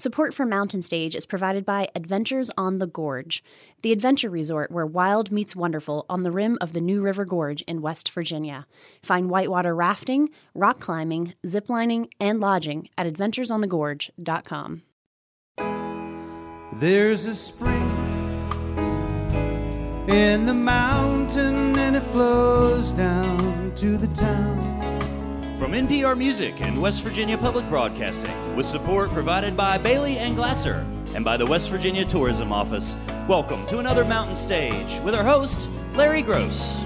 Support 0.00 0.32
for 0.32 0.46
Mountain 0.46 0.80
Stage 0.80 1.14
is 1.14 1.26
provided 1.26 1.66
by 1.66 1.88
Adventures 1.94 2.50
on 2.56 2.78
the 2.78 2.86
Gorge, 2.86 3.44
the 3.82 3.92
adventure 3.92 4.30
resort 4.30 4.70
where 4.70 4.86
wild 4.86 5.30
meets 5.30 5.54
wonderful 5.54 6.06
on 6.08 6.22
the 6.22 6.30
rim 6.30 6.56
of 6.62 6.72
the 6.72 6.80
New 6.80 7.02
River 7.02 7.26
Gorge 7.26 7.60
in 7.68 7.82
West 7.82 8.10
Virginia. 8.10 8.66
Find 9.02 9.28
whitewater 9.28 9.74
rafting, 9.74 10.30
rock 10.54 10.80
climbing, 10.80 11.34
ziplining, 11.44 12.08
and 12.18 12.40
lodging 12.40 12.88
at 12.96 13.06
adventuresonthegorge.com. 13.12 14.82
There's 16.72 17.26
a 17.26 17.34
spring 17.34 17.90
in 20.08 20.46
the 20.46 20.54
mountain 20.54 21.76
and 21.76 21.96
it 21.96 22.04
flows 22.04 22.92
down 22.92 23.74
to 23.76 23.98
the 23.98 24.08
town. 24.14 24.79
From 25.60 25.72
NPR 25.72 26.16
Music 26.16 26.62
and 26.62 26.80
West 26.80 27.02
Virginia 27.02 27.36
Public 27.36 27.68
Broadcasting, 27.68 28.56
with 28.56 28.64
support 28.64 29.10
provided 29.10 29.54
by 29.54 29.76
Bailey 29.76 30.16
and 30.16 30.34
Glasser 30.34 30.86
and 31.14 31.22
by 31.22 31.36
the 31.36 31.44
West 31.44 31.68
Virginia 31.68 32.02
Tourism 32.02 32.50
Office, 32.50 32.96
welcome 33.28 33.66
to 33.66 33.78
another 33.78 34.02
Mountain 34.02 34.36
Stage 34.36 34.98
with 35.04 35.14
our 35.14 35.22
host, 35.22 35.68
Larry 35.92 36.22
Groce. 36.22 36.80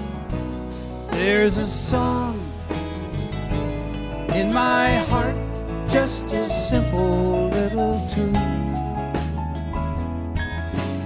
There's 1.11 1.55
a 1.55 1.65
song 1.65 2.35
in 4.33 4.51
my 4.51 4.95
heart, 5.05 5.37
just 5.87 6.31
a 6.33 6.49
simple 6.67 7.47
little 7.51 8.05
tune. 8.13 8.33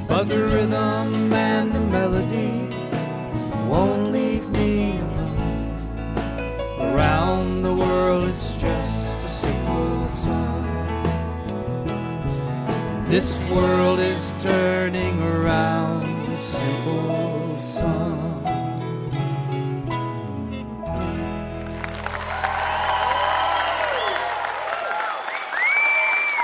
But 0.07 0.23
the 0.23 0.43
rhythm 0.43 1.31
and 1.31 1.71
the 1.71 1.81
melody 1.81 2.75
won't 3.69 4.11
leave 4.11 4.49
me. 4.49 4.58
Around 6.89 7.61
the 7.61 7.73
world, 7.73 8.23
it's 8.23 8.51
just 8.53 9.23
a 9.23 9.29
simple 9.29 10.09
song. 10.09 10.65
This 13.07 13.43
world 13.45 13.99
is 13.99 14.33
turning 14.41 15.21
around 15.21 16.29
a 16.29 16.37
simple 16.37 17.53
song. 17.55 18.43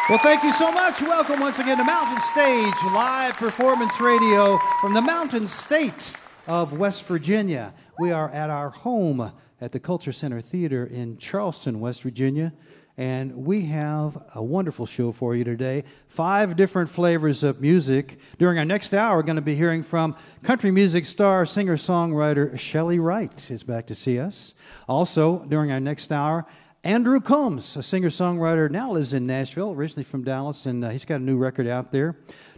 Well, 0.08 0.20
thank 0.20 0.44
you 0.44 0.54
so 0.54 0.72
much. 0.72 1.02
Welcome 1.02 1.40
once 1.40 1.58
again 1.58 1.78
to 1.78 1.84
Mountain 1.84 2.22
Stage, 2.32 2.76
live 2.94 3.34
performance 3.36 4.00
radio 4.00 4.60
from 4.80 4.94
the 4.94 5.02
Mountain 5.02 5.48
State 5.48 6.14
of 6.48 6.78
West 6.78 7.06
Virginia. 7.06 7.74
We 8.00 8.12
are 8.12 8.30
at 8.30 8.52
our 8.52 8.70
home 8.70 9.32
at 9.62 9.72
the 9.72 9.80
Culture 9.80 10.12
Center 10.12 10.42
Theater 10.42 10.86
in 10.86 11.18
Charleston, 11.18 11.80
West 11.80 12.02
Virginia, 12.04 12.54
and 12.98 13.46
we 13.46 13.62
have 13.62 14.22
a 14.34 14.42
wonderful 14.42 14.86
show 14.86 15.12
for 15.12 15.36
you 15.36 15.44
today. 15.44 15.84
Five 16.08 16.56
different 16.56 16.90
flavors 16.90 17.44
of 17.44 17.60
music. 17.60 18.18
During 18.38 18.58
our 18.58 18.66
next 18.66 18.94
hour, 18.94 19.18
we're 19.18 19.24
going 19.24 19.36
to 19.36 19.42
be 19.42 19.56
hearing 19.56 19.84
from 19.84 20.16
country 20.44 20.72
music 20.72 21.06
star, 21.06 21.46
singer 21.46 21.76
songwriter 21.76 22.54
Chely 22.54 22.98
Wright 22.98 23.52
is 23.52 23.64
back 23.64 23.88
to 23.88 23.96
see 23.96 24.18
us. 24.18 24.54
Also, 24.88 25.40
during 25.46 25.72
our 25.72 25.80
next 25.80 26.12
hour, 26.12 26.46
Andrew 26.86 27.20
Combs, 27.20 27.76
a 27.76 27.84
singer 27.84 28.12
songwriter, 28.12 28.70
now 28.70 28.92
lives 28.92 29.12
in 29.12 29.26
Nashville, 29.26 29.72
originally 29.72 30.04
from 30.04 30.24
Dallas, 30.24 30.66
and 30.66 30.86
uh, 30.86 30.90
he's 30.90 31.04
got 31.04 31.20
a 31.20 31.24
new 31.24 31.36
record 31.36 31.68
out 31.68 31.92
there. 31.92 32.16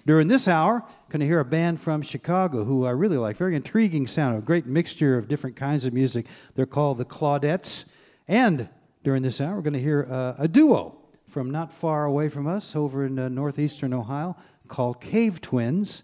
During 0.08 0.30
this 0.30 0.48
hour, 0.48 0.86
going 1.10 1.20
to 1.20 1.26
hear 1.26 1.42
a 1.42 1.46
band 1.46 1.82
from 1.82 2.02
Chicago 2.02 2.64
who 2.64 2.86
I 2.86 2.92
really 2.92 3.18
like. 3.18 3.36
Very 3.36 3.58
intriguing 3.58 4.08
sound, 4.08 4.38
a 4.38 4.42
great 4.42 4.66
mixture 4.66 5.18
of 5.18 5.28
different 5.28 5.58
kinds 5.58 5.84
of 5.84 5.92
music. 5.92 6.28
They're 6.56 6.66
called 6.66 6.98
the 6.98 7.04
Claudettes. 7.04 7.92
And 8.26 8.70
during 9.04 9.22
this 9.22 9.42
hour, 9.42 9.58
we're 9.58 9.64
going 9.64 9.74
to 9.74 9.82
hear 9.82 10.08
uh, 10.10 10.36
a 10.38 10.48
duo 10.48 10.96
from 11.28 11.52
not 11.52 11.74
far 11.74 12.06
away 12.06 12.30
from 12.30 12.48
us 12.48 12.74
over 12.74 13.06
in 13.06 13.20
uh, 13.20 13.28
northeastern 13.28 13.94
Ohio 13.94 14.38
called 14.70 15.02
Cave 15.02 15.42
Twins. 15.42 16.04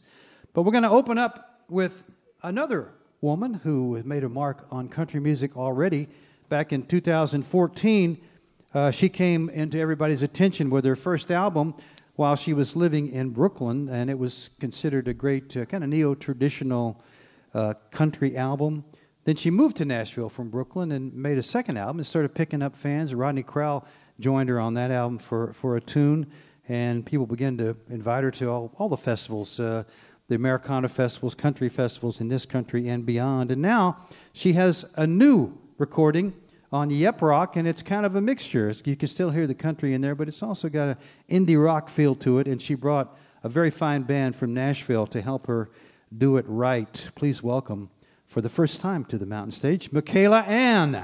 But 0.51 0.63
we're 0.63 0.73
going 0.73 0.83
to 0.83 0.89
open 0.89 1.17
up 1.17 1.63
with 1.69 2.03
another 2.41 2.89
woman 3.21 3.53
who 3.53 3.95
has 3.95 4.03
made 4.03 4.25
a 4.25 4.29
mark 4.29 4.67
on 4.69 4.89
country 4.89 5.21
music 5.21 5.55
already 5.55 6.09
back 6.49 6.73
in 6.73 6.83
2014, 6.83 8.21
uh, 8.73 8.91
she 8.91 9.07
came 9.07 9.49
into 9.49 9.79
everybody's 9.79 10.23
attention 10.23 10.69
with 10.69 10.83
her 10.83 10.95
first 10.95 11.31
album 11.31 11.75
while 12.15 12.35
she 12.35 12.53
was 12.53 12.75
living 12.75 13.11
in 13.11 13.29
Brooklyn, 13.29 13.89
and 13.89 14.09
it 14.09 14.17
was 14.17 14.49
considered 14.59 15.07
a 15.07 15.13
great 15.13 15.55
uh, 15.57 15.65
kind 15.65 15.83
of 15.83 15.89
neo 15.89 16.13
traditional 16.15 17.01
uh, 17.53 17.73
country 17.91 18.37
album. 18.37 18.83
Then 19.25 19.35
she 19.35 19.49
moved 19.49 19.77
to 19.77 19.85
Nashville 19.85 20.29
from 20.29 20.49
Brooklyn 20.49 20.91
and 20.91 21.13
made 21.13 21.37
a 21.37 21.43
second 21.43 21.77
album 21.77 21.99
and 21.99 22.07
started 22.07 22.35
picking 22.35 22.61
up 22.61 22.75
fans. 22.75 23.15
Rodney 23.15 23.43
Crowell 23.43 23.85
joined 24.19 24.49
her 24.49 24.59
on 24.59 24.73
that 24.75 24.91
album 24.91 25.17
for, 25.17 25.53
for 25.53 25.75
a 25.75 25.81
tune, 25.81 26.31
and 26.67 27.05
people 27.05 27.25
began 27.25 27.57
to 27.57 27.75
invite 27.89 28.23
her 28.23 28.31
to 28.31 28.49
all, 28.49 28.71
all 28.77 28.89
the 28.89 28.97
festivals 28.97 29.59
uh, 29.59 29.83
the 30.29 30.35
Americana 30.35 30.87
festivals, 30.87 31.35
country 31.35 31.69
festivals 31.69 32.21
in 32.21 32.29
this 32.29 32.45
country 32.45 32.87
and 32.87 33.05
beyond. 33.05 33.51
And 33.51 33.61
now 33.61 33.97
she 34.31 34.53
has 34.53 34.91
a 34.95 35.05
new 35.05 35.57
recording 35.77 36.33
on 36.73 36.89
Yep 36.89 37.21
Rock, 37.21 37.55
and 37.55 37.67
it's 37.67 37.83
kind 37.83 38.03
of 38.03 38.15
a 38.15 38.21
mixture. 38.21 38.73
You 38.83 38.95
can 38.95 39.07
still 39.07 39.29
hear 39.29 39.45
the 39.45 39.53
country 39.53 39.93
in 39.93 40.01
there, 40.01 40.15
but 40.15 40.27
it's 40.27 40.41
also 40.41 40.69
got 40.69 40.89
an 40.89 40.97
indie 41.29 41.63
rock 41.63 41.87
feel 41.87 42.15
to 42.15 42.39
it. 42.39 42.47
And 42.47 42.59
she 42.59 42.73
brought 42.73 43.15
a 43.43 43.49
very 43.49 43.69
fine 43.69 44.01
band 44.01 44.35
from 44.35 44.55
Nashville 44.55 45.05
to 45.07 45.21
help 45.21 45.45
her 45.45 45.69
do 46.17 46.37
it 46.37 46.45
right. 46.47 47.09
Please 47.13 47.43
welcome, 47.43 47.91
for 48.25 48.41
the 48.41 48.49
first 48.49 48.81
time 48.81 49.05
to 49.05 49.19
the 49.19 49.25
mountain 49.27 49.51
stage, 49.51 49.91
Michaela 49.91 50.41
Anne. 50.41 51.03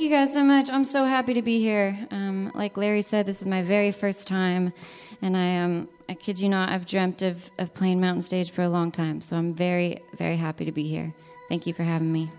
Thank 0.00 0.12
you 0.12 0.16
guys 0.16 0.32
so 0.32 0.42
much. 0.42 0.70
I'm 0.70 0.86
so 0.86 1.04
happy 1.04 1.34
to 1.34 1.42
be 1.42 1.60
here. 1.60 1.94
Um, 2.10 2.52
like 2.54 2.78
Larry 2.78 3.02
said, 3.02 3.26
this 3.26 3.42
is 3.42 3.46
my 3.46 3.62
very 3.62 3.92
first 3.92 4.26
time, 4.26 4.72
and 5.20 5.36
I 5.36 5.58
um, 5.58 5.90
I 6.08 6.14
kid 6.14 6.38
you 6.38 6.48
not, 6.48 6.70
I've 6.70 6.86
dreamt 6.86 7.20
of, 7.20 7.50
of 7.58 7.74
playing 7.74 8.00
Mountain 8.00 8.22
Stage 8.22 8.50
for 8.50 8.62
a 8.62 8.68
long 8.70 8.90
time. 8.92 9.20
So 9.20 9.36
I'm 9.36 9.52
very, 9.52 10.00
very 10.16 10.38
happy 10.38 10.64
to 10.64 10.72
be 10.72 10.88
here. 10.88 11.12
Thank 11.50 11.66
you 11.66 11.74
for 11.74 11.82
having 11.82 12.10
me. 12.10 12.30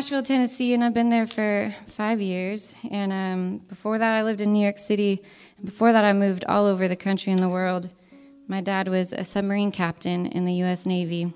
Nashville, 0.00 0.22
Tennessee, 0.22 0.72
and 0.72 0.82
I've 0.82 0.94
been 0.94 1.10
there 1.10 1.26
for 1.26 1.74
five 1.88 2.22
years. 2.22 2.74
And 2.90 3.12
um, 3.12 3.58
before 3.68 3.98
that, 3.98 4.14
I 4.14 4.22
lived 4.22 4.40
in 4.40 4.50
New 4.50 4.62
York 4.62 4.78
City. 4.78 5.22
Before 5.62 5.92
that, 5.92 6.06
I 6.06 6.14
moved 6.14 6.42
all 6.48 6.64
over 6.64 6.88
the 6.88 6.96
country 6.96 7.34
and 7.34 7.42
the 7.42 7.50
world. 7.50 7.90
My 8.48 8.62
dad 8.62 8.88
was 8.88 9.12
a 9.12 9.24
submarine 9.24 9.70
captain 9.70 10.24
in 10.24 10.46
the 10.46 10.54
U.S. 10.54 10.86
Navy. 10.86 11.34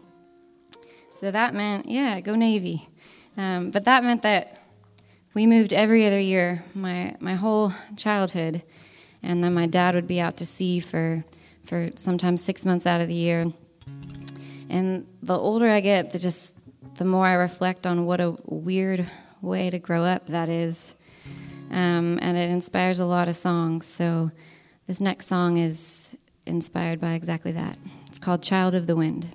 So 1.12 1.30
that 1.30 1.52
meant, 1.52 1.90
yeah, 1.90 2.20
go 2.20 2.36
Navy. 2.36 2.88
Um, 3.36 3.70
but 3.70 3.84
that 3.84 4.02
meant 4.02 4.22
that 4.22 4.58
we 5.34 5.46
moved 5.46 5.74
every 5.74 6.06
other 6.06 6.18
year, 6.18 6.64
my, 6.72 7.16
my 7.20 7.34
whole 7.34 7.74
childhood. 7.98 8.62
And 9.22 9.44
then 9.44 9.52
my 9.52 9.66
dad 9.66 9.94
would 9.94 10.08
be 10.08 10.22
out 10.22 10.38
to 10.38 10.46
sea 10.46 10.80
for, 10.80 11.22
for 11.66 11.90
sometimes 11.96 12.42
six 12.42 12.64
months 12.64 12.86
out 12.86 13.02
of 13.02 13.08
the 13.08 13.14
year. 13.14 13.52
And 14.70 15.06
the 15.22 15.38
older 15.38 15.68
I 15.68 15.80
get, 15.80 16.12
the 16.12 16.18
just 16.18 16.56
the 16.96 17.04
more 17.04 17.26
I 17.26 17.34
reflect 17.34 17.86
on 17.86 18.06
what 18.06 18.20
a 18.20 18.36
weird 18.44 19.08
way 19.40 19.70
to 19.70 19.78
grow 19.78 20.04
up 20.04 20.26
that 20.26 20.48
is. 20.48 20.96
Um, 21.70 22.18
and 22.22 22.36
it 22.36 22.50
inspires 22.50 23.00
a 23.00 23.04
lot 23.04 23.28
of 23.28 23.36
songs. 23.36 23.86
So 23.86 24.30
this 24.86 25.00
next 25.00 25.26
song 25.26 25.56
is 25.58 26.16
inspired 26.46 27.00
by 27.00 27.14
exactly 27.14 27.52
that. 27.52 27.78
It's 28.06 28.18
called 28.18 28.42
Child 28.42 28.74
of 28.74 28.86
the 28.86 28.96
Wind. 28.96 29.34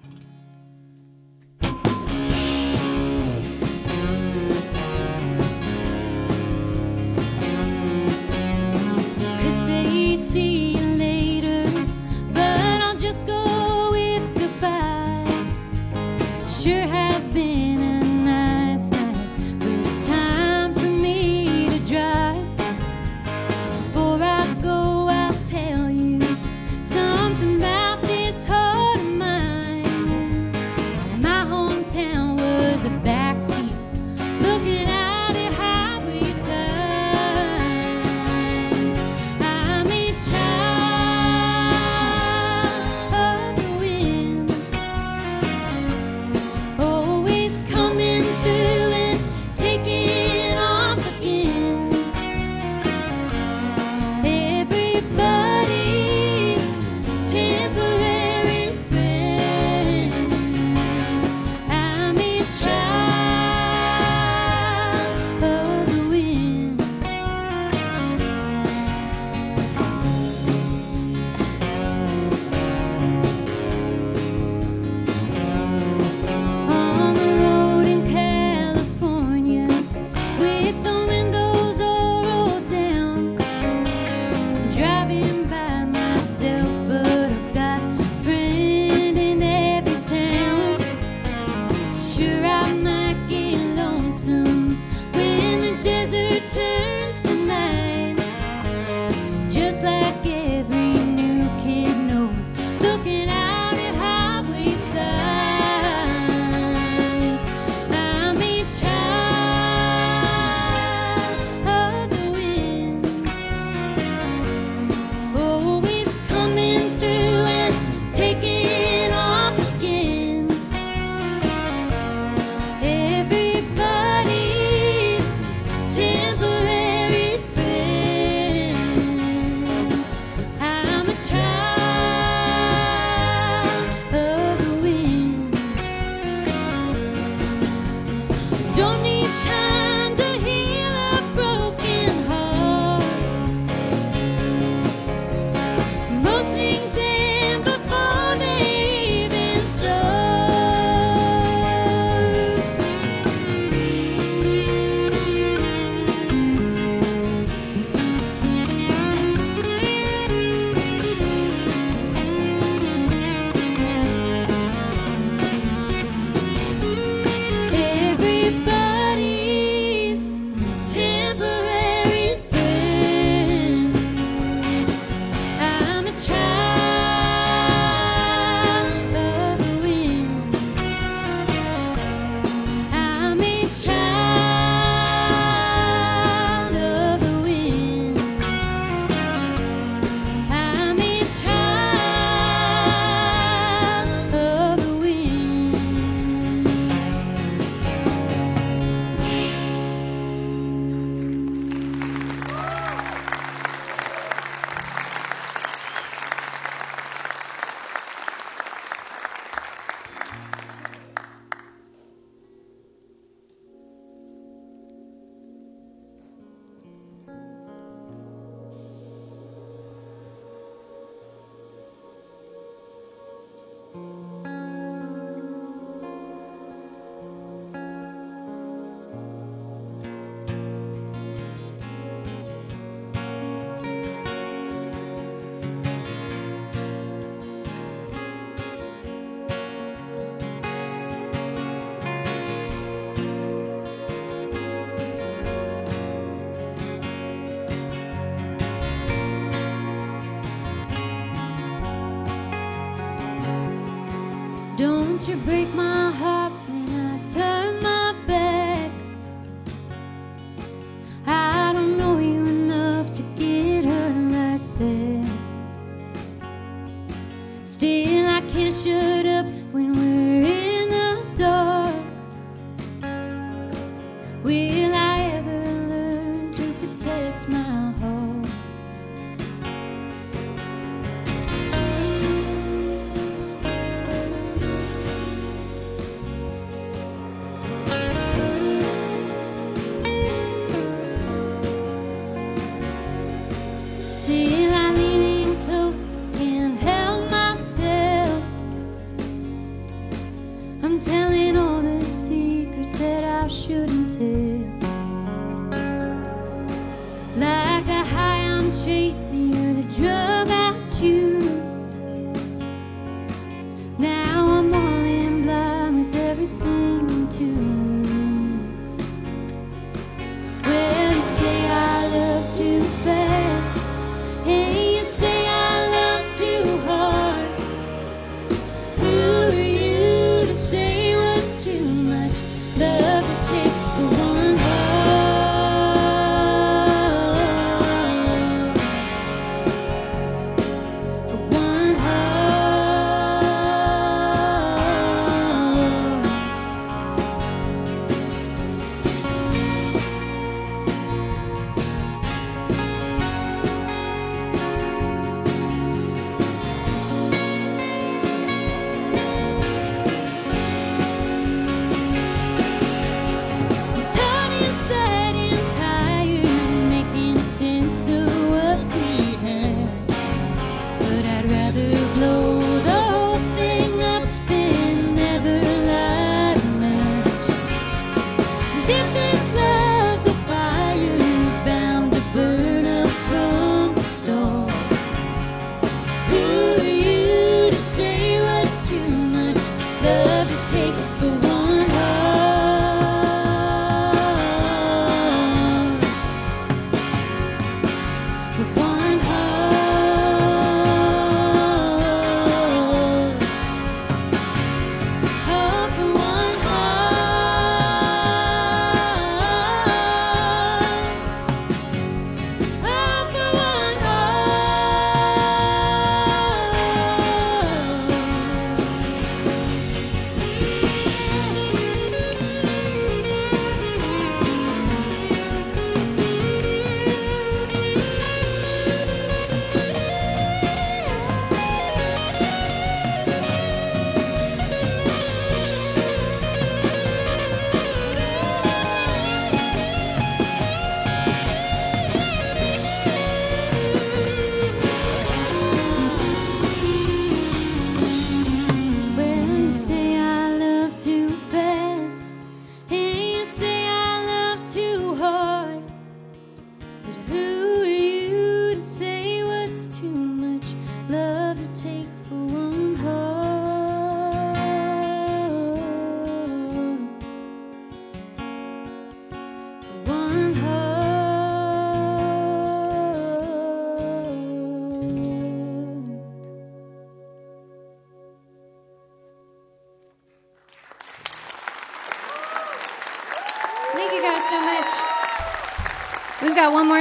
You 255.27 255.35
break 255.35 255.67
my 255.75 255.88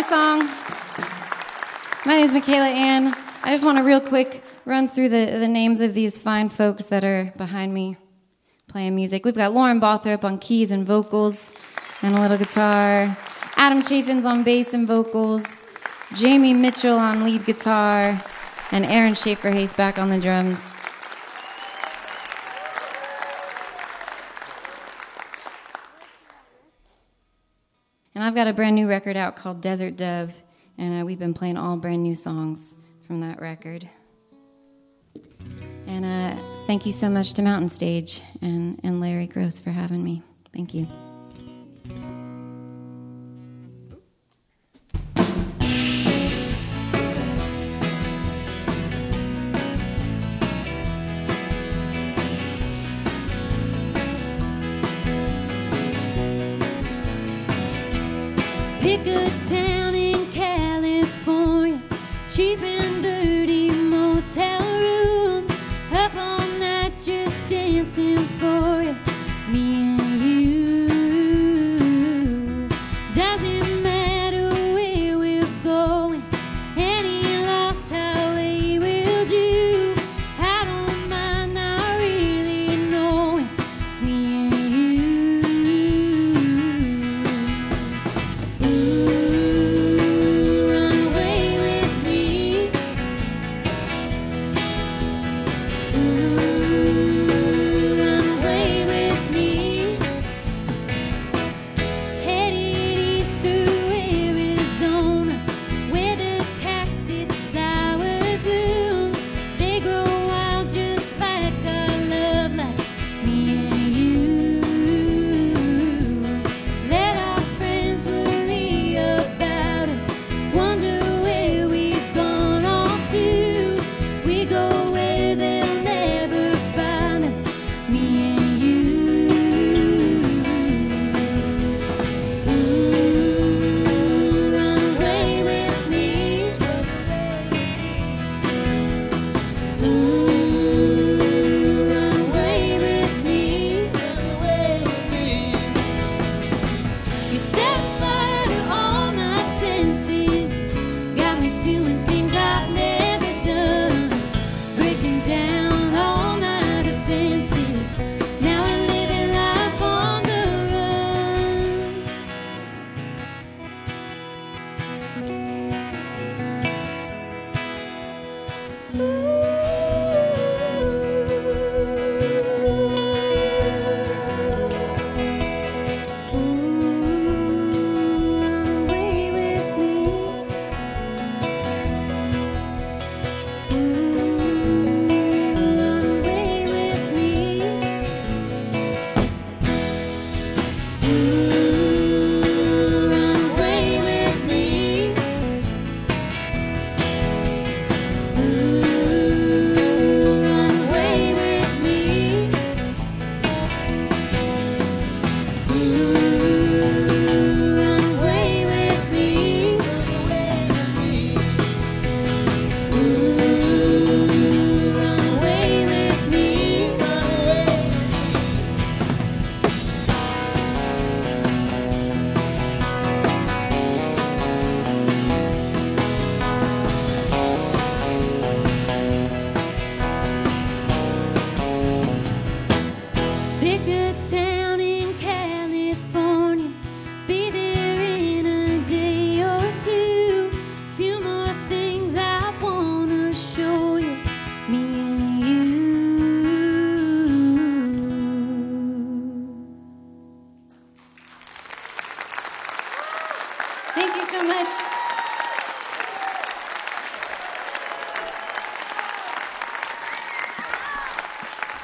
song. 0.09 0.38
My 2.07 2.16
name 2.16 2.25
is 2.25 2.33
Michaela 2.33 2.68
Anne. 2.68 3.14
I 3.42 3.51
just 3.51 3.62
want 3.62 3.77
to 3.77 3.85
real 3.85 4.01
quick 4.01 4.42
run 4.64 4.88
through 4.88 5.11
the, 5.11 5.37
the 5.38 5.47
names 5.47 5.83
of 5.83 5.92
these 5.92 6.18
fine 6.18 6.49
folks 6.49 6.87
that 6.87 7.05
are 7.05 7.35
behind 7.37 7.75
me 7.75 7.99
playing 8.68 8.97
music. 8.97 9.27
We've 9.27 9.35
got 9.35 9.53
Lauren 9.53 9.81
Bothrop 9.81 10.25
on 10.25 10.38
keys 10.38 10.71
and 10.71 10.87
vocals 10.87 11.51
and 12.01 12.16
a 12.16 12.21
little 12.23 12.38
guitar. 12.38 13.14
Adam 13.57 13.83
Chaffins 13.83 14.25
on 14.25 14.44
bass 14.44 14.73
and 14.73 14.87
vocals. 14.87 15.66
Jamie 16.14 16.55
Mitchell 16.55 16.99
on 16.99 17.23
lead 17.23 17.44
guitar. 17.44 18.18
And 18.73 18.87
Aaron 18.87 19.12
Schaefer 19.12 19.51
Hayes 19.51 19.75
back 19.75 19.99
on 19.99 20.09
the 20.09 20.18
drums. 20.18 20.67
And 28.18 28.24
I've 28.24 28.35
got 28.35 28.48
a 28.48 28.52
brand 28.52 28.74
new 28.74 28.88
record 28.88 29.16
out 29.16 29.37
called 29.37 29.61
Desert 29.61 29.96
Dove, 29.96 30.35
and 30.76 31.00
uh, 31.02 31.07
we've 31.07 31.20
been 31.20 31.35
playing 31.35 31.57
all 31.57 31.76
brand 31.76 32.02
new 32.02 32.16
songs 32.16 32.74
from 33.07 33.20
that 33.20 33.40
record. 33.40 33.88
And 35.87 36.04
uh, 36.04 36.42
thank 36.66 36.85
you 36.85 36.90
so 36.90 37.09
much 37.09 37.35
to 37.35 37.42
Mountain 37.42 37.68
Stage 37.68 38.20
and, 38.42 38.81
and 38.83 39.00
Larry 39.00 39.28
Groce 39.28 39.62
for 39.62 39.70
having 39.70 40.02
me. 40.02 40.24
Thank 40.52 40.74
you. 40.74 40.88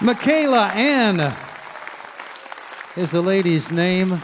Michaela 0.05 0.67
Anne 0.75 1.35
is 2.95 3.11
the 3.11 3.23
lady's 3.23 3.73
name. 3.73 4.21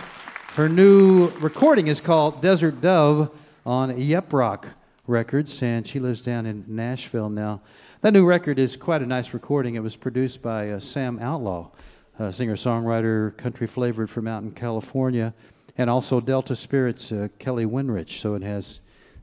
Her 0.53 0.69
new 0.69 1.29
recording 1.39 1.87
is 1.87 2.03
called 2.03 2.43
Desert 2.43 2.83
Dove 2.83 3.31
on 3.65 3.99
Yep 3.99 4.31
Rock 4.31 4.69
Records, 5.07 5.63
and 5.63 5.89
she 5.89 5.99
lives 5.99 6.21
down 6.21 6.45
in 6.45 6.67
Nashville 6.69 7.31
now. 7.31 7.63
That 8.03 8.13
new 8.13 8.27
record 8.27 8.59
is 8.59 8.77
quite 8.77 9.01
a 9.01 9.07
nice 9.07 9.33
recording. 9.33 9.75
It 9.75 9.83
was 9.83 9.97
produced 9.97 10.43
by 10.43 10.69
uh, 10.69 10.81
Sam 10.81 11.19
Outlaw, 11.19 11.71
a 12.19 12.31
singer 12.31 12.57
songwriter, 12.57 13.35
country 13.39 13.67
flavored 13.67 14.11
from 14.11 14.29
out 14.29 14.43
in 14.43 14.51
California, 14.51 15.33
and 15.79 15.89
also 15.89 16.21
Delta 16.21 16.57
Spirits, 16.57 17.11
uh, 17.11 17.29
Kelly 17.39 17.65
Winrich. 17.65 18.21
So 18.21 18.35
it 18.35 18.43
has 18.43 18.81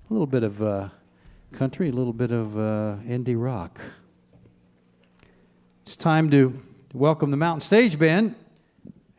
a 0.10 0.12
little 0.12 0.26
bit 0.26 0.41
of 0.41 0.63
uh, 0.63 0.89
country, 1.52 1.89
a 1.89 1.93
little 1.93 2.13
bit 2.13 2.32
of 2.32 2.58
uh, 2.58 2.96
indie 3.08 3.39
rock. 3.39 3.80
It's 5.88 5.95
time 5.95 6.30
to 6.32 6.62
welcome 6.93 7.32
the 7.32 7.38
Mountain 7.38 7.62
Stage 7.62 7.97
Band 7.97 8.36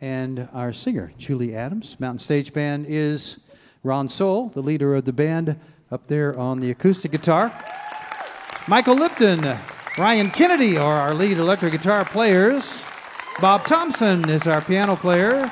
and 0.02 0.50
our 0.52 0.70
singer, 0.74 1.14
Julie 1.16 1.56
Adams. 1.56 1.98
Mountain 1.98 2.18
Stage 2.18 2.52
Band 2.52 2.84
is 2.86 3.40
Ron 3.82 4.10
Sowell, 4.10 4.50
the 4.50 4.60
leader 4.60 4.94
of 4.94 5.06
the 5.06 5.12
band, 5.14 5.58
up 5.90 6.08
there 6.08 6.38
on 6.38 6.60
the 6.60 6.70
acoustic 6.70 7.10
guitar. 7.12 7.58
Michael 8.68 8.96
Lipton, 8.96 9.56
Ryan 9.96 10.30
Kennedy 10.30 10.76
are 10.76 10.98
our 11.00 11.14
lead 11.14 11.38
electric 11.38 11.72
guitar 11.72 12.04
players. 12.04 12.82
Bob 13.40 13.64
Thompson 13.64 14.28
is 14.28 14.46
our 14.46 14.60
piano 14.60 14.94
player. 14.94 15.50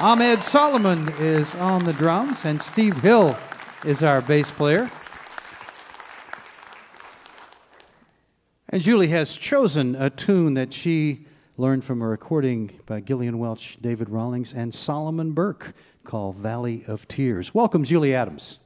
Ammed 0.00 0.42
Solomon 0.42 1.08
is 1.18 1.54
on 1.54 1.84
the 1.84 1.94
drums, 1.94 2.44
and 2.44 2.60
Steve 2.60 2.98
Hill 2.98 3.38
is 3.86 4.02
our 4.02 4.20
bass 4.20 4.50
player. 4.50 4.90
And 8.72 8.80
Julie 8.80 9.08
has 9.08 9.36
chosen 9.36 9.94
a 9.96 10.08
tune 10.08 10.54
that 10.54 10.72
she 10.72 11.26
learned 11.58 11.84
from 11.84 12.00
a 12.00 12.08
recording 12.08 12.70
by 12.86 13.02
Gillian 13.02 13.38
Welch, 13.38 13.76
David 13.82 14.08
Rawlings, 14.08 14.54
and 14.54 14.74
Solomon 14.74 15.32
Burke 15.32 15.74
called 16.04 16.36
Valley 16.36 16.82
of 16.86 17.06
Tears. 17.06 17.52
Welcome, 17.52 17.84
Julie 17.84 18.14
Adams. 18.14 18.60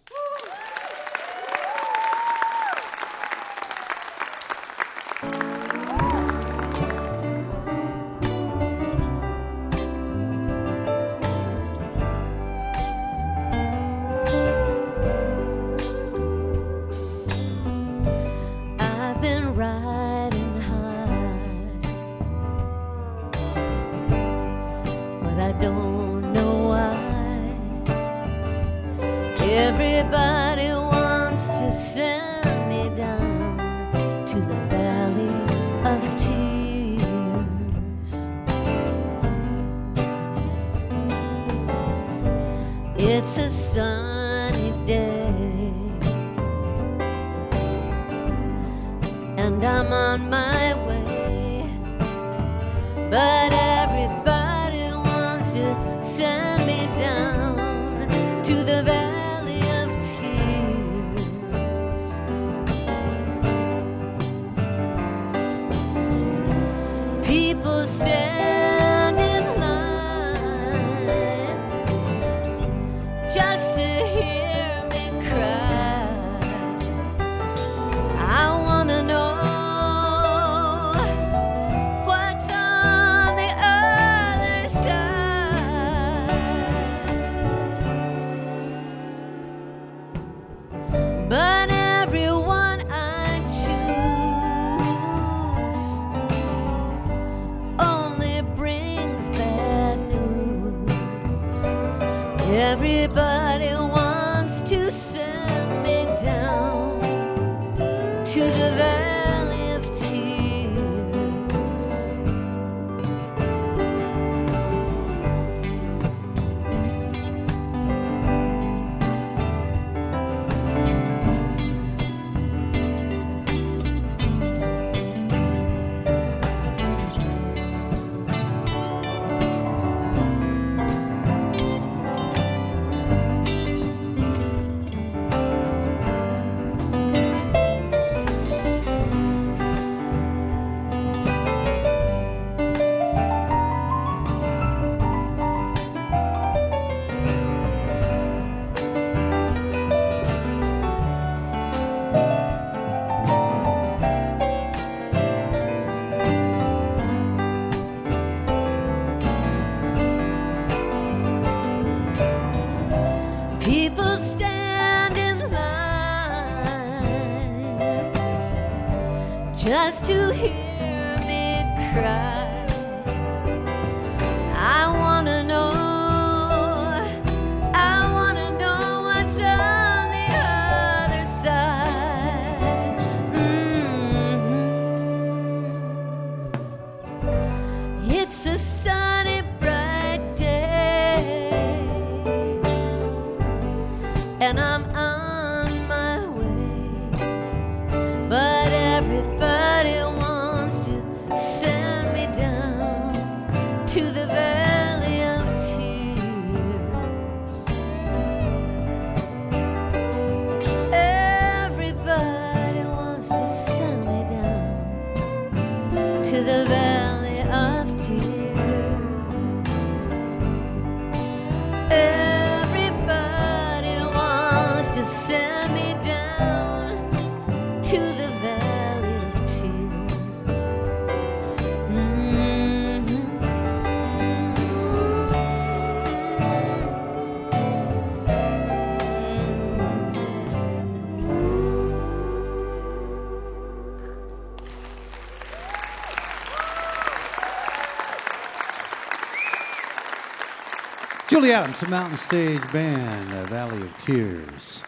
Julie 251.36 251.52
Adams, 251.52 251.78
the 251.80 251.88
Mountain 251.88 252.16
Stage 252.16 252.72
Band, 252.72 253.30
the 253.30 253.42
Valley 253.50 253.82
of 253.82 253.98
Tears. 253.98 254.82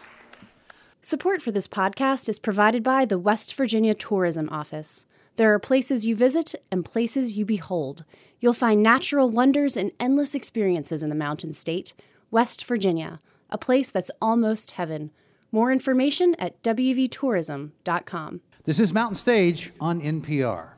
Support 0.99 1.43
for 1.43 1.51
this 1.51 1.67
podcast 1.67 2.27
is 2.27 2.39
provided 2.39 2.81
by 2.81 3.05
the 3.05 3.19
West 3.19 3.53
Virginia 3.53 3.93
Tourism 3.93 4.49
Office. 4.49 5.05
There 5.35 5.53
are 5.53 5.59
places 5.59 6.07
you 6.07 6.15
visit 6.15 6.55
and 6.71 6.83
places 6.83 7.35
you 7.35 7.45
behold. 7.45 8.03
You'll 8.39 8.53
find 8.53 8.81
natural 8.81 9.29
wonders 9.29 9.77
and 9.77 9.91
endless 9.99 10.33
experiences 10.33 11.03
in 11.03 11.09
the 11.09 11.15
Mountain 11.15 11.53
State, 11.53 11.93
West 12.31 12.65
Virginia, 12.65 13.21
a 13.51 13.59
place 13.59 13.91
that's 13.91 14.09
almost 14.19 14.71
heaven. 14.71 15.11
More 15.51 15.71
information 15.71 16.33
at 16.39 16.63
wvtourism.com. 16.63 18.41
This 18.63 18.79
is 18.79 18.91
Mountain 18.91 19.17
Stage 19.17 19.71
on 19.79 20.01
NPR. 20.01 20.69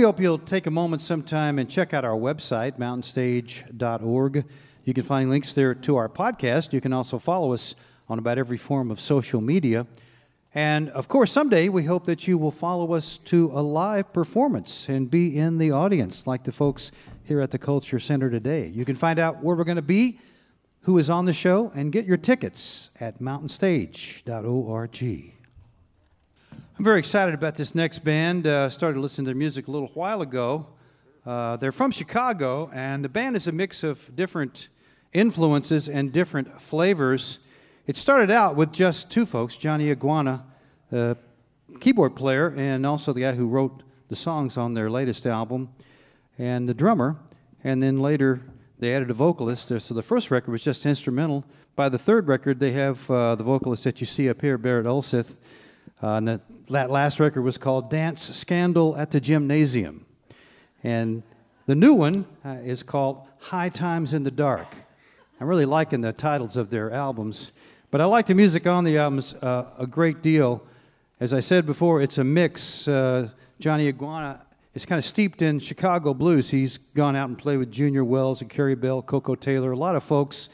We 0.00 0.04
hope 0.04 0.18
you'll 0.18 0.38
take 0.38 0.66
a 0.66 0.70
moment 0.70 1.02
sometime 1.02 1.58
and 1.58 1.68
check 1.68 1.92
out 1.92 2.06
our 2.06 2.16
website, 2.16 2.78
mountainstage.org. 2.78 4.44
You 4.86 4.94
can 4.94 5.04
find 5.04 5.28
links 5.28 5.52
there 5.52 5.74
to 5.74 5.96
our 5.96 6.08
podcast. 6.08 6.72
You 6.72 6.80
can 6.80 6.94
also 6.94 7.18
follow 7.18 7.52
us 7.52 7.74
on 8.08 8.18
about 8.18 8.38
every 8.38 8.56
form 8.56 8.90
of 8.90 8.98
social 8.98 9.42
media. 9.42 9.86
And 10.54 10.88
of 10.88 11.06
course, 11.06 11.30
someday 11.30 11.68
we 11.68 11.84
hope 11.84 12.06
that 12.06 12.26
you 12.26 12.38
will 12.38 12.50
follow 12.50 12.94
us 12.94 13.18
to 13.26 13.50
a 13.52 13.60
live 13.60 14.10
performance 14.14 14.88
and 14.88 15.10
be 15.10 15.36
in 15.36 15.58
the 15.58 15.70
audience 15.70 16.26
like 16.26 16.44
the 16.44 16.52
folks 16.52 16.92
here 17.24 17.42
at 17.42 17.50
the 17.50 17.58
Culture 17.58 18.00
Center 18.00 18.30
today. 18.30 18.68
You 18.68 18.86
can 18.86 18.96
find 18.96 19.18
out 19.18 19.42
where 19.42 19.54
we're 19.54 19.64
going 19.64 19.76
to 19.76 19.82
be, 19.82 20.18
who 20.84 20.96
is 20.96 21.10
on 21.10 21.26
the 21.26 21.34
show, 21.34 21.72
and 21.74 21.92
get 21.92 22.06
your 22.06 22.16
tickets 22.16 22.88
at 23.00 23.20
mountainstage.org. 23.20 25.34
I'm 26.80 26.84
very 26.84 27.00
excited 27.00 27.34
about 27.34 27.56
this 27.56 27.74
next 27.74 27.98
band. 27.98 28.46
Uh, 28.46 28.70
started 28.70 29.00
listening 29.00 29.26
to 29.26 29.28
their 29.28 29.36
music 29.36 29.68
a 29.68 29.70
little 29.70 29.90
while 29.92 30.22
ago. 30.22 30.66
Uh, 31.26 31.58
they're 31.58 31.72
from 31.72 31.90
Chicago, 31.90 32.70
and 32.72 33.04
the 33.04 33.08
band 33.10 33.36
is 33.36 33.46
a 33.46 33.52
mix 33.52 33.82
of 33.82 34.16
different 34.16 34.68
influences 35.12 35.90
and 35.90 36.10
different 36.10 36.58
flavors. 36.58 37.40
It 37.86 37.98
started 37.98 38.30
out 38.30 38.56
with 38.56 38.72
just 38.72 39.10
two 39.10 39.26
folks 39.26 39.58
Johnny 39.58 39.90
Iguana, 39.90 40.42
the 40.90 41.18
keyboard 41.80 42.16
player, 42.16 42.54
and 42.56 42.86
also 42.86 43.12
the 43.12 43.20
guy 43.20 43.32
who 43.32 43.46
wrote 43.46 43.82
the 44.08 44.16
songs 44.16 44.56
on 44.56 44.72
their 44.72 44.88
latest 44.88 45.26
album, 45.26 45.68
and 46.38 46.66
the 46.66 46.72
drummer. 46.72 47.18
And 47.62 47.82
then 47.82 48.00
later 48.00 48.40
they 48.78 48.94
added 48.94 49.10
a 49.10 49.14
vocalist. 49.14 49.68
So 49.68 49.92
the 49.92 50.02
first 50.02 50.30
record 50.30 50.50
was 50.50 50.62
just 50.62 50.86
instrumental. 50.86 51.44
By 51.76 51.90
the 51.90 51.98
third 51.98 52.26
record, 52.26 52.58
they 52.58 52.70
have 52.70 53.10
uh, 53.10 53.34
the 53.34 53.44
vocalist 53.44 53.84
that 53.84 54.00
you 54.00 54.06
see 54.06 54.30
up 54.30 54.40
here, 54.40 54.56
Berit 54.56 54.84
Ulseth. 54.84 55.36
Uh, 56.02 56.14
and 56.14 56.28
that, 56.28 56.40
that 56.70 56.90
last 56.90 57.20
record 57.20 57.42
was 57.42 57.58
called 57.58 57.90
Dance 57.90 58.34
Scandal 58.34 58.96
at 58.96 59.10
the 59.10 59.20
Gymnasium. 59.20 60.06
And 60.82 61.22
the 61.66 61.74
new 61.74 61.92
one 61.92 62.24
uh, 62.44 62.56
is 62.64 62.82
called 62.82 63.26
High 63.38 63.68
Times 63.68 64.14
in 64.14 64.24
the 64.24 64.30
Dark. 64.30 64.74
I'm 65.40 65.46
really 65.46 65.66
liking 65.66 66.00
the 66.00 66.12
titles 66.12 66.56
of 66.56 66.70
their 66.70 66.90
albums, 66.90 67.52
but 67.90 68.00
I 68.00 68.06
like 68.06 68.26
the 68.26 68.34
music 68.34 68.66
on 68.66 68.84
the 68.84 68.98
albums 68.98 69.34
uh, 69.34 69.66
a 69.78 69.86
great 69.86 70.22
deal. 70.22 70.62
As 71.18 71.34
I 71.34 71.40
said 71.40 71.66
before, 71.66 72.00
it's 72.00 72.18
a 72.18 72.24
mix. 72.24 72.88
Uh, 72.88 73.28
Johnny 73.58 73.88
Iguana 73.88 74.40
is 74.74 74.86
kind 74.86 74.98
of 74.98 75.04
steeped 75.04 75.42
in 75.42 75.58
Chicago 75.58 76.14
blues. 76.14 76.48
He's 76.48 76.78
gone 76.78 77.14
out 77.14 77.28
and 77.28 77.36
played 77.36 77.58
with 77.58 77.70
Junior 77.70 78.04
Wells 78.04 78.40
and 78.40 78.48
Carey 78.48 78.74
Bell, 78.74 79.02
Koko 79.02 79.34
Taylor, 79.34 79.72
a 79.72 79.76
lot 79.76 79.96
of 79.96 80.04
folks, 80.04 80.48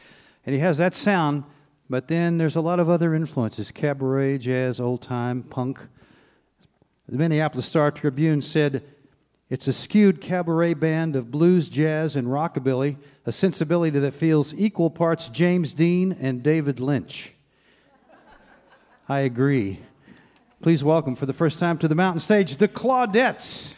and 0.45 0.55
he 0.55 0.61
has 0.61 0.79
that 0.79 0.95
sound 0.95 1.45
but 1.89 2.09
then 2.09 2.39
there's 2.39 2.57
a 2.57 2.61
lot 2.61 2.81
of 2.81 2.91
other 2.91 3.15
influences 3.15 3.71
cabaret, 3.71 4.39
jazz, 4.39 4.81
old 4.81 5.03
time, 5.03 5.43
punk. 5.43 5.81
The 7.09 7.17
Minneapolis 7.17 7.67
Star 7.67 7.91
Tribune 7.91 8.43
said 8.43 8.83
it's 9.49 9.69
a 9.69 9.73
skewed 9.73 10.21
cabaret 10.21 10.75
band 10.75 11.15
of 11.15 11.31
blues, 11.31 11.69
jazz, 11.69 12.17
and 12.17 12.27
rockabilly, 12.27 12.97
a 13.25 13.31
sensibility 13.31 13.99
that 14.01 14.15
feels 14.15 14.53
equal 14.55 14.91
parts 14.91 15.29
James 15.29 15.73
Dean 15.73 16.17
and 16.21 16.43
David 16.43 16.81
Lynch. 16.81 17.33
I 19.09 19.21
agree. 19.21 19.79
Please 20.63 20.83
welcome 20.83 21.15
for 21.15 21.27
the 21.27 21.33
first 21.33 21.61
time 21.61 21.79
to 21.79 21.87
the 21.87 21.95
mountain 21.95 22.19
stage 22.19 22.57
the 22.57 22.67
Claudettes. 22.67 23.76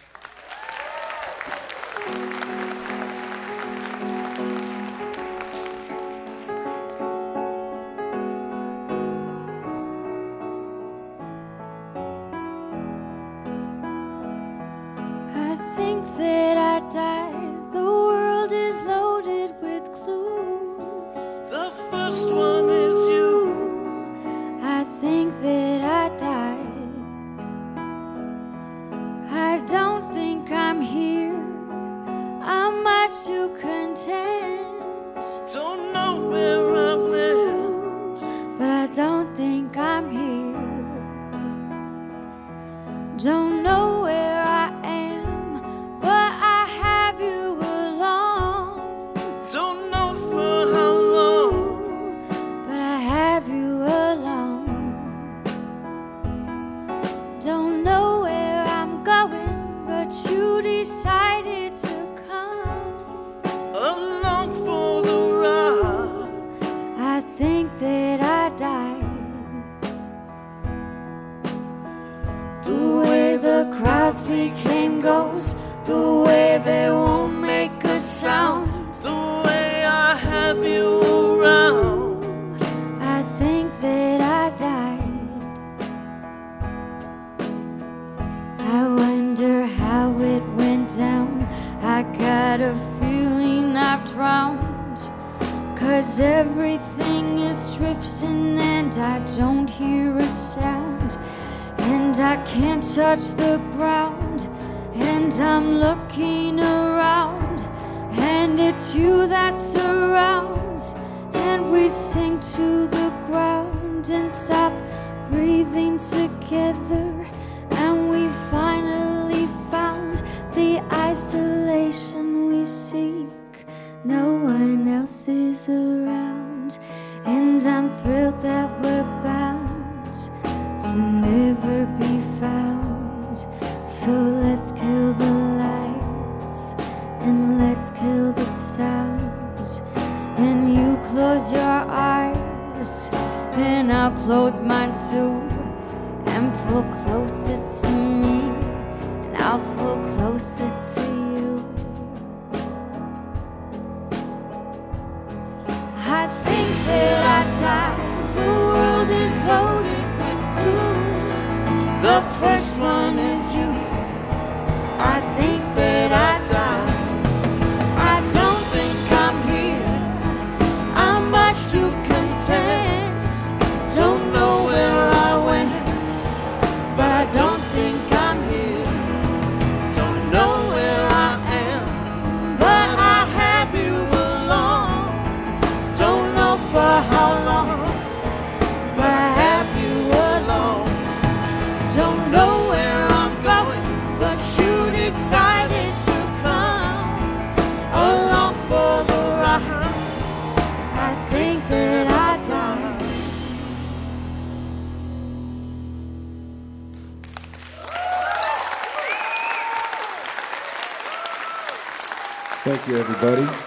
everybody. 213.21 213.59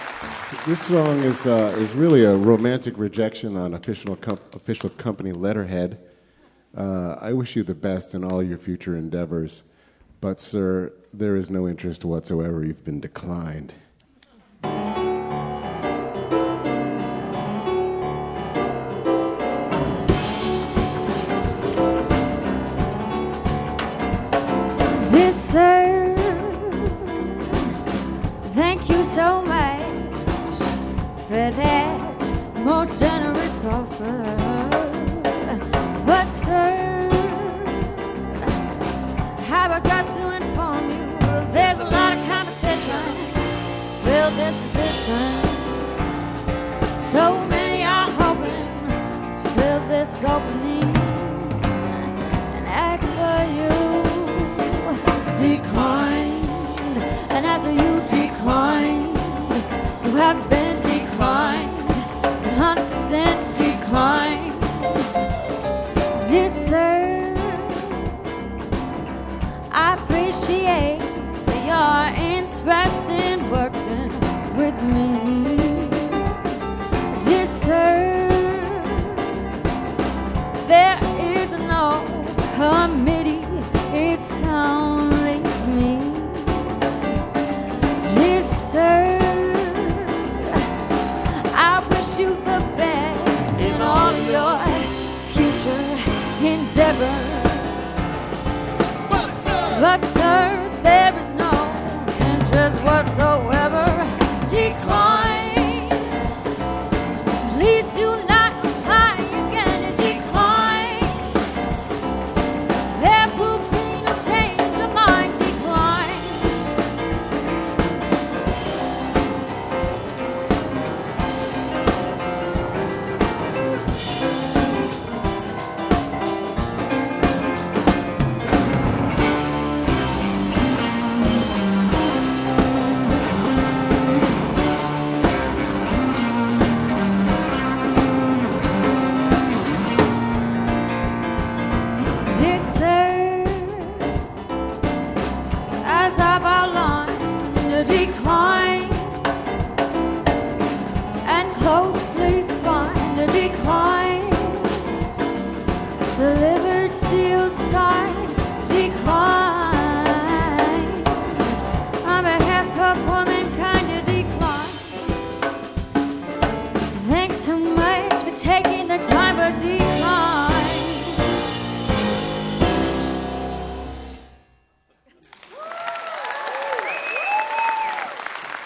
This 0.66 0.80
song 0.80 1.18
is, 1.24 1.46
uh, 1.46 1.76
is 1.78 1.92
really 1.92 2.24
a 2.24 2.34
romantic 2.34 2.96
rejection 2.96 3.54
on 3.54 3.74
official, 3.74 4.16
com- 4.16 4.38
official 4.54 4.88
company 4.88 5.32
letterhead. 5.32 5.98
Uh, 6.74 7.16
I 7.20 7.34
wish 7.34 7.54
you 7.54 7.62
the 7.62 7.74
best 7.74 8.14
in 8.14 8.24
all 8.24 8.42
your 8.42 8.56
future 8.56 8.96
endeavors, 8.96 9.62
but, 10.22 10.40
sir, 10.40 10.92
there 11.12 11.36
is 11.36 11.50
no 11.50 11.68
interest 11.68 12.02
whatsoever. 12.02 12.64
You've 12.64 12.84
been 12.84 13.00
declined. 13.00 13.74
just 66.32 66.61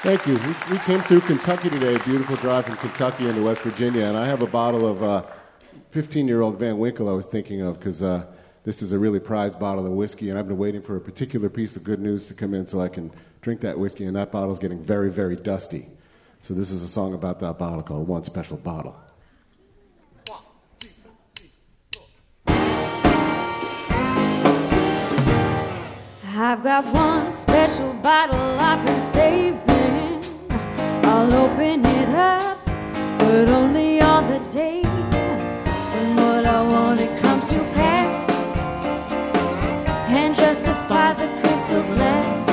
Thank 0.06 0.24
you. 0.28 0.34
We, 0.34 0.74
we, 0.74 0.78
came 0.84 1.00
through 1.00 1.22
Kentucky 1.22 1.68
today, 1.68 1.96
a 1.96 1.98
beautiful 1.98 2.36
drive 2.36 2.66
from 2.66 2.76
Kentucky 2.76 3.28
into 3.28 3.42
West 3.42 3.62
Virginia, 3.62 4.04
and 4.04 4.16
I 4.16 4.24
have 4.24 4.40
a 4.40 4.46
bottle 4.46 4.86
of 4.86 5.28
15 5.90 6.24
uh, 6.24 6.28
year 6.28 6.42
old 6.42 6.60
Van 6.60 6.78
Winkle 6.78 7.08
I 7.08 7.12
was 7.12 7.26
thinking 7.26 7.60
of 7.60 7.80
because 7.80 8.04
uh, 8.04 8.24
this 8.62 8.82
is 8.82 8.92
a 8.92 9.00
really 9.00 9.18
prized 9.18 9.58
bottle 9.58 9.84
of 9.84 9.90
whiskey, 9.90 10.30
and 10.30 10.38
I've 10.38 10.46
been 10.46 10.58
waiting 10.58 10.80
for 10.80 10.94
a 10.94 11.00
particular 11.00 11.48
piece 11.48 11.74
of 11.74 11.82
good 11.82 11.98
news 11.98 12.28
to 12.28 12.34
come 12.34 12.54
in 12.54 12.68
so 12.68 12.80
I 12.80 12.86
can 12.86 13.10
drink 13.40 13.62
that 13.62 13.80
whiskey, 13.80 14.04
and 14.04 14.14
that 14.14 14.30
bottle's 14.30 14.60
getting 14.60 14.80
very, 14.80 15.10
very 15.10 15.34
dusty. 15.34 15.88
So, 16.40 16.54
this 16.54 16.70
is 16.70 16.84
a 16.84 16.88
song 16.88 17.12
about 17.12 17.40
that 17.40 17.58
bottle 17.58 17.82
called 17.82 18.06
One 18.06 18.22
Special 18.22 18.58
Bottle. 18.58 18.96
I've 26.38 26.62
got 26.62 26.84
one 26.92 27.32
special 27.32 27.94
bottle 27.94 28.60
I've 28.60 28.84
been 28.84 29.12
saving. 29.14 30.22
I'll 31.02 31.32
open 31.32 31.86
it 31.86 32.08
up, 32.10 32.58
but 33.18 33.48
only 33.48 34.02
on 34.02 34.28
the 34.28 34.40
day 34.52 34.82
when 34.82 36.16
what 36.16 36.44
I 36.44 36.60
want 36.60 37.00
it 37.00 37.18
comes 37.22 37.48
to 37.48 37.58
pass 37.72 38.28
and 40.10 40.34
justifies 40.34 41.22
a 41.22 41.28
crystal 41.40 41.82
glass. 41.94 42.46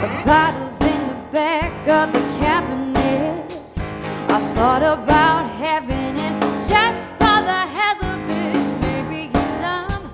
The 0.00 0.08
bottles 0.24 0.80
in 0.80 1.08
the 1.08 1.32
back 1.32 1.86
of 1.86 2.10
the 2.14 2.20
cabinets. 2.40 3.92
I 4.30 4.40
thought 4.54 4.82
about 4.82 5.50
having 5.50 6.16
it 6.16 6.40
just 6.66 7.10
for 7.18 7.38
the 7.50 7.66
hell 7.76 8.02
of 8.02 8.30
it. 8.30 8.80
Maybe 8.80 9.30
it's 9.30 9.60
time 9.60 10.10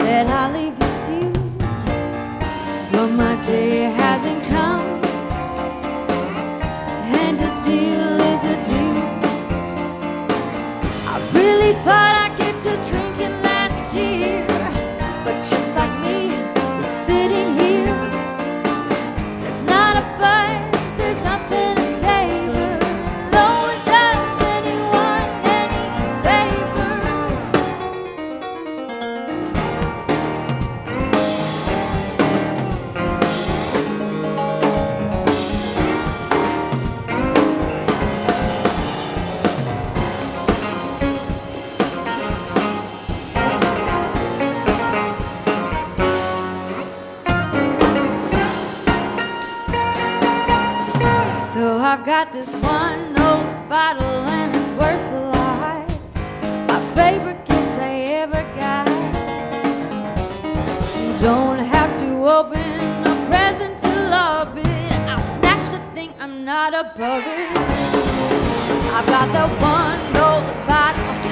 that 0.00 0.28
I 0.28 0.52
leave 0.52 0.77
day 3.48 3.80
hasn't 4.02 4.42
come, 4.44 4.86
and 7.22 7.40
a 7.40 7.50
deal 7.64 8.20
is 8.32 8.44
a 8.44 8.56
deal. 8.68 8.98
I 11.12 11.14
really 11.32 11.72
thought 11.84 12.17
got 52.08 52.32
this 52.32 52.50
one 52.54 53.20
old 53.20 53.68
bottle 53.68 54.24
and 54.30 54.56
it's 54.56 54.72
worth 54.80 55.12
a 55.12 55.20
lot. 55.36 55.86
My 56.66 56.80
favorite 56.94 57.44
gift 57.44 57.78
I 57.78 57.96
ever 58.22 58.42
got. 58.56 58.88
You 60.98 61.12
don't 61.20 61.58
have 61.58 61.92
to 62.00 62.08
open 62.26 62.80
a 63.06 63.14
present 63.28 63.78
to 63.82 63.88
love 64.08 64.56
it. 64.56 64.92
I'll 65.06 65.36
snatch 65.36 65.70
the 65.70 65.80
thing, 65.94 66.14
I'm 66.18 66.46
not 66.46 66.72
above 66.72 67.24
it. 67.26 67.58
I've 68.96 69.04
got 69.04 69.30
that 69.36 69.50
one 69.60 70.00
old 70.24 70.66
bottle. 70.66 71.27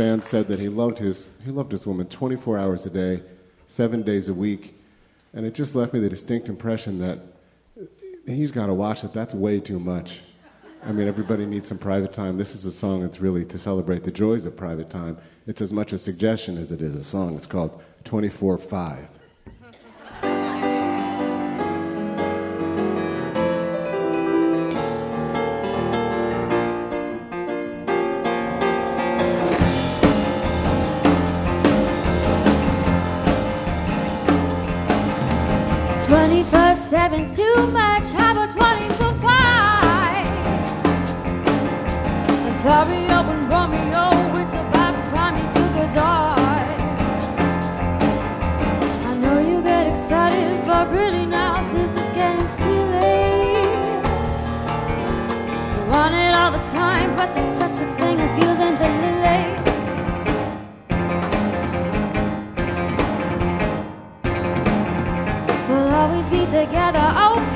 Band 0.00 0.24
said 0.24 0.48
that 0.48 0.58
he 0.58 0.70
loved 0.70 0.98
his 0.98 1.28
he 1.44 1.50
loved 1.50 1.72
his 1.72 1.86
woman 1.86 2.06
24 2.06 2.58
hours 2.58 2.86
a 2.86 2.90
day, 2.90 3.22
seven 3.66 4.02
days 4.02 4.30
a 4.30 4.34
week, 4.34 4.74
and 5.34 5.44
it 5.44 5.54
just 5.54 5.74
left 5.74 5.92
me 5.92 6.00
the 6.00 6.08
distinct 6.08 6.48
impression 6.48 6.98
that 7.00 7.18
he's 8.26 8.50
got 8.50 8.68
to 8.68 8.72
watch 8.72 9.04
it. 9.04 9.12
That's 9.12 9.34
way 9.34 9.60
too 9.60 9.78
much. 9.78 10.20
I 10.86 10.92
mean, 10.92 11.06
everybody 11.06 11.44
needs 11.44 11.68
some 11.68 11.76
private 11.76 12.14
time. 12.14 12.38
This 12.38 12.54
is 12.54 12.64
a 12.64 12.72
song 12.72 13.02
that's 13.02 13.20
really 13.20 13.44
to 13.44 13.58
celebrate 13.58 14.02
the 14.04 14.10
joys 14.10 14.46
of 14.46 14.56
private 14.56 14.88
time. 14.88 15.18
It's 15.46 15.60
as 15.60 15.70
much 15.70 15.92
a 15.92 15.98
suggestion 15.98 16.56
as 16.56 16.72
it 16.72 16.80
is 16.80 16.94
a 16.94 17.04
song. 17.04 17.36
It's 17.36 17.44
called 17.44 17.82
24 18.04 18.56
5. 18.56 19.19
But 57.20 57.34
there's 57.34 57.58
such 57.58 57.76
a 57.84 57.88
thing 58.00 58.18
as 58.18 58.32
gilding 58.40 58.76
the 58.80 58.88
lily. 59.02 59.40
We'll 65.68 65.94
always 66.00 66.26
be 66.30 66.42
together, 66.46 67.06
okay, 67.26 67.49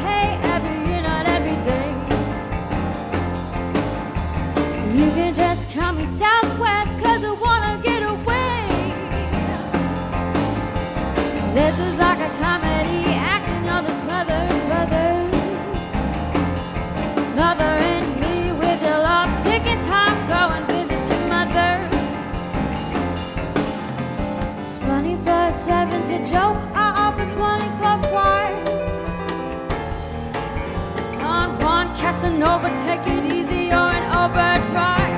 a 26.14 26.18
joke, 26.18 26.56
I 26.74 26.94
offer 26.96 27.26
24 27.28 28.02
5. 28.12 28.64
Don 31.18 31.58
Juan 31.60 31.96
Casanova, 31.96 32.68
take 32.86 33.04
it 33.08 33.32
easy, 33.32 33.64
you're 33.64 33.90
an 33.98 34.04
overdrive. 34.14 35.13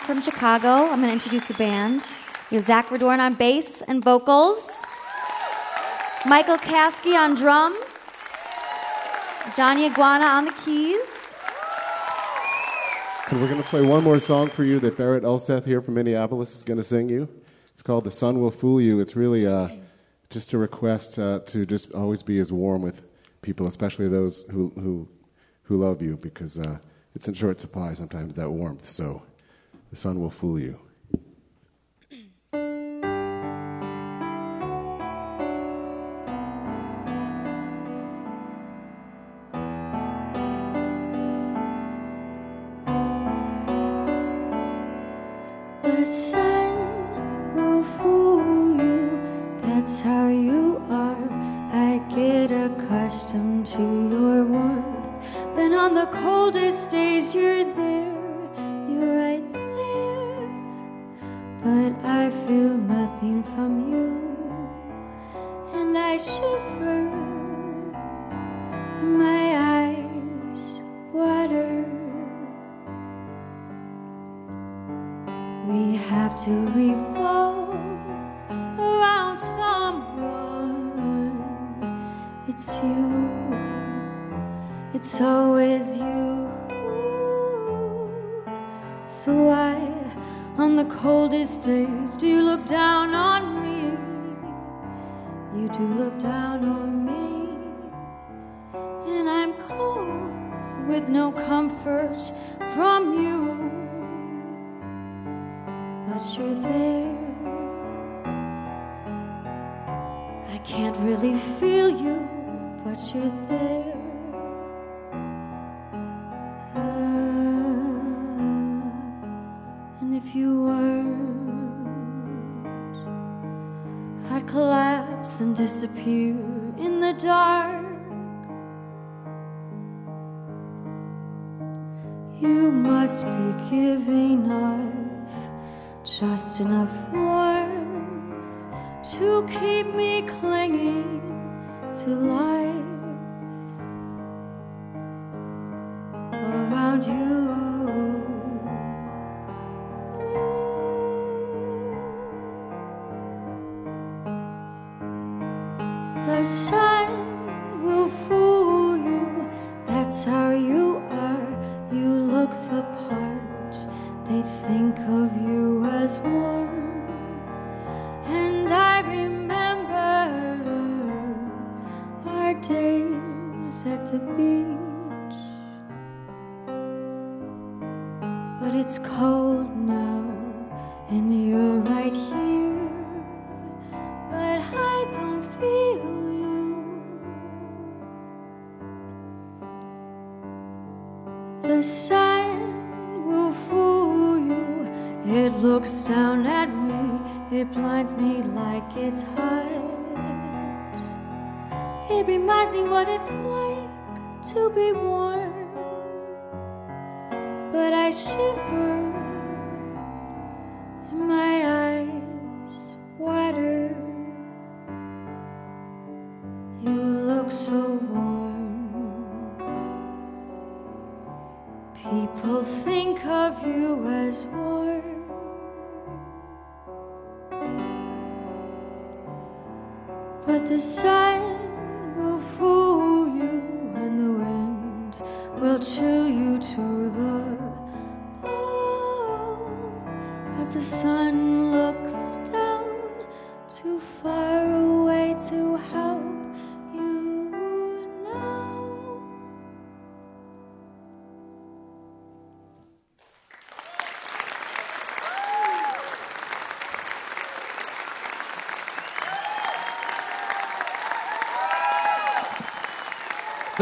From 0.00 0.22
Chicago. 0.22 0.68
I'm 0.68 1.00
going 1.00 1.08
to 1.08 1.12
introduce 1.12 1.44
the 1.46 1.54
band. 1.54 2.02
You 2.50 2.56
have 2.58 2.66
Zach 2.66 2.88
Verdoorn 2.88 3.18
on 3.18 3.34
bass 3.34 3.82
and 3.82 4.02
vocals, 4.02 4.70
Michael 6.24 6.56
Caskey 6.56 7.14
on 7.14 7.34
drums, 7.34 7.76
Johnny 9.54 9.84
Iguana 9.84 10.24
on 10.24 10.46
the 10.46 10.52
keys. 10.64 10.98
And 13.28 13.40
we're 13.40 13.48
going 13.48 13.62
to 13.62 13.68
play 13.68 13.82
one 13.82 14.02
more 14.02 14.18
song 14.18 14.48
for 14.48 14.64
you 14.64 14.80
that 14.80 14.96
Berit 14.96 15.22
Ulseth 15.22 15.66
here 15.66 15.82
from 15.82 15.94
Minneapolis 15.94 16.56
is 16.56 16.62
going 16.62 16.78
to 16.78 16.84
sing 16.84 17.10
you. 17.10 17.28
It's 17.74 17.82
called 17.82 18.04
The 18.04 18.10
Sun 18.10 18.40
Will 18.40 18.50
Fool 18.50 18.80
You. 18.80 18.98
It's 18.98 19.14
really 19.14 19.46
uh, 19.46 19.68
just 20.30 20.54
a 20.54 20.58
request 20.58 21.18
uh, 21.18 21.40
to 21.46 21.66
just 21.66 21.92
always 21.92 22.22
be 22.22 22.38
as 22.38 22.50
warm 22.50 22.80
with 22.80 23.02
people, 23.42 23.66
especially 23.66 24.08
those 24.08 24.48
who, 24.48 24.70
who, 24.70 25.06
who 25.64 25.76
love 25.76 26.00
you, 26.00 26.16
because. 26.16 26.58
Uh, 26.58 26.78
it's 27.14 27.28
in 27.28 27.34
short 27.34 27.60
supply 27.60 27.92
sometimes 27.94 28.34
that 28.34 28.50
warmth 28.50 28.84
so 28.84 29.22
the 29.92 29.98
sun 29.98 30.18
will 30.18 30.30
fool 30.30 30.58
you. 30.58 30.78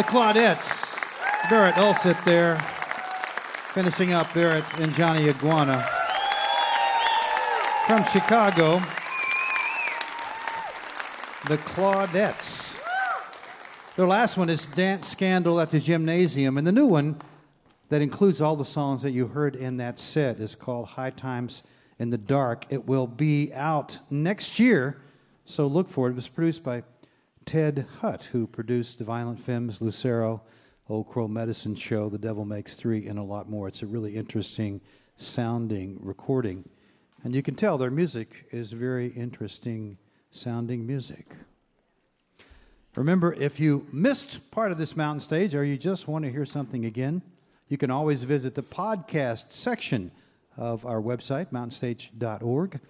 The 0.01 0.07
Claudettes. 0.07 0.96
Berit 1.51 1.74
Ulseth 1.74 2.24
there. 2.24 2.57
Finishing 3.74 4.14
up 4.14 4.28
Berit 4.28 4.64
and 4.82 4.94
Johnny 4.94 5.28
Iguana. 5.28 5.86
From 7.86 8.03
Chicago, 8.05 8.78
the 11.48 11.59
Claudettes. 11.59 12.80
Their 13.96 14.07
last 14.07 14.38
one 14.38 14.48
is 14.48 14.64
Dance 14.64 15.07
Scandal 15.07 15.61
at 15.61 15.70
the 15.70 15.78
Gymnasium, 15.78 16.57
and 16.57 16.66
the 16.66 16.72
new 16.72 16.86
one 16.86 17.16
that 17.90 18.01
includes 18.01 18.40
all 18.40 18.57
the 18.57 18.64
songs 18.64 19.03
that 19.03 19.11
you 19.11 19.26
heard 19.26 19.55
in 19.55 19.76
that 19.76 19.98
set 19.98 20.40
is 20.40 20.55
called 20.55 20.86
High 20.86 21.11
Times 21.11 21.62
in 21.98 22.09
the 22.09 22.16
Dark. 22.16 22.64
It 22.70 22.86
will 22.86 23.07
be 23.07 23.53
out 23.53 23.98
next 24.09 24.59
year, 24.59 25.03
so 25.44 25.66
look 25.66 25.90
for 25.90 26.09
it. 26.09 26.12
It 26.12 26.14
was 26.14 26.26
produced 26.26 26.64
by 26.64 26.84
Ted 27.45 27.86
Hutt, 28.01 28.24
who 28.24 28.47
produced 28.47 28.99
the 28.99 29.05
Violent 29.05 29.41
Femmes, 29.41 29.80
Lucero, 29.80 30.43
Old 30.88 31.09
Crow 31.09 31.28
Medicine 31.28 31.74
Show, 31.74 32.09
The 32.09 32.18
Devil 32.18 32.45
Makes 32.45 32.74
Three, 32.74 33.07
and 33.07 33.18
a 33.18 33.22
lot 33.22 33.49
more. 33.49 33.68
It's 33.68 33.82
a 33.82 33.86
really 33.86 34.16
interesting 34.16 34.80
sounding 35.16 35.99
recording. 36.01 36.68
And 37.22 37.34
you 37.34 37.43
can 37.43 37.55
tell 37.55 37.78
their 37.78 37.91
music 37.91 38.47
is 38.51 38.72
very 38.72 39.09
interesting 39.09 39.99
sounding 40.30 40.86
music. 40.86 41.26
Remember, 42.97 43.32
if 43.34 43.61
you 43.61 43.86
missed 43.93 44.51
part 44.51 44.72
of 44.72 44.78
this 44.78 44.97
mountain 44.97 45.20
stage 45.20 45.55
or 45.55 45.64
you 45.64 45.76
just 45.76 46.09
want 46.09 46.24
to 46.24 46.30
hear 46.30 46.47
something 46.47 46.84
again, 46.84 47.22
you 47.68 47.78
can 47.78 47.91
always 47.91 48.24
visit 48.24 48.57
the 48.57 48.62
podcast 48.62 49.53
section 49.53 50.11
of 50.57 50.84
our 50.84 51.01
website, 51.01 51.47
mountainstage.org. 51.53 52.80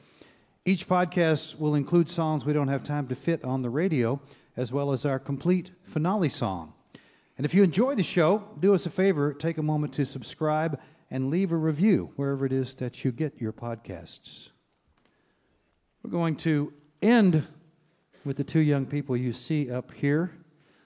Each 0.64 0.88
podcast 0.88 1.58
will 1.60 1.74
include 1.74 2.08
songs 2.08 2.44
we 2.44 2.52
don't 2.52 2.68
have 2.68 2.82
time 2.82 3.08
to 3.08 3.14
fit 3.14 3.44
on 3.44 3.62
the 3.62 3.70
radio, 3.70 4.20
as 4.60 4.70
well 4.70 4.92
as 4.92 5.06
our 5.06 5.18
complete 5.18 5.70
finale 5.84 6.28
song. 6.28 6.74
And 7.38 7.46
if 7.46 7.54
you 7.54 7.62
enjoy 7.62 7.94
the 7.94 8.02
show, 8.02 8.44
do 8.60 8.74
us 8.74 8.84
a 8.84 8.90
favor, 8.90 9.32
take 9.32 9.56
a 9.56 9.62
moment 9.62 9.94
to 9.94 10.04
subscribe 10.04 10.78
and 11.10 11.30
leave 11.30 11.50
a 11.50 11.56
review 11.56 12.12
wherever 12.16 12.44
it 12.44 12.52
is 12.52 12.74
that 12.74 13.02
you 13.02 13.10
get 13.10 13.40
your 13.40 13.54
podcasts. 13.54 14.50
We're 16.02 16.10
going 16.10 16.36
to 16.36 16.74
end 17.00 17.46
with 18.26 18.36
the 18.36 18.44
two 18.44 18.60
young 18.60 18.84
people 18.84 19.16
you 19.16 19.32
see 19.32 19.70
up 19.70 19.92
here. 19.94 20.30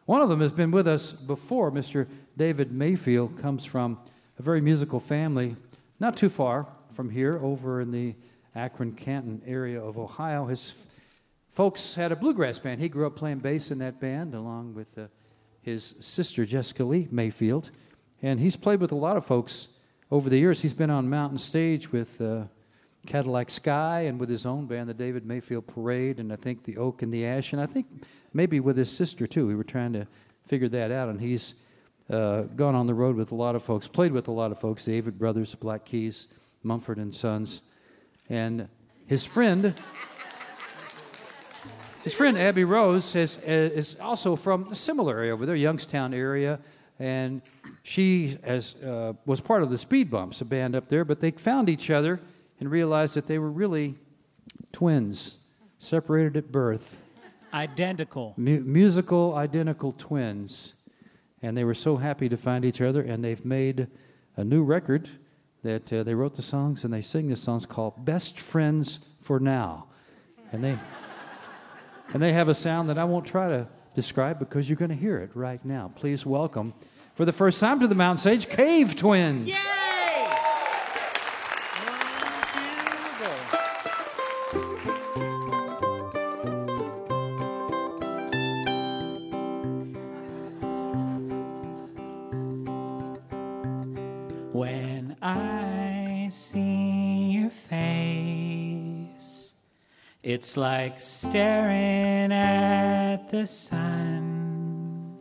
One 0.04 0.20
of 0.20 0.28
them 0.28 0.40
has 0.40 0.52
been 0.52 0.70
with 0.70 0.86
us 0.86 1.10
before. 1.12 1.72
Mr. 1.72 2.06
David 2.36 2.70
Mayfield 2.70 3.42
comes 3.42 3.64
from 3.64 3.98
a 4.38 4.42
very 4.42 4.60
musical 4.60 5.00
family, 5.00 5.56
not 5.98 6.16
too 6.16 6.28
far 6.28 6.68
from 6.92 7.10
here, 7.10 7.40
over 7.42 7.80
in 7.80 7.90
the 7.90 8.14
Akron 8.54 8.92
Canton 8.92 9.42
area 9.44 9.82
of 9.82 9.98
Ohio. 9.98 10.46
His 10.46 10.72
folks 11.55 11.94
had 11.94 12.12
a 12.12 12.16
bluegrass 12.16 12.59
band. 12.59 12.80
He 12.80 12.88
grew 12.88 13.07
up 13.07 13.16
playing 13.16 13.38
bass 13.38 13.70
in 13.70 13.78
that 13.78 14.00
band 14.00 14.34
along 14.34 14.74
with 14.74 14.98
uh, 14.98 15.07
his 15.62 15.94
sister, 16.00 16.44
Jessica 16.44 16.84
Lee 16.84 17.09
Mayfield. 17.11 17.70
And 18.22 18.40
he's 18.40 18.57
played 18.57 18.80
with 18.80 18.92
a 18.92 18.96
lot 18.96 19.16
of 19.16 19.24
folks 19.24 19.68
over 20.11 20.28
the 20.28 20.38
years. 20.38 20.61
He's 20.61 20.74
been 20.74 20.90
on 20.90 21.09
Mountain 21.09 21.38
Stage 21.38 21.92
with 21.92 22.20
uh, 22.20 22.44
Cadillac 23.07 23.50
Sky 23.50 24.00
and 24.02 24.18
with 24.18 24.28
his 24.28 24.46
own 24.46 24.66
band, 24.66 24.88
the 24.88 24.94
David 24.94 25.26
Mayfield 25.26 25.66
Parade, 25.66 26.18
and 26.18 26.32
I 26.32 26.36
think 26.36 26.64
the 26.64 26.76
Oak 26.76 27.02
and 27.02 27.12
the 27.12 27.24
Ash, 27.26 27.52
and 27.52 27.61
I 27.61 27.66
think 27.66 27.86
maybe 28.32 28.61
with 28.61 28.76
his 28.76 28.90
sister 28.90 29.26
too. 29.26 29.46
We 29.46 29.55
were 29.55 29.64
trying 29.64 29.92
to 29.92 30.07
figure 30.46 30.68
that 30.70 30.90
out, 30.90 31.09
and 31.09 31.20
he's 31.20 31.55
uh, 32.11 32.42
gone 32.42 32.74
on 32.74 32.86
the 32.86 32.94
road 32.94 33.16
with 33.16 33.32
a 33.32 33.34
lot 33.34 33.55
of 33.55 33.62
folks, 33.62 33.86
played 33.86 34.12
with 34.12 34.28
a 34.28 34.32
lot 34.32 34.52
of 34.52 34.59
folks, 34.59 34.84
the 34.84 35.00
Avett 35.00 35.18
Brothers, 35.18 35.55
Black 35.55 35.84
Keys, 35.84 36.28
Mumford 36.62 36.98
and 36.98 37.14
Sons, 37.14 37.61
and 38.28 38.68
his 39.07 39.24
friend. 39.24 39.74
His 42.05 42.12
friend 42.12 42.36
Abby 42.36 42.64
Rose 42.64 43.16
is, 43.16 43.42
is 43.44 43.98
also 43.98 44.36
from 44.36 44.70
a 44.70 44.74
similar 44.74 45.16
area 45.16 45.32
over 45.32 45.46
there, 45.46 45.57
Youngstown 45.57 46.12
area, 46.12 46.61
and 46.98 47.40
she 47.82 48.36
has, 48.44 48.82
uh, 48.82 49.14
was 49.24 49.40
part 49.40 49.62
of 49.62 49.70
the 49.70 49.78
Speed 49.78 50.11
Bumps, 50.11 50.42
a 50.42 50.44
band 50.44 50.76
up 50.76 50.90
there, 50.90 51.07
but 51.07 51.20
they 51.20 51.30
found 51.30 51.70
each 51.70 51.88
other 51.88 52.20
and 52.61 52.70
realized 52.70 53.16
that 53.16 53.26
they 53.26 53.38
were 53.38 53.50
really 53.50 53.94
twins, 54.70 55.38
separated 55.78 56.36
at 56.36 56.52
birth, 56.52 57.00
Identical. 57.55 58.34
mu- 58.36 58.61
musical 58.61 59.34
identical 59.36 59.92
twins. 59.92 60.74
And 61.40 61.57
they 61.57 61.64
were 61.64 61.74
so 61.74 61.96
happy 61.96 62.28
to 62.28 62.36
find 62.36 62.66
each 62.66 62.82
other, 62.82 63.00
and 63.00 63.24
they've 63.24 63.44
made 63.46 63.86
a 64.36 64.44
new 64.44 64.62
record 64.62 65.09
that 65.62 65.90
uh, 65.90 66.02
they 66.02 66.14
wrote 66.14 66.34
the 66.34 66.42
songs 66.42 66.84
and 66.84 66.92
they 66.92 67.00
sing 67.00 67.28
the 67.28 67.36
songs 67.36 67.64
called 67.64 68.05
Best 68.05 68.38
Friends 68.38 69.00
for 69.22 69.40
Now. 69.40 69.86
And 70.52 70.62
they, 70.62 70.78
and 72.12 72.22
they 72.22 72.32
have 72.32 72.48
a 72.48 72.55
sound 72.55 72.88
that 72.90 72.98
I 72.98 73.05
won't 73.05 73.26
try 73.26 73.48
to 73.48 73.66
describe 73.94 74.38
because 74.38 74.68
you're 74.68 74.76
going 74.76 74.90
to 74.90 74.96
hear 74.96 75.18
it 75.18 75.30
right 75.34 75.64
now. 75.64 75.92
Please 75.94 76.26
welcome, 76.26 76.74
for 77.14 77.24
the 77.24 77.32
first 77.32 77.61
time 77.61 77.80
to 77.80 77.86
the 77.86 77.94
Mountain 77.94 78.18
Stage, 78.18 78.48
Cave 78.48 78.96
Twins. 78.96 79.48
It's 100.55 100.59
like 100.61 101.00
staring 101.00 102.30
at 102.30 103.28
the 103.28 103.44
sun. 103.44 105.18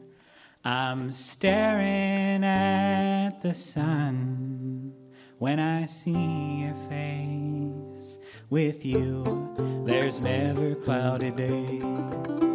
I'm 0.63 1.11
staring 1.11 2.43
at 2.43 3.41
the 3.41 3.55
sun 3.55 4.93
when 5.39 5.59
I 5.59 5.87
see 5.87 6.61
your 6.61 6.75
face. 6.87 8.19
With 8.51 8.85
you, 8.85 9.83
there's 9.87 10.21
never 10.21 10.75
cloudy 10.75 11.31
days. 11.31 12.52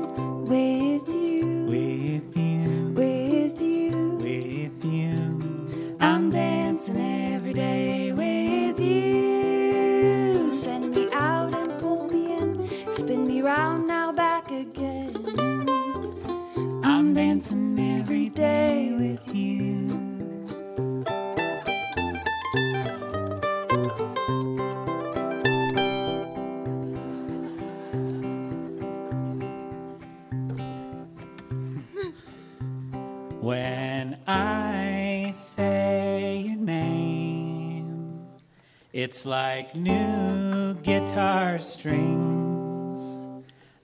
It's 39.01 39.25
like 39.25 39.77
new 39.77 40.75
guitar 40.83 41.61
strings. 41.61 42.99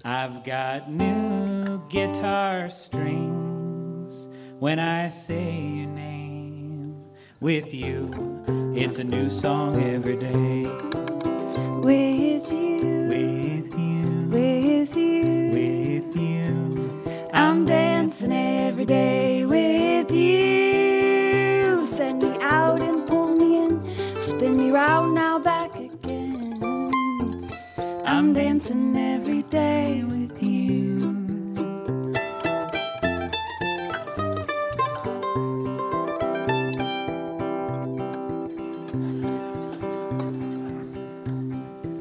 I've 0.04 0.42
got 0.42 0.90
new 0.90 1.80
guitar 1.88 2.68
strings 2.68 4.26
when 4.58 4.80
I 4.80 5.10
say 5.10 5.52
your 5.52 5.86
name. 5.86 6.96
With 7.38 7.72
you, 7.72 8.10
it's 8.74 8.98
a 8.98 9.04
new 9.04 9.30
song 9.30 9.80
every 9.80 10.16
day. 10.16 10.64
With 11.78 12.50
you, 12.50 13.06
With 13.14 13.72
you, 13.78 14.28
with 14.32 14.96
you, 14.96 15.50
with 15.52 16.16
you. 16.16 17.30
I'm 17.32 17.66
dancing 17.66 18.32
every 18.32 18.84
day 18.84 19.23
now 24.74 25.38
back 25.38 25.76
again. 25.76 26.90
I'm 28.04 28.34
dancing 28.34 28.96
every 28.96 29.44
day 29.44 30.02
with 30.02 30.42
you. 30.42 30.98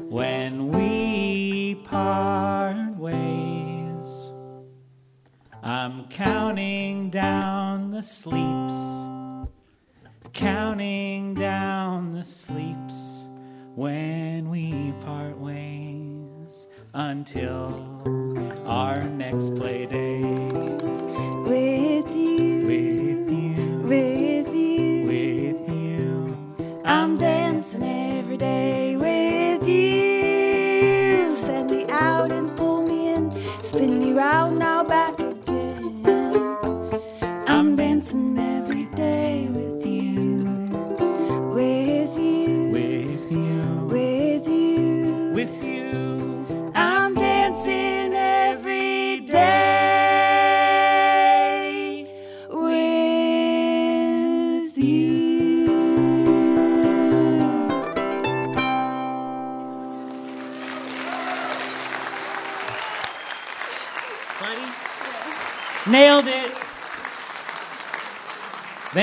When 0.08 0.72
we 0.72 1.76
part 1.84 2.96
ways, 2.96 4.30
I'm 5.62 6.08
counting 6.08 7.10
down 7.10 7.92
the 7.92 8.02
sleeps 8.02 8.74
counting 10.34 11.32
down 11.32 12.12
the 12.12 12.24
sleeps 12.24 13.24
when 13.76 14.50
we 14.50 14.92
part 15.04 15.38
ways 15.38 16.66
until 16.92 18.02
our 18.66 19.04
next 19.04 19.54
play 19.54 19.86
day. 19.86 20.63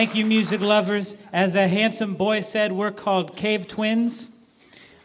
Thank 0.01 0.15
you, 0.15 0.25
music 0.25 0.61
lovers. 0.61 1.15
As 1.31 1.53
a 1.53 1.67
handsome 1.67 2.15
boy 2.15 2.41
said, 2.41 2.71
we're 2.71 2.89
called 2.89 3.37
Cave 3.37 3.67
Twins. 3.67 4.31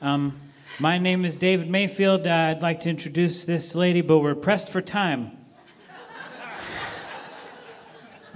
Um, 0.00 0.40
my 0.80 0.96
name 0.96 1.26
is 1.26 1.36
David 1.36 1.68
Mayfield. 1.68 2.26
Uh, 2.26 2.30
I'd 2.30 2.62
like 2.62 2.80
to 2.80 2.88
introduce 2.88 3.44
this 3.44 3.74
lady, 3.74 4.00
but 4.00 4.20
we're 4.20 4.34
pressed 4.34 4.70
for 4.70 4.80
time. 4.80 5.32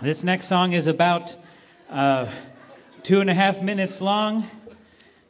this 0.03 0.23
next 0.23 0.49
song 0.49 0.73
is 0.73 0.87
about 0.87 1.35
uh, 1.89 2.27
two 3.05 3.23
and 3.23 3.31
a 3.31 3.35
half 3.35 3.63
minutes 3.63 4.03
long. 4.03 4.47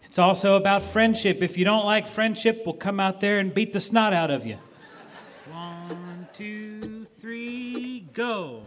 It's 0.06 0.18
also 0.18 0.56
about 0.56 0.82
friendship. 0.82 1.42
If 1.42 1.56
you 1.56 1.64
don't 1.64 1.86
like 1.86 2.08
friendship, 2.08 2.62
we'll 2.66 2.74
come 2.74 2.98
out 2.98 3.20
there 3.20 3.38
and 3.38 3.54
beat 3.54 3.72
the 3.72 3.78
snot 3.78 4.12
out 4.12 4.32
of 4.32 4.46
you. 4.46 4.58
One, 5.52 6.26
two, 6.34 7.06
three, 7.20 8.00
go. 8.14 8.64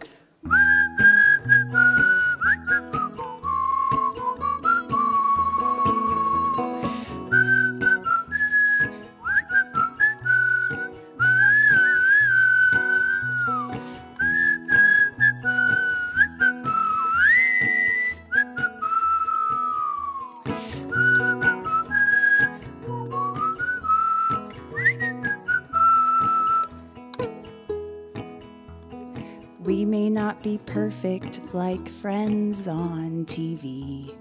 Perfect 31.03 31.53
like 31.53 31.89
friends 31.89 32.65
on 32.65 33.25
TV. 33.25 34.15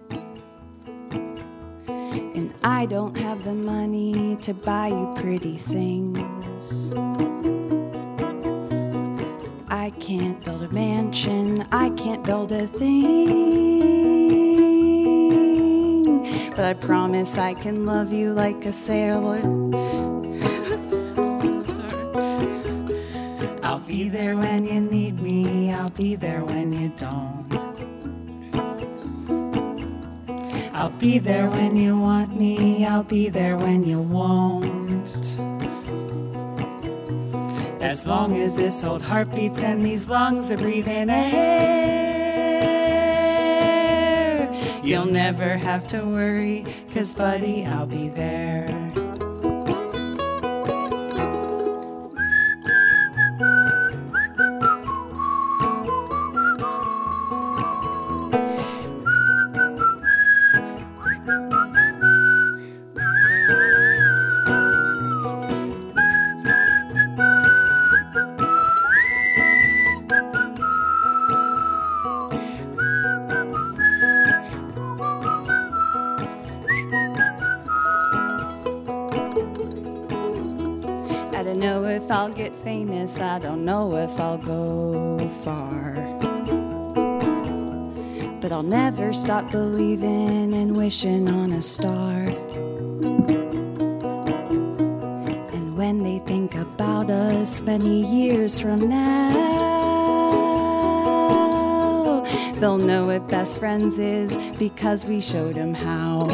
And 1.87 2.53
I 2.65 2.87
don't 2.87 3.17
have 3.17 3.45
the 3.45 3.55
money 3.55 4.37
to 4.41 4.53
buy 4.53 4.89
you 4.89 5.15
pretty 5.15 5.59
things. 5.59 6.91
I 9.69 9.91
can't 10.01 10.45
build 10.45 10.65
a 10.65 10.69
mansion, 10.71 11.65
I 11.71 11.91
can't 11.91 12.25
build 12.25 12.51
a 12.51 12.67
thing. 12.67 13.79
But 16.57 16.65
I 16.65 16.75
promise 16.75 17.39
I 17.39 17.55
can 17.55 17.87
love 17.87 18.13
you 18.13 18.33
like 18.33 18.67
a 18.67 18.73
sailor. 18.73 20.02
Be 23.93 24.09
there 24.09 24.37
when 24.39 24.65
you 24.67 24.81
need 24.81 25.21
me, 25.21 25.71
I'll 25.71 25.91
be 25.91 26.17
there 26.17 26.43
when 26.43 26.73
you 26.73 26.89
don't. 26.97 27.47
I'll 30.73 30.89
be 30.99 31.19
there 31.19 31.51
when 31.51 31.77
you 31.77 31.99
want 31.99 32.35
me, 32.41 32.87
I'll 32.87 33.05
be 33.05 33.29
there 33.29 33.59
when 33.59 33.85
you 33.85 34.01
won't. 34.01 35.37
As 37.83 38.07
long 38.07 38.41
as 38.41 38.57
this 38.57 38.83
old 38.83 39.03
heart 39.03 39.31
beats 39.35 39.63
and 39.63 39.85
these 39.85 40.09
lungs 40.09 40.51
are 40.51 40.57
breathing 40.57 41.11
air, 41.11 41.21
you'll 44.83 45.05
never 45.05 45.59
have 45.59 45.87
to 45.89 46.01
worry, 46.03 46.65
cause 46.95 47.13
buddy, 47.13 47.67
I'll 47.67 47.85
be 47.85 48.09
there. 48.09 49.02
I 83.21 83.39
don't 83.39 83.65
know 83.65 83.97
if 83.97 84.19
I'll 84.19 84.39
go 84.39 85.19
far. 85.45 85.95
But 88.41 88.53
I'll 88.53 88.63
never 88.63 89.13
stop 89.13 89.51
believing 89.51 90.55
and 90.55 90.77
wishing 90.77 91.29
on 91.29 91.53
a 91.53 91.63
star. 91.63 92.25
And 95.53 95.77
when 95.77 96.03
they 96.03 96.21
think 96.27 96.55
about 96.55 97.11
us 97.11 97.61
many 97.61 98.05
years 98.05 98.59
from 98.59 98.89
now, 98.89 99.33
they'll 102.55 102.79
know 102.79 103.07
what 103.07 103.29
best 103.29 103.59
friends 103.59 103.99
is 103.99 104.37
because 104.59 105.07
we 105.07 105.21
showed 105.21 105.57
them 105.57 105.75
how. 105.75 106.29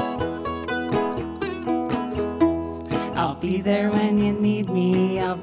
I'll 3.15 3.35
be 3.35 3.61
there 3.61 3.88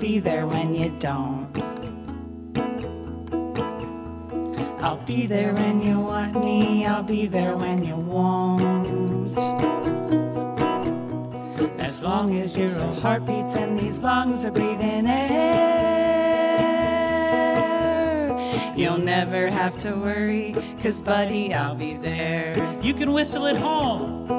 be 0.06 0.20
there 0.20 0.45
when 0.45 0.76
you 0.76 0.91
don't. 0.99 1.49
I'll 4.84 5.03
be 5.03 5.26
there 5.26 5.51
when 5.56 5.82
you 5.82 5.99
want 5.99 6.36
me, 6.45 6.86
I'll 6.86 7.01
be 7.01 7.26
there 7.26 7.58
when 7.58 7.84
you 7.84 7.95
won't. 7.95 9.36
As 11.80 12.03
long 12.03 12.38
as 12.39 12.56
your 12.56 12.70
heart 13.01 13.26
beats 13.26 13.56
and 13.56 13.80
these 13.80 13.97
lungs 13.97 14.45
are 14.45 14.51
breathing 14.51 15.08
air, 15.08 15.26
you'll 18.76 18.99
never 18.99 19.49
have 19.49 19.76
to 19.80 19.93
worry, 19.93 20.53
cause 20.84 21.01
buddy, 21.01 21.51
I'll 21.51 21.74
be 21.74 21.95
there. 21.95 22.53
You 22.80 22.93
can 22.93 23.12
whistle 23.12 23.47
at 23.47 23.58
home. 23.58 24.35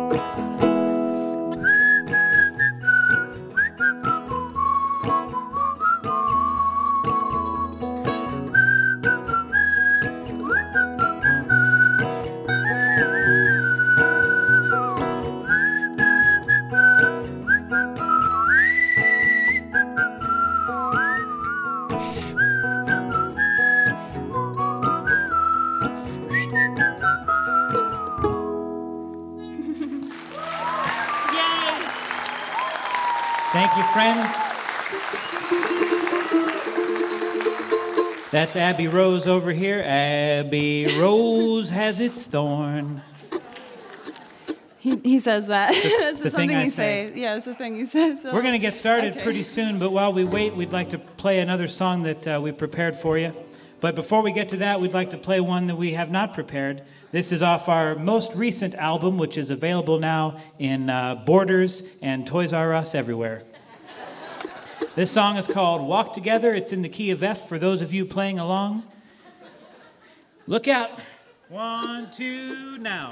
Friends. 34.15 34.37
That's 38.31 38.57
Abby 38.57 38.89
Rose 38.89 39.27
over 39.27 39.53
here. 39.53 39.83
Abby 39.83 40.87
Rose 40.99 41.71
has 41.71 42.01
its 42.01 42.25
thorn. 42.27 43.03
He, 44.79 44.97
he 45.03 45.19
says 45.19 45.47
that. 45.49 45.73
That's 46.01 46.19
the 46.19 46.31
thing 46.31 46.49
something 46.49 46.61
you 46.61 46.71
say. 46.71 47.13
say. 47.13 47.21
Yeah, 47.21 47.37
it's 47.37 47.47
the 47.47 47.55
thing 47.55 47.77
you 47.77 47.87
say. 47.87 48.17
So. 48.23 48.33
We're 48.33 48.43
going 48.43 48.53
to 48.53 48.59
get 48.59 48.75
started 48.75 49.15
Okay. 49.15 49.25
pretty 49.25 49.43
soon, 49.43 49.79
but 49.79 49.91
while 49.91 50.13
we 50.13 50.25
wait, 50.25 50.55
we'd 50.55 50.73
like 50.73 50.91
to 50.91 50.99
play 50.99 51.41
another 51.41 51.67
song 51.67 52.03
that 52.05 52.29
uh, 52.29 52.41
we 52.41 52.53
prepared 52.53 52.97
for 52.97 53.19
you. 53.19 53.35
But 53.81 53.95
before 53.95 54.23
we 54.23 54.33
get 54.33 54.49
to 54.51 54.59
that, 54.59 54.81
we'd 54.81 54.95
like 54.95 55.11
to 55.11 55.19
play 55.19 55.41
one 55.41 55.67
that 55.67 55.77
we 55.77 55.95
have 55.95 56.11
not 56.11 56.35
prepared. 56.35 56.83
This 57.11 57.33
is 57.33 57.43
off 57.43 57.69
our 57.69 57.95
most 57.97 58.35
recent 58.35 58.75
album, 58.75 59.19
which 59.19 59.37
is 59.39 59.51
available 59.51 59.99
now 59.99 60.41
in 60.59 60.89
uh, 60.89 61.17
Borders 61.17 61.83
and 62.03 62.27
Toys 62.27 62.53
R 62.53 62.75
Us 62.75 62.95
everywhere. 62.95 63.43
This 64.97 65.11
song 65.11 65.37
is 65.37 65.47
called 65.47 65.83
Walk 65.83 66.15
Together. 66.15 66.55
It's 66.55 66.73
in 66.73 66.81
the 66.81 66.89
key 66.89 67.11
of 67.11 67.23
F 67.23 67.49
for 67.49 67.59
those 67.59 67.83
of 67.83 67.93
you 67.93 68.07
playing 68.07 68.39
along. 68.39 68.83
Look 70.47 70.67
out. 70.69 70.91
One, 71.51 72.11
two, 72.11 72.79
now. 72.79 73.11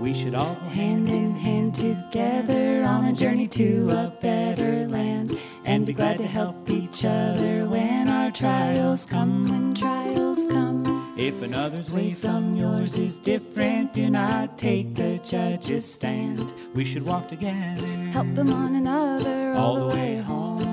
We 0.00 0.12
should 0.12 0.34
all 0.34 0.54
Hand 0.54 1.08
in 1.08 1.34
hand 1.34 1.74
together 1.74 2.84
on 2.84 3.06
a 3.06 3.12
journey 3.14 3.48
to 3.48 3.88
a 3.88 4.12
better 4.20 4.86
land. 4.86 5.38
And 5.64 5.86
be 5.86 5.94
glad 5.94 6.18
to 6.18 6.26
help 6.26 6.68
each 6.68 7.06
other 7.06 7.66
when 7.66 8.08
our 8.08 8.30
trials 8.30 9.06
come, 9.06 9.44
when 9.44 9.74
trials 9.74 10.44
come. 10.46 10.97
If 11.18 11.42
another's 11.42 11.90
Way 11.90 12.14
from 12.14 12.54
yours 12.54 12.96
is 12.96 13.18
different, 13.18 13.92
do 13.92 14.08
not 14.08 14.56
take 14.56 14.94
the 14.94 15.18
judge's 15.18 15.84
stand. 15.84 16.52
we 16.76 16.84
should 16.84 17.02
walk 17.02 17.28
together. 17.28 17.86
Helping 18.12 18.48
one 18.52 18.76
another 18.76 19.52
all 19.54 19.74
the 19.74 19.86
way 19.96 20.18
home. 20.18 20.70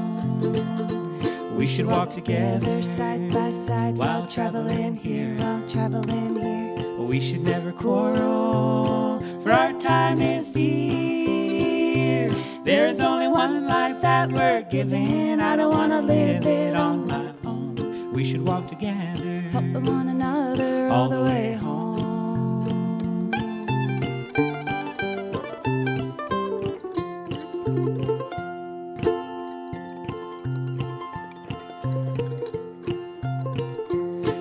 We 1.58 1.66
should 1.66 1.88
walk 1.88 2.10
together 2.10 2.84
side 2.84 3.32
by 3.34 3.50
side 3.50 3.98
while 3.98 4.28
traveling 4.28 4.96
here, 4.96 5.36
while 5.36 5.68
traveling 5.68 6.40
here. 6.40 6.96
We 7.00 7.20
should 7.20 7.42
never 7.42 7.72
quarrel, 7.72 9.24
for 9.42 9.52
our 9.52 9.74
time 9.80 10.22
is 10.22 10.52
dear. 10.52 12.30
There's 12.64 13.00
only 13.00 13.28
one 13.28 13.66
life 13.66 14.00
that 14.02 14.32
we're 14.32 14.62
given. 14.62 15.40
I 15.40 15.56
don't 15.56 15.74
wanna 15.74 16.04
live 16.04 16.46
it 16.46 16.76
on 16.76 17.08
my 17.08 17.16
own. 17.30 17.35
We 18.16 18.24
should 18.24 18.48
walk 18.48 18.70
together. 18.70 19.42
Helping 19.52 19.84
one 19.84 20.08
another 20.08 20.88
all 20.88 21.10
the 21.10 21.22
way 21.22 21.52
home. 21.56 21.76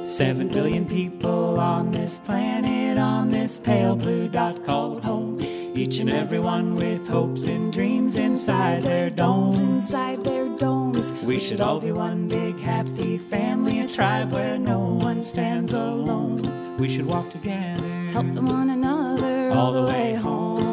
Seven 0.05 0.47
billion 0.47 0.87
people 0.87 1.59
on 1.59 1.91
this 1.91 2.21
planet, 2.21 2.97
on 2.97 3.31
this 3.31 3.59
pale 3.59 3.97
blue 3.97 4.29
dot 4.29 4.65
called 4.65 5.03
home. 5.03 5.41
Each 5.41 5.99
and 5.99 6.11
every 6.11 6.39
one 6.39 6.77
with 6.77 7.09
hopes 7.09 7.49
and 7.49 7.73
dreams 7.73 8.17
inside 8.17 8.83
their 8.83 9.11
domes. 9.11 9.59
Inside 9.59 10.23
their 10.23 10.47
domes. 10.57 10.74
We 11.23 11.39
should 11.39 11.61
all 11.61 11.81
be 11.81 11.93
one 11.93 12.29
big 12.29 12.59
happy 12.61 13.19
family, 13.19 13.81
a 13.81 13.89
tribe 13.89 14.33
where 14.33 14.59
no 14.59 14.79
one 14.79 15.23
stands 15.23 15.73
alone. 15.73 16.77
We 16.79 16.89
should 16.89 17.07
walk 17.07 17.31
together. 17.31 17.89
Helping 18.11 18.47
one 18.47 18.71
another 18.71 19.51
all 19.51 19.73
the 19.73 19.83
way 19.83 20.15
home. 20.15 20.65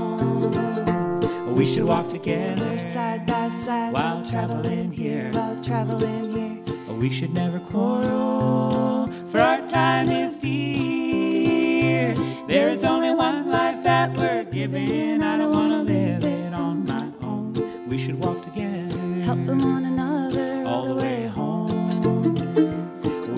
We 1.56 1.66
should 1.66 1.84
walk 1.84 2.08
together 2.08 2.80
side 2.80 3.26
by 3.26 3.50
side 3.66 3.94
while 3.94 4.26
traveling 4.30 4.92
here, 4.92 5.30
while 5.34 5.62
traveling 5.64 6.32
here. 6.32 6.96
We 6.96 7.10
should 7.10 7.34
never 7.34 7.60
quarrel, 7.60 9.12
for 9.30 9.40
our 9.40 9.68
time 9.68 10.10
is 10.10 10.40
dear. 10.40 12.16
There's 12.48 12.84
only 12.84 13.14
one 13.14 13.50
life 13.50 13.84
that 13.84 14.16
we're 14.18 14.44
given. 14.46 15.22
I 15.22 15.38
don't 15.38 15.52
wanna 15.52 15.84
live 15.84 16.24
it 16.24 16.54
on 16.54 16.86
my 16.86 17.12
own. 17.22 17.54
We 17.88 17.98
should 17.98 18.20
walk 18.20 18.44
together. 18.44 18.91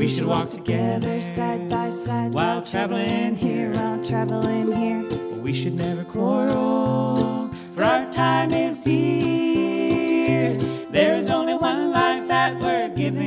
We 0.03 0.09
should 0.09 0.25
walk 0.25 0.49
together 0.49 1.21
side 1.21 1.69
by 1.69 1.89
side 1.89 2.33
while 2.33 2.61
traveling 2.61 3.37
here, 3.37 3.71
while 3.71 4.03
traveling 4.03 4.69
here. 4.73 5.01
We 5.37 5.53
should 5.53 5.75
never 5.75 6.03
quarrel, 6.03 7.49
for 7.73 7.83
our 7.85 8.11
time 8.11 8.51
is 8.51 8.83
dear. 8.83 10.57
There's 10.91 11.29
only 11.29 11.55
one 11.55 11.93
life 11.93 12.27
that 12.27 12.59
we're 12.59 12.89
given. 12.89 13.22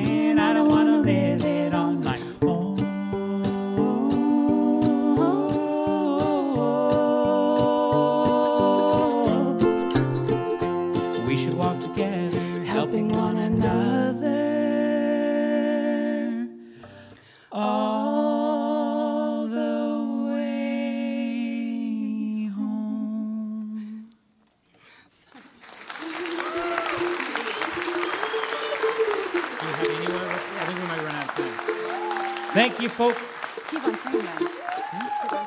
Thank 32.77 32.83
you, 32.83 32.89
folks. 32.91 33.23
Keep 33.71 33.85
on 33.87 33.99
singing 34.01 34.21
that. 34.21 34.39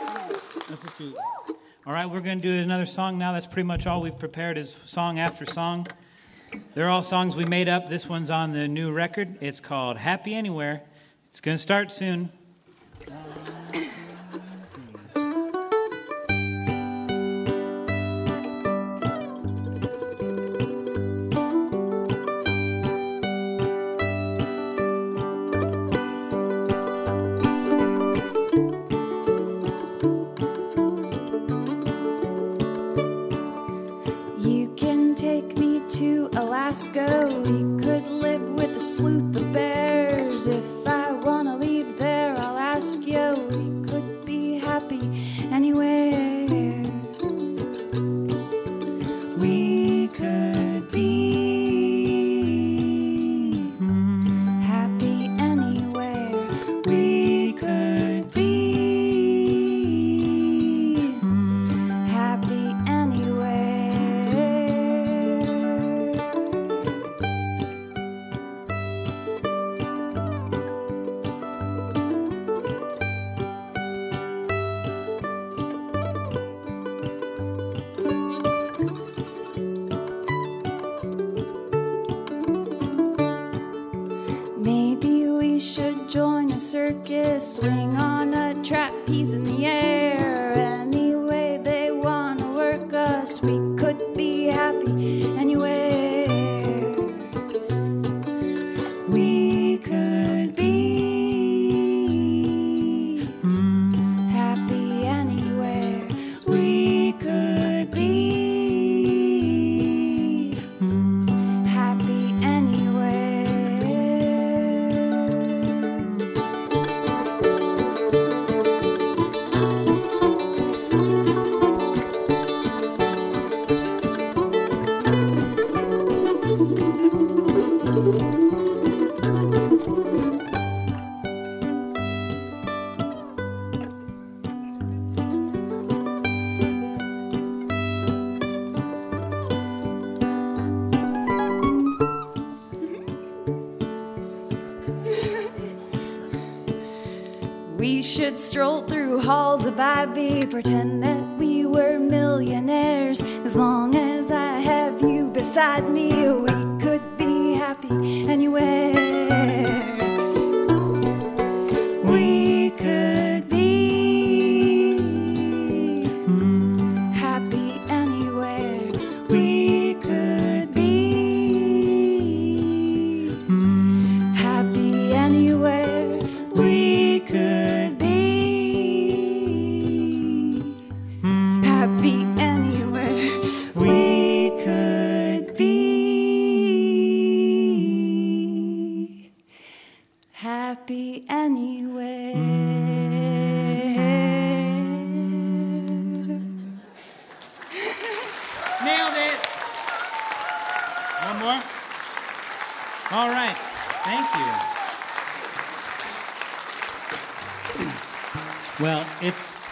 Singing. 0.02 0.66
Let's 0.68 0.82
just 0.82 0.98
do 0.98 1.14
All 1.86 1.94
right, 1.94 2.08
we're 2.08 2.22
going 2.22 2.42
to 2.42 2.42
do 2.42 2.58
another 2.64 2.88
song 2.88 3.20
now. 3.20 3.34
That's 3.34 3.46
pretty 3.46 3.68
much 3.68 3.86
all 3.86 4.02
we've 4.02 4.18
prepared 4.18 4.58
is 4.58 4.76
song 4.86 5.20
after 5.20 5.46
song. 5.46 5.86
They're 6.74 6.90
all 6.90 7.04
songs 7.04 7.36
we 7.36 7.46
made 7.46 7.70
up. 7.70 7.88
This 7.88 8.10
one's 8.10 8.32
on 8.32 8.54
the 8.54 8.68
new 8.68 8.92
record. 8.92 9.38
It's 9.42 9.60
called 9.60 9.98
Happy 9.98 10.34
Anywhere. 10.34 10.82
It's 11.30 11.40
going 11.40 11.56
to 11.56 11.62
start 11.62 11.92
soon. 11.92 12.32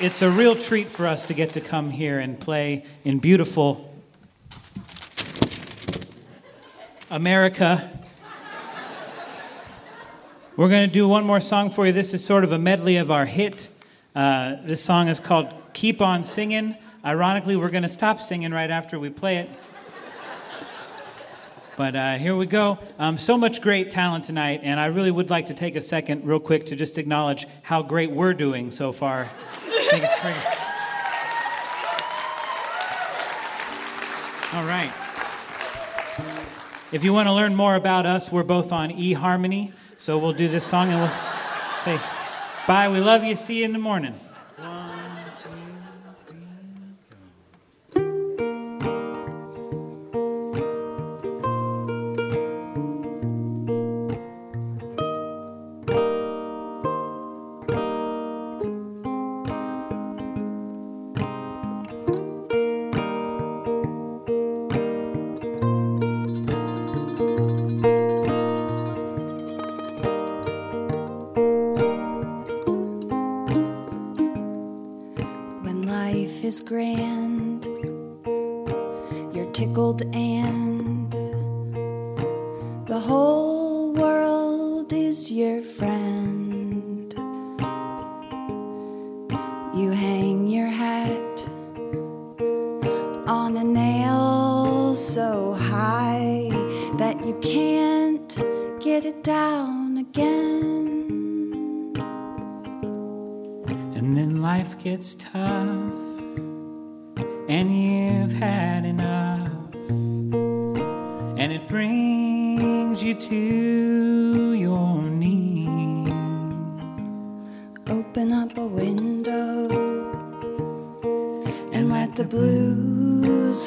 It's 0.07 0.21
a 0.21 0.29
real 0.29 0.55
treat 0.55 0.87
for 0.87 1.05
us 1.05 1.25
to 1.25 1.33
get 1.33 1.49
to 1.49 1.59
come 1.59 1.89
here 1.89 2.17
and 2.17 2.39
play 2.39 2.85
in 3.03 3.19
beautiful 3.19 3.93
America. 7.11 7.91
We're 10.55 10.69
going 10.69 10.87
to 10.87 10.93
do 10.93 11.09
one 11.09 11.25
more 11.25 11.41
song 11.41 11.71
for 11.71 11.85
you. 11.85 11.91
This 11.91 12.13
is 12.13 12.23
sort 12.23 12.45
of 12.45 12.53
a 12.53 12.57
medley 12.57 12.95
of 12.95 13.11
our 13.11 13.25
hit. 13.25 13.67
Uh, 14.15 14.55
this 14.63 14.81
song 14.81 15.09
is 15.09 15.19
called 15.19 15.53
Keep 15.73 16.01
On 16.01 16.23
Singing. 16.23 16.77
Ironically, 17.03 17.57
we're 17.57 17.67
going 17.67 17.83
to 17.83 17.89
stop 17.89 18.21
singing 18.21 18.53
right 18.53 18.71
after 18.71 18.97
we 18.97 19.09
play 19.09 19.39
it. 19.39 19.49
But 21.77 21.95
uh, 21.95 22.17
here 22.17 22.35
we 22.35 22.47
go. 22.47 22.79
Um, 22.97 23.19
so 23.19 23.37
much 23.37 23.61
great 23.61 23.91
talent 23.91 24.25
tonight, 24.25 24.61
and 24.63 24.79
I 24.79 24.87
really 24.87 25.11
would 25.11 25.29
like 25.29 25.45
to 25.45 25.53
take 25.53 25.75
a 25.75 25.81
second, 25.81 26.25
real 26.25 26.39
quick, 26.39 26.65
to 26.65 26.75
just 26.75 26.97
acknowledge 26.97 27.45
how 27.61 27.83
great 27.83 28.09
we're 28.09 28.33
doing 28.33 28.71
so 28.71 28.91
far. 28.91 29.19
All 34.53 34.65
right. 34.65 34.91
If 36.91 37.03
you 37.03 37.13
want 37.13 37.27
to 37.27 37.33
learn 37.33 37.53
more 37.53 37.75
about 37.75 38.07
us, 38.07 38.31
we're 38.31 38.41
both 38.41 38.71
on 38.71 38.89
eHarmony, 38.89 39.71
so 39.99 40.17
we'll 40.17 40.33
do 40.33 40.47
this 40.47 40.65
song 40.65 40.91
and 40.91 40.99
we'll 40.99 41.11
say 41.83 41.99
bye. 42.65 42.89
We 42.89 42.99
love 42.99 43.23
you. 43.23 43.35
See 43.35 43.59
you 43.59 43.65
in 43.65 43.73
the 43.73 43.77
morning. 43.77 44.15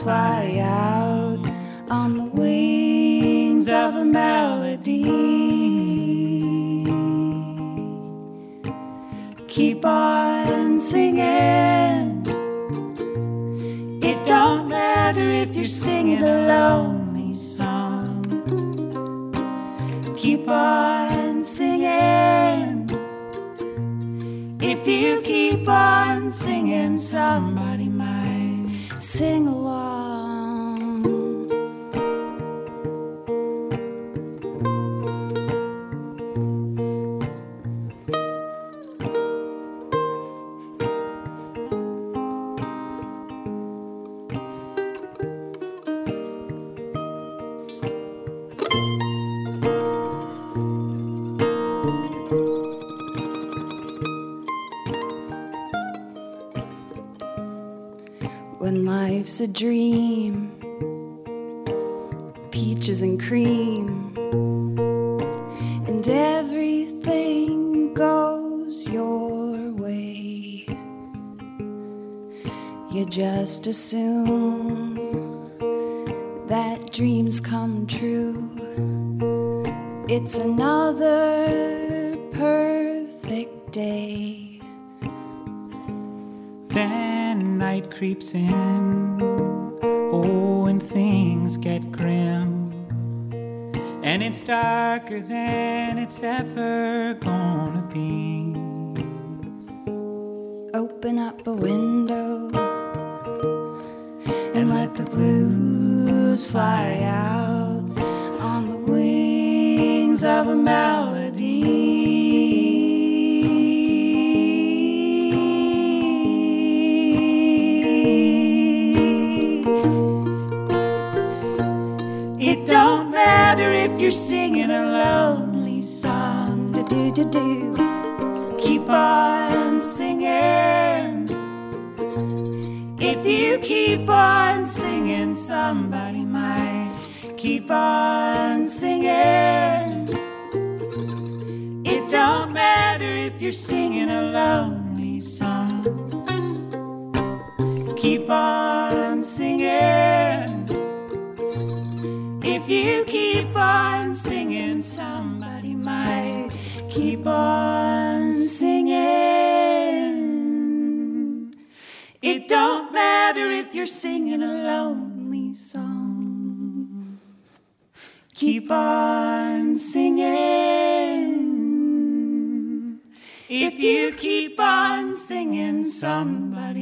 Blues 0.02 0.89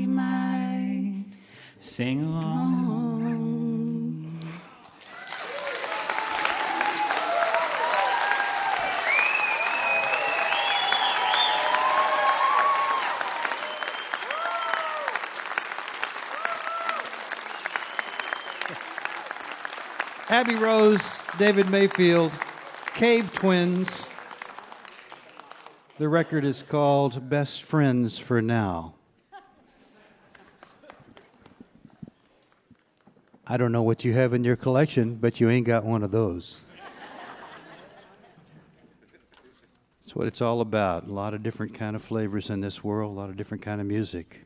might 0.09 1.24
Sing 1.78 2.24
along. 2.24 2.78
Abby 20.30 20.56
Rose, 20.56 21.01
David 21.39 21.70
Mayfield, 21.70 22.32
Cave 22.94 23.32
Twins. 23.32 24.09
The 25.98 26.09
record 26.09 26.44
is 26.44 26.60
called 26.62 27.30
Best 27.30 27.62
Friends 27.62 28.18
for 28.18 28.43
Now. 28.43 28.97
I 33.50 33.56
don't 33.56 33.72
know 33.72 33.82
what 33.82 34.04
you 34.04 34.12
have 34.12 34.34
in 34.34 34.44
your 34.44 34.56
collection, 34.56 35.14
but 35.14 35.40
you 35.40 35.48
ain't 35.48 35.66
got 35.66 35.82
one 35.82 36.02
of 36.02 36.10
those. 36.10 36.58
That's 40.02 40.14
what 40.14 40.26
it's 40.26 40.42
all 40.42 40.60
about. 40.60 41.06
A 41.06 41.12
lot 41.12 41.32
of 41.32 41.42
different 41.42 41.72
kind 41.72 41.96
of 41.96 42.02
flavors 42.02 42.50
in 42.50 42.60
this 42.60 42.84
world, 42.84 43.16
a 43.16 43.18
lot 43.18 43.30
of 43.30 43.38
different 43.38 43.62
kind 43.62 43.80
of 43.80 43.86
music. 43.86 44.44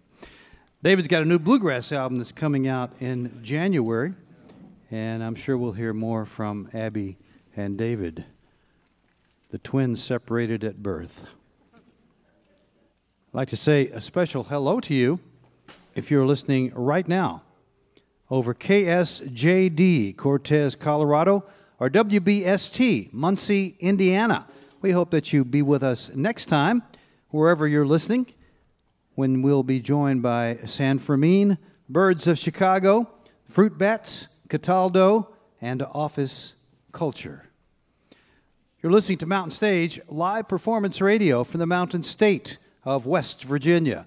David's 0.84 1.08
got 1.08 1.22
a 1.22 1.24
new 1.24 1.40
bluegrass 1.40 1.90
album 1.90 2.18
that's 2.18 2.30
coming 2.30 2.68
out 2.68 2.92
in 3.00 3.40
January, 3.42 4.14
and 4.92 5.24
I'm 5.24 5.34
sure 5.34 5.58
we'll 5.58 5.72
hear 5.72 5.92
more 5.92 6.24
from 6.24 6.68
Abby 6.72 7.16
and 7.56 7.76
David, 7.76 8.24
the 9.50 9.58
twins 9.58 10.00
separated 10.00 10.62
at 10.62 10.80
birth. 10.80 11.26
I'd 11.74 11.80
like 13.32 13.48
to 13.48 13.56
say 13.56 13.88
a 13.88 14.00
special 14.00 14.44
hello 14.44 14.78
to 14.78 14.94
you 14.94 15.18
if 15.96 16.08
you're 16.08 16.26
listening 16.26 16.72
right 16.72 17.08
now 17.08 17.42
over 18.32 18.54
KSJD, 18.54 20.16
Cortez, 20.16 20.74
Colorado, 20.74 21.44
or 21.78 21.90
WBST, 21.90 23.12
Muncie, 23.12 23.76
Indiana. 23.78 24.46
We 24.80 24.92
hope 24.92 25.10
that 25.10 25.34
you 25.34 25.44
be 25.44 25.60
with 25.60 25.82
us 25.82 26.10
next 26.14 26.46
time, 26.46 26.82
wherever 27.28 27.68
you're 27.68 27.86
listening, 27.86 28.32
when 29.16 29.42
we'll 29.42 29.62
be 29.62 29.80
joined 29.80 30.22
by 30.22 30.60
San 30.64 30.98
Fermin, 30.98 31.58
Birds 31.90 32.26
of 32.26 32.38
Chicago, 32.38 33.06
Fruit 33.44 33.76
Bats, 33.76 34.28
Cataldo, 34.48 35.28
and 35.60 35.82
Office 35.82 36.54
Culture. 36.90 37.50
You're 38.82 38.92
listening 38.92 39.18
to 39.18 39.26
Mountain 39.26 39.50
Stage, 39.50 40.00
live 40.08 40.48
performance 40.48 41.02
radio 41.02 41.44
from 41.44 41.60
the 41.60 41.66
Mountain 41.66 42.04
State 42.04 42.56
of 42.82 43.04
West 43.04 43.44
Virginia. 43.44 44.06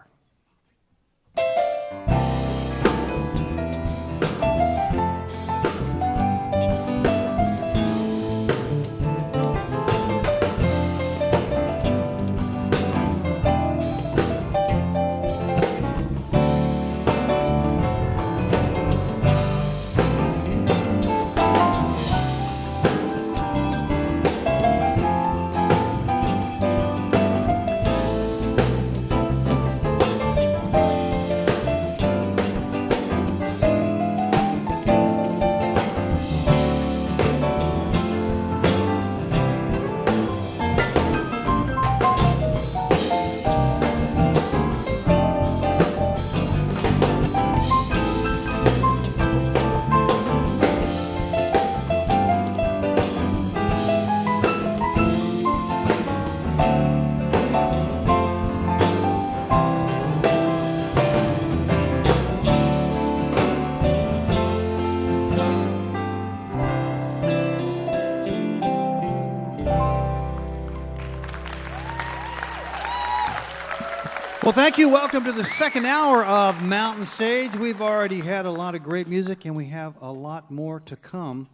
Well, 74.51 74.65
thank 74.65 74.77
you. 74.77 74.89
Welcome 74.89 75.23
to 75.23 75.31
the 75.31 75.45
second 75.45 75.85
hour 75.85 76.25
of 76.25 76.61
Mountain 76.61 77.05
Stage. 77.05 77.55
We've 77.55 77.81
already 77.81 78.19
had 78.19 78.45
a 78.45 78.51
lot 78.51 78.75
of 78.75 78.83
great 78.83 79.07
music, 79.07 79.45
and 79.45 79.55
we 79.55 79.67
have 79.67 79.93
a 80.01 80.11
lot 80.11 80.51
more 80.51 80.81
to 80.81 80.97
come 80.97 81.47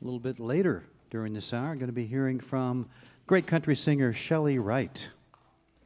a 0.00 0.04
little 0.06 0.18
bit 0.18 0.40
later 0.40 0.82
during 1.10 1.34
this 1.34 1.52
hour. 1.52 1.68
I'm 1.68 1.76
going 1.76 1.88
to 1.88 1.92
be 1.92 2.06
hearing 2.06 2.40
from 2.40 2.88
great 3.26 3.46
country 3.46 3.76
singer 3.76 4.14
Chely 4.14 4.56
Wright. 4.56 5.08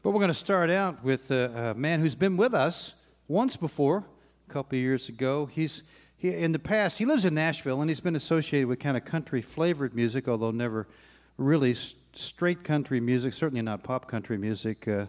But 0.05 0.13
we're 0.13 0.21
going 0.21 0.29
to 0.29 0.35
start 0.35 0.71
out 0.71 1.03
with 1.03 1.33
a, 1.33 1.73
a 1.73 1.75
man 1.75 1.99
who's 1.99 2.15
been 2.15 2.37
with 2.37 2.55
us 2.55 2.95
once 3.27 3.57
before, 3.57 4.05
a 4.49 4.53
couple 4.53 4.79
years 4.79 5.09
ago. 5.09 5.47
He's 5.47 5.83
he, 6.17 6.29
in 6.29 6.53
the 6.53 6.61
past, 6.61 6.97
he 6.97 7.05
lives 7.05 7.25
in 7.25 7.35
Nashville, 7.35 7.81
and 7.81 7.91
he's 7.91 7.99
been 7.99 8.15
associated 8.15 8.69
with 8.69 8.79
kind 8.79 8.97
of 8.97 9.05
country 9.05 9.43
flavored 9.43 9.97
music, 9.97 10.29
although 10.29 10.53
never 10.53 10.87
really 11.39 11.75
straight 12.13 12.63
country 12.63 13.01
music, 13.01 13.35
certainly 13.35 13.63
not 13.63 13.83
pop 13.83 14.07
country 14.07 14.39
music. 14.39 14.87
Uh, 14.87 15.07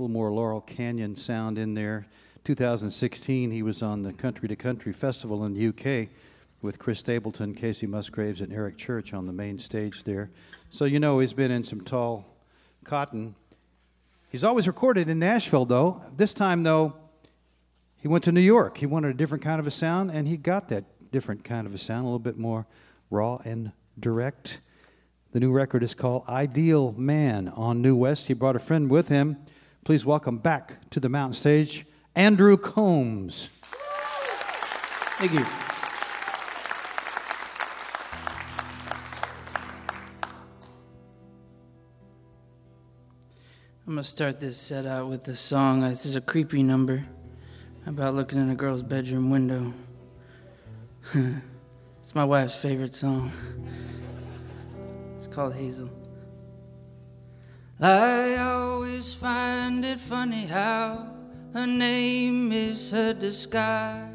a 0.00 0.02
little 0.02 0.14
more 0.14 0.32
Laurel 0.32 0.62
Canyon 0.62 1.14
sound 1.14 1.58
in 1.58 1.74
there. 1.74 2.06
2016, 2.44 3.50
he 3.50 3.62
was 3.62 3.82
on 3.82 4.00
the 4.00 4.14
Country 4.14 4.48
to 4.48 4.56
Country 4.56 4.94
Festival 4.94 5.44
in 5.44 5.52
the 5.52 5.68
UK 5.68 6.08
with 6.62 6.78
Chris 6.78 7.00
Stapleton, 7.00 7.54
Kacey 7.54 7.86
Musgraves, 7.86 8.40
and 8.40 8.50
Eric 8.50 8.78
Church 8.78 9.12
on 9.12 9.26
the 9.26 9.32
main 9.34 9.58
stage 9.58 10.04
there. 10.04 10.30
So 10.70 10.86
you 10.86 10.98
know 10.98 11.18
he's 11.18 11.34
been 11.34 11.50
in 11.50 11.64
some 11.64 11.82
tall 11.82 12.24
cotton. 12.82 13.34
He's 14.30 14.42
always 14.42 14.66
recorded 14.66 15.10
in 15.10 15.18
Nashville, 15.18 15.66
though. 15.66 16.00
This 16.16 16.32
time, 16.32 16.62
though, 16.62 16.94
he 17.98 18.08
went 18.08 18.24
to 18.24 18.32
New 18.32 18.40
York. 18.40 18.78
He 18.78 18.86
wanted 18.86 19.10
a 19.10 19.14
different 19.18 19.44
kind 19.44 19.60
of 19.60 19.66
a 19.66 19.70
sound, 19.70 20.10
and 20.12 20.26
he 20.26 20.38
got 20.38 20.70
that 20.70 20.84
different 21.12 21.44
kind 21.44 21.66
of 21.66 21.74
a 21.74 21.78
sound, 21.78 22.04
a 22.04 22.06
little 22.06 22.18
bit 22.18 22.38
more 22.38 22.66
raw 23.10 23.38
and 23.44 23.72
direct. 23.98 24.60
The 25.32 25.40
new 25.40 25.52
record 25.52 25.82
is 25.82 25.92
called 25.92 26.24
Ideal 26.26 26.92
Man 26.96 27.48
on 27.48 27.82
New 27.82 27.96
West. 27.96 28.28
He 28.28 28.32
brought 28.32 28.56
a 28.56 28.60
friend 28.60 28.90
with 28.90 29.08
him. 29.08 29.36
Please 29.84 30.04
welcome 30.04 30.36
back 30.36 30.90
to 30.90 31.00
the 31.00 31.08
mountain 31.08 31.32
stage 31.32 31.86
Andrew 32.14 32.58
Combs. 32.58 33.48
Thank 35.18 35.32
you. 35.32 35.46
I'm 43.86 43.94
gonna 43.94 44.04
start 44.04 44.38
this 44.38 44.58
set 44.58 44.84
out 44.84 45.08
with 45.08 45.26
a 45.28 45.34
song. 45.34 45.82
Uh, 45.82 45.88
this 45.88 46.04
is 46.04 46.14
a 46.14 46.20
creepy 46.20 46.62
number 46.62 47.04
about 47.86 48.14
looking 48.14 48.38
in 48.38 48.50
a 48.50 48.54
girl's 48.54 48.82
bedroom 48.82 49.30
window. 49.30 49.72
it's 51.14 52.14
my 52.14 52.24
wife's 52.24 52.54
favorite 52.54 52.94
song. 52.94 53.32
It's 55.16 55.26
called 55.26 55.52
Hazel. 55.52 55.90
I 57.82 58.36
always 58.36 59.14
find 59.14 59.82
it 59.86 59.98
funny 59.98 60.44
how 60.44 61.06
her 61.54 61.66
name 61.66 62.52
is 62.52 62.90
her 62.90 63.14
disguise. 63.14 64.12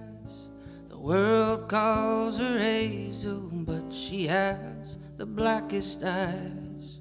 The 0.89 0.99
world 0.99 1.67
calls 1.67 2.37
her 2.37 2.59
Hazel, 2.59 3.49
but 3.51 3.91
she 3.91 4.27
has 4.27 4.97
the 5.17 5.25
blackest 5.25 6.03
eyes. 6.03 6.99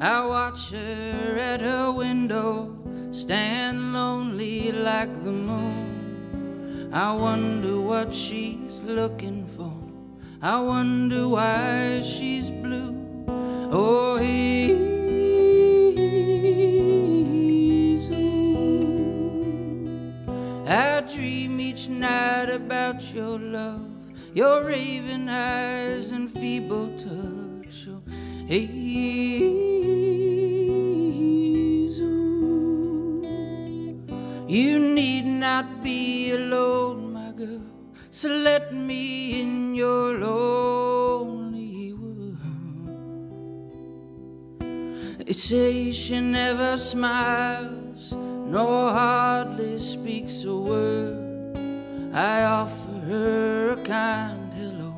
I 0.00 0.26
watch 0.26 0.70
her 0.70 1.38
at 1.38 1.60
her 1.60 1.92
window, 1.92 2.76
stand 3.12 3.92
lonely 3.92 4.72
like 4.72 5.14
the 5.22 5.30
moon. 5.30 6.90
I 6.92 7.14
wonder 7.14 7.80
what 7.80 8.12
she's 8.12 8.80
looking 8.84 9.46
for. 9.56 9.72
I 10.42 10.60
wonder 10.60 11.28
why 11.28 12.02
she's 12.04 12.50
blue. 12.50 12.96
Oh, 13.70 14.16
Hazel. 14.16 14.93
I 20.66 21.00
dream 21.02 21.60
each 21.60 21.88
night 21.88 22.48
about 22.48 23.02
your 23.12 23.38
love, 23.38 23.86
your 24.32 24.64
raven 24.64 25.28
eyes 25.28 26.12
and 26.12 26.32
feeble 26.32 26.88
touch. 26.96 27.86
Oh, 27.88 28.02
Hazel. 28.46 29.74
You 34.48 34.78
need 34.78 35.26
not 35.26 35.82
be 35.82 36.30
alone, 36.32 37.12
my 37.12 37.32
girl. 37.32 37.60
So 38.10 38.28
let 38.28 38.72
me 38.72 39.40
in 39.40 39.74
your 39.74 40.14
lonely 40.18 41.92
world. 41.92 42.38
They 45.26 45.32
say 45.32 45.90
she 45.92 46.20
never 46.20 46.76
smiles, 46.76 47.83
nor 48.54 48.92
hardly 48.92 49.80
speaks 49.80 50.44
a 50.44 50.54
word. 50.54 51.58
I 52.14 52.44
offer 52.44 52.92
her 53.08 53.70
a 53.70 53.76
kind 53.82 54.54
hello. 54.54 54.94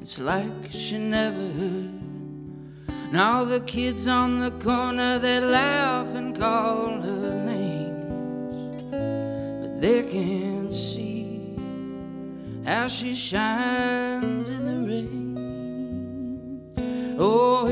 It's 0.00 0.18
like 0.18 0.50
she 0.70 0.98
never 0.98 1.46
heard. 1.60 1.92
Now 3.12 3.44
the 3.44 3.60
kids 3.60 4.08
on 4.08 4.40
the 4.40 4.50
corner 4.50 5.20
they 5.20 5.38
laugh 5.38 6.08
and 6.16 6.36
call 6.36 7.00
her 7.00 7.44
names, 7.44 8.82
but 9.62 9.80
they 9.80 10.02
can't 10.02 10.74
see 10.74 11.54
how 12.64 12.88
she 12.88 13.14
shines 13.14 14.48
in 14.48 14.62
the 14.70 14.78
rain. 14.90 15.28
Oh, 17.16 17.64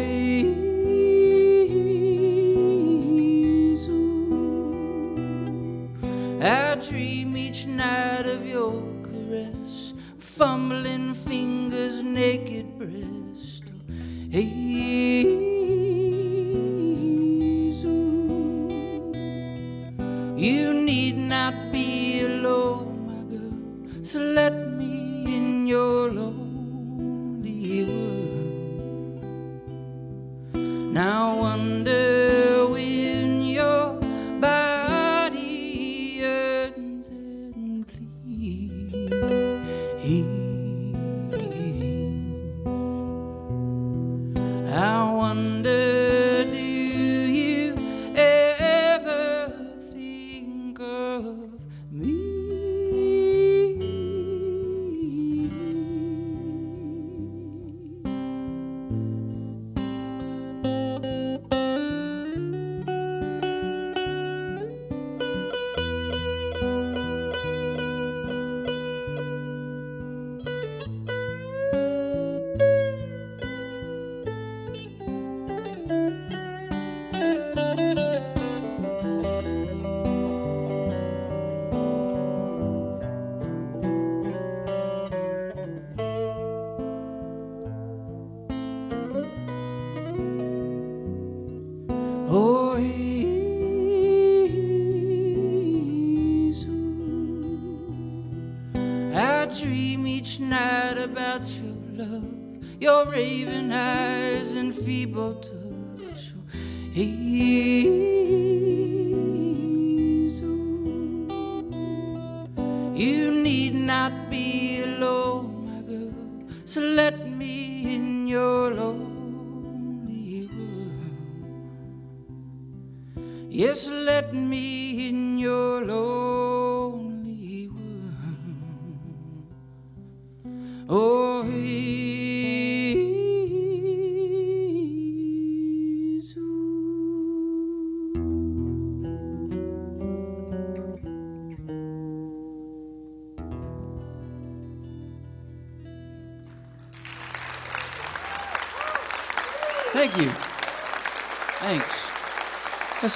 dream 6.89 7.37
each 7.37 7.67
night 7.67 8.27
of 8.27 8.47
your 8.47 8.73
caress, 9.03 9.93
fumbling 10.19 11.06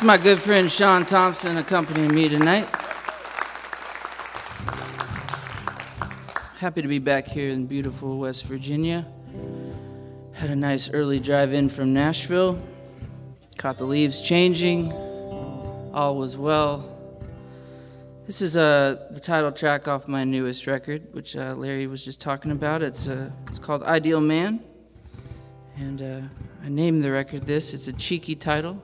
That's 0.01 0.07
my 0.07 0.17
good 0.17 0.41
friend 0.41 0.73
Sean 0.73 1.05
Thompson 1.05 1.59
accompanying 1.59 2.15
me 2.15 2.27
tonight. 2.27 2.67
Happy 6.57 6.81
to 6.81 6.89
be 6.89 6.99
back 6.99 7.27
here 7.27 7.51
in 7.51 7.67
beautiful 7.67 8.17
West 8.17 8.45
Virginia. 8.45 9.07
Had 10.33 10.49
a 10.49 10.57
nice 10.57 10.89
early 10.89 11.21
drive 11.21 11.53
in 11.53 11.69
from 11.69 11.93
Nashville. 11.93 12.59
Caught 13.59 13.77
the 13.77 13.85
leaves 13.85 14.23
changing. 14.23 14.91
All 15.93 16.17
was 16.17 16.35
well. 16.35 16.97
This 18.27 18.41
is 18.41 18.57
uh, 18.57 19.07
the 19.11 19.21
title 19.21 19.53
track 19.53 19.87
off 19.87 20.09
my 20.09 20.25
newest 20.25 20.67
record, 20.67 21.13
which 21.13 21.37
uh, 21.37 21.53
Larry 21.59 21.87
was 21.87 22.03
just 22.03 22.23
talking 22.23 22.53
about. 22.53 22.83
It's, 22.83 23.07
uh, 23.07 23.31
it's 23.49 23.59
called 23.59 23.83
Ideal 23.83 24.23
Man. 24.23 24.65
And 25.77 26.01
uh, 26.01 26.21
I 26.65 26.71
named 26.71 27.03
the 27.03 27.13
record 27.13 27.45
this. 27.45 27.75
It's 27.75 27.89
a 27.89 27.93
cheeky 27.93 28.35
title, 28.35 28.83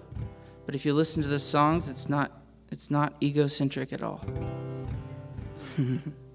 but 0.67 0.75
if 0.75 0.85
you 0.85 0.93
listen 0.93 1.23
to 1.23 1.29
the 1.29 1.39
songs, 1.39 1.89
it's 1.89 2.09
not, 2.09 2.33
it's 2.71 2.91
not 2.91 3.15
egocentric 3.23 3.93
at 3.93 4.03
all. 4.03 4.21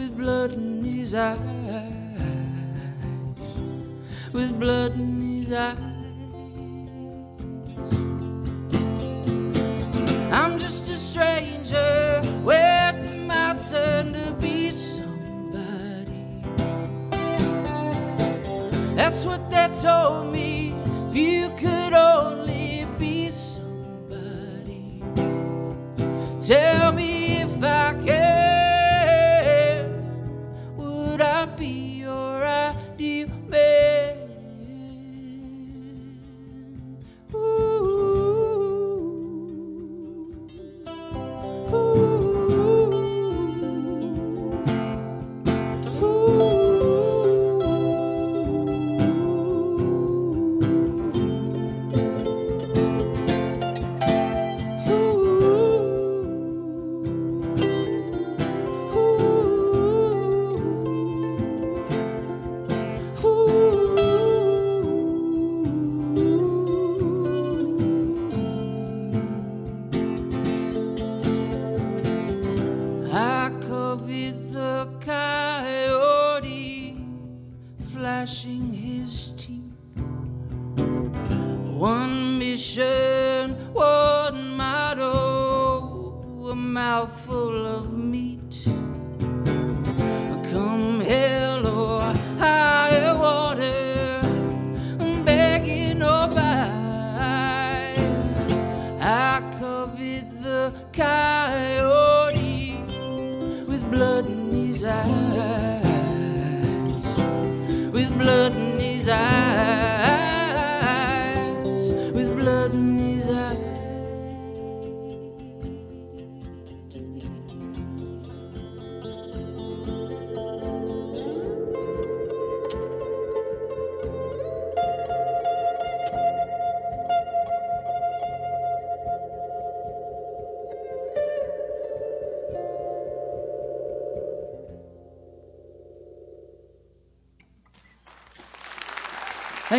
with 0.00 0.16
blood 0.16 0.52
in 0.54 0.82
his 0.82 1.14
eyes, 1.14 1.38
with 4.32 4.58
blood 4.58 4.94
in 4.94 5.20
his 5.20 5.52
eyes. 5.52 5.76
I'm 10.32 10.58
just 10.58 10.88
a 10.88 10.96
stranger 10.96 12.22
waiting 12.42 13.26
my 13.26 13.58
turn 13.70 14.14
to 14.14 14.32
be 14.40 14.70
somebody. 14.70 16.24
That's 18.94 19.26
what 19.26 19.50
they 19.50 19.68
told 19.82 20.32
me. 20.32 20.72
If 21.08 21.14
you 21.14 21.50
could 21.58 21.92
only 21.92 22.86
be 22.98 23.28
somebody, 23.28 25.02
tell 26.40 26.89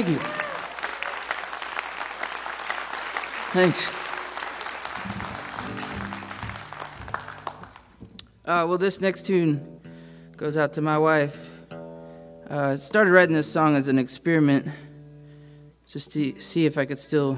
Thank 0.01 0.13
you. 0.13 0.19
Thanks. 3.51 3.87
Uh, 8.45 8.65
well, 8.67 8.79
this 8.79 8.99
next 8.99 9.27
tune 9.27 9.79
goes 10.37 10.57
out 10.57 10.73
to 10.73 10.81
my 10.81 10.97
wife. 10.97 11.37
Uh, 11.71 11.75
I 12.49 12.75
started 12.77 13.11
writing 13.11 13.35
this 13.35 13.51
song 13.51 13.75
as 13.75 13.89
an 13.89 13.99
experiment, 13.99 14.67
just 15.87 16.11
to 16.13 16.39
see 16.39 16.65
if 16.65 16.79
I 16.79 16.85
could 16.85 16.97
still 16.97 17.37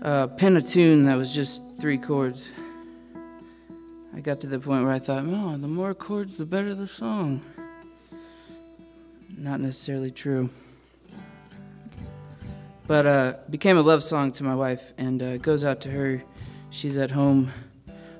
uh, 0.00 0.28
pen 0.28 0.56
a 0.56 0.62
tune 0.62 1.04
that 1.04 1.16
was 1.16 1.34
just 1.34 1.62
three 1.78 1.98
chords. 1.98 2.48
I 4.16 4.20
got 4.20 4.40
to 4.40 4.46
the 4.46 4.58
point 4.58 4.84
where 4.84 4.92
I 4.92 5.00
thought, 5.00 5.24
oh, 5.26 5.58
the 5.58 5.68
more 5.68 5.92
chords, 5.92 6.38
the 6.38 6.46
better 6.46 6.74
the 6.74 6.86
song. 6.86 7.42
Not 9.36 9.60
necessarily 9.60 10.10
true. 10.10 10.48
But 12.86 13.06
uh, 13.06 13.34
became 13.48 13.78
a 13.78 13.82
love 13.82 14.02
song 14.02 14.32
to 14.32 14.44
my 14.44 14.54
wife, 14.54 14.92
and 14.98 15.22
uh, 15.22 15.36
goes 15.38 15.64
out 15.64 15.80
to 15.82 15.90
her. 15.90 16.22
She's 16.70 16.98
at 16.98 17.10
home 17.10 17.50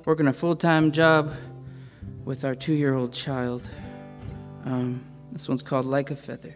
working 0.05 0.27
a 0.27 0.33
full 0.33 0.55
time 0.55 0.91
job 0.91 1.35
with 2.23 2.43
our 2.45 2.55
two 2.55 2.73
year 2.73 2.95
old 2.95 3.13
child. 3.13 3.69
Um, 4.65 5.05
this 5.31 5.47
one's 5.47 5.61
called 5.61 5.85
Like 5.85 6.09
a 6.09 6.15
Feather. 6.15 6.55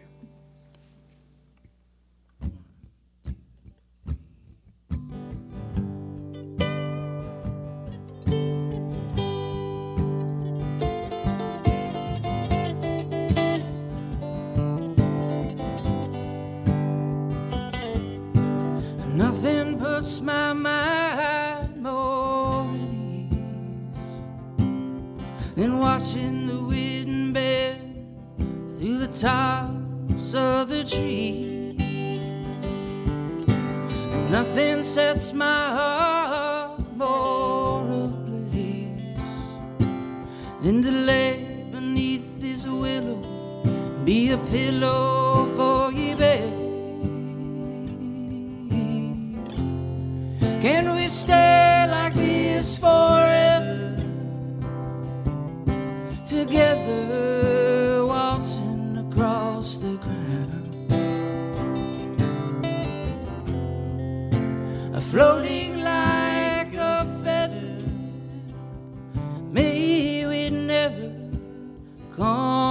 Puts 20.00 20.22
my 20.22 20.54
mind 20.54 21.82
more 21.82 22.64
at 22.64 22.74
ease 22.74 23.34
than 25.56 25.78
watching 25.78 26.46
the 26.46 26.58
wind 26.58 27.34
bend 27.34 28.08
through 28.78 28.96
the 28.96 29.08
tops 29.08 30.32
of 30.32 30.70
the 30.70 30.84
trees. 30.84 31.76
Nothing 34.30 34.84
sets 34.84 35.34
my 35.34 35.68
heart 35.78 36.80
more 36.96 37.82
ablaze 37.84 39.18
than 40.62 40.82
to 40.82 40.90
lay 40.90 41.66
beneath 41.70 42.40
this 42.40 42.64
willow 42.64 43.22
be 44.06 44.30
a 44.30 44.38
pillow 44.38 45.44
for 45.56 45.92
your 45.92 46.16
bed. 46.16 46.59
Can 50.60 50.94
we 50.94 51.08
stay 51.08 51.86
like 51.90 52.14
this 52.14 52.76
forever? 52.76 53.96
Together, 56.26 58.04
waltzing 58.04 58.98
across 59.08 59.78
the 59.78 59.96
ground, 59.96 60.92
A 64.94 65.00
floating 65.00 65.80
like 65.80 66.74
a 66.74 67.06
feather. 67.24 67.82
May 69.50 70.26
we 70.26 70.50
never 70.50 71.10
calm 72.14 72.69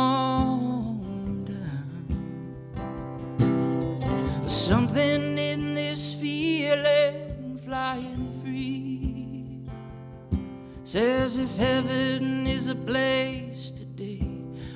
says 10.90 11.38
if 11.38 11.56
heaven 11.56 12.48
is 12.48 12.68
a 12.68 12.74
place 12.74 13.70
today, 13.70 14.28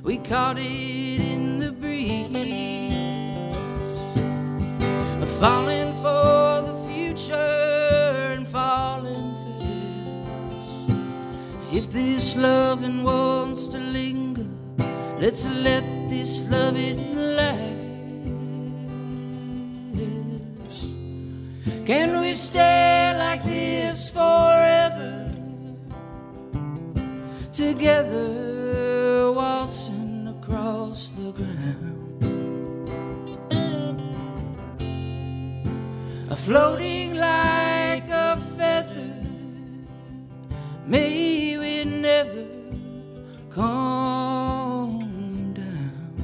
we 0.04 0.20
caught 0.20 0.60
it 0.60 1.20
in 1.20 1.58
the 1.58 1.72
breeze. 1.72 2.30
Falling 5.40 5.96
for 5.96 6.62
the 6.68 6.76
future 6.88 8.36
and 8.36 8.48
falling 8.48 9.34
for 9.42 9.58
fast. 10.86 11.74
If 11.74 11.92
this 11.92 12.36
loving 12.36 13.04
wants 13.04 13.66
to 13.70 13.80
linger, 13.80 14.46
let's 15.20 15.48
let 15.48 15.84
this 16.10 16.42
loving 16.44 17.16
last. 17.16 17.82
Can 21.88 22.22
we 22.22 22.36
stay 22.36 23.16
like 23.18 23.44
this 23.44 24.12
forever? 24.12 24.43
Together, 27.70 29.32
waltzing 29.32 30.28
across 30.28 31.12
the 31.12 31.32
ground. 31.32 32.22
A 36.30 36.36
Floating 36.36 37.14
like 37.16 38.10
a 38.10 38.38
feather, 38.58 39.16
may 40.86 41.58
we 41.58 41.86
never 41.86 42.46
come 43.50 43.94
down. 45.54 46.16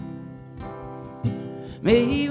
May 1.81 2.28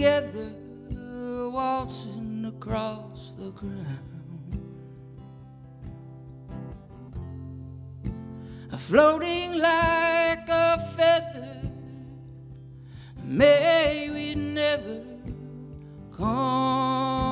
Together, 0.00 0.48
waltzing 1.52 2.46
across 2.46 3.34
the 3.38 3.50
ground, 3.50 4.58
floating 8.78 9.58
like 9.58 10.48
a 10.48 10.78
feather. 10.96 11.70
May 13.22 14.08
we 14.10 14.34
never 14.34 15.02
calm 16.16 17.29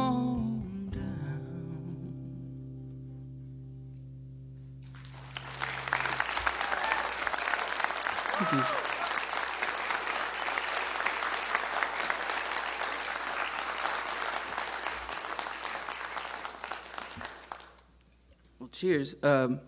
cheers. 18.79 19.17
Um, 19.25 19.59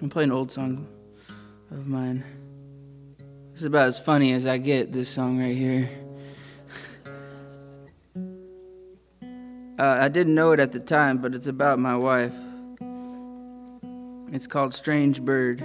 I'm 0.00 0.08
playing 0.08 0.30
an 0.30 0.36
old 0.36 0.50
song 0.50 0.88
of 1.70 1.86
mine. 1.86 2.24
This 3.50 3.60
is 3.60 3.66
about 3.66 3.86
as 3.86 4.00
funny 4.00 4.32
as 4.32 4.46
I 4.46 4.56
get, 4.56 4.92
this 4.92 5.10
song 5.10 5.38
right 5.38 5.54
here. 5.54 5.90
Uh, 9.78 9.98
I 10.00 10.08
didn't 10.08 10.34
know 10.34 10.52
it 10.52 10.60
at 10.60 10.72
the 10.72 10.80
time, 10.80 11.18
but 11.18 11.34
it's 11.34 11.48
about 11.48 11.78
my 11.78 11.94
wife. 11.94 12.32
It's 14.32 14.46
called 14.46 14.72
Strange 14.72 15.20
Bird. 15.20 15.62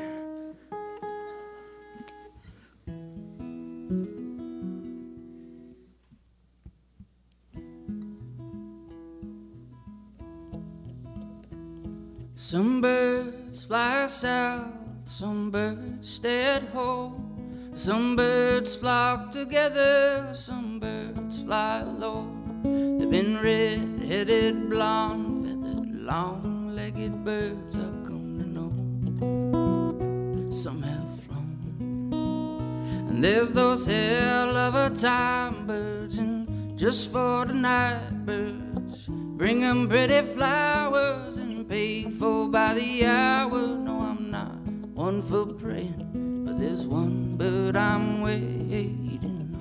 Some 12.49 12.79
birds 12.79 13.65
fly 13.65 14.05
south, 14.05 14.71
some 15.03 15.51
birds 15.51 16.09
stay 16.09 16.45
at 16.45 16.63
home. 16.69 17.73
Some 17.75 18.15
birds 18.15 18.73
flock 18.73 19.33
together, 19.33 20.29
some 20.33 20.79
birds 20.79 21.39
fly 21.43 21.83
low. 21.83 22.25
They've 22.63 23.09
been 23.09 23.41
red 23.41 24.01
headed, 24.01 24.69
blonde 24.69 25.43
feathered, 25.43 26.03
long 26.05 26.71
legged 26.73 27.25
birds 27.25 27.75
I've 27.75 28.05
come 28.07 28.39
to 28.39 28.47
know. 28.55 30.49
Some 30.49 30.81
have 30.83 31.19
flown. 31.25 33.09
And 33.09 33.21
there's 33.21 33.51
those 33.51 33.85
hell 33.85 34.55
of 34.55 34.73
a 34.73 34.89
time 34.95 35.67
birds, 35.67 36.17
and 36.17 36.79
just 36.79 37.11
for 37.11 37.43
the 37.43 37.55
night 37.55 38.25
birds. 38.25 39.09
Bring 39.09 39.65
'em 39.65 39.89
pretty 39.89 40.21
flowers 40.33 41.37
pay 41.67 42.09
for 42.11 42.47
by 42.47 42.73
the 42.73 43.05
hour. 43.05 43.67
No, 43.77 43.99
I'm 43.99 44.31
not 44.31 44.55
one 44.93 45.21
for 45.21 45.45
praying, 45.45 46.43
but 46.45 46.57
there's 46.59 46.85
one 46.85 47.35
bird 47.35 47.75
I'm 47.75 48.21
waiting 48.21 49.53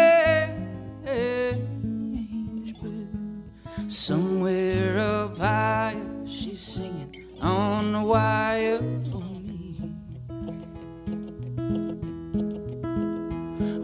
bird. 2.81 3.93
Somewhere 3.93 4.99
up 5.01 5.39
higher, 5.39 6.07
she's 6.27 6.61
singing 6.61 7.39
on 7.41 7.93
the 7.93 8.01
wire 8.01 9.02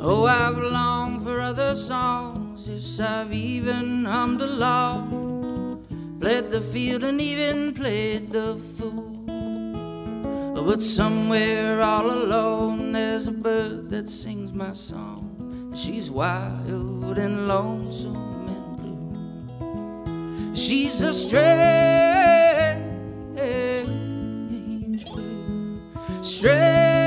Oh, 0.00 0.26
I've 0.26 0.56
longed 0.58 1.24
for 1.24 1.40
other 1.40 1.74
songs. 1.74 2.68
Yes, 2.68 3.00
I've 3.00 3.32
even 3.32 4.04
hummed 4.04 4.42
along, 4.42 5.84
bled 6.20 6.50
the 6.50 6.60
field 6.60 7.02
and 7.04 7.20
even 7.20 7.74
played 7.74 8.30
the 8.30 8.56
fool. 8.76 9.24
Oh, 10.56 10.64
but 10.64 10.80
somewhere 10.82 11.82
all 11.82 12.10
alone, 12.10 12.92
there's 12.92 13.26
a 13.26 13.32
bird 13.32 13.90
that 13.90 14.08
sings 14.08 14.52
my 14.52 14.72
song. 14.72 15.72
She's 15.74 16.10
wild 16.10 17.18
and 17.18 17.48
lonesome 17.48 18.48
and 18.48 18.76
blue. 19.58 20.56
She's 20.56 21.00
a 21.02 21.12
strange 21.12 21.98
strange. 26.38 26.97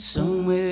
somewhere 0.00 0.69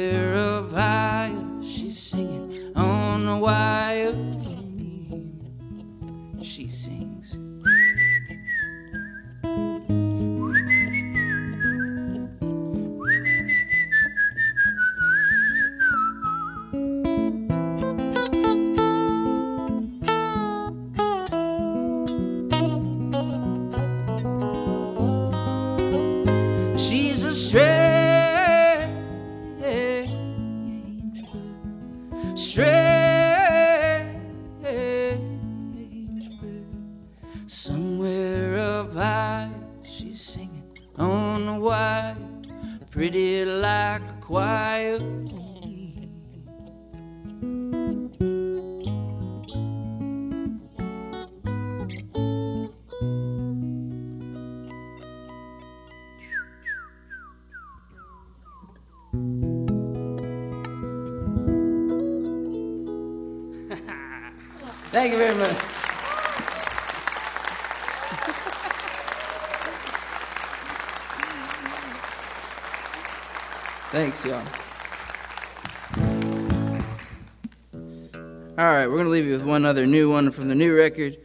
one 79.58 79.66
other 79.66 79.86
new 79.86 80.08
one 80.08 80.30
from 80.30 80.46
the 80.46 80.54
new 80.54 80.72
record. 80.72 81.18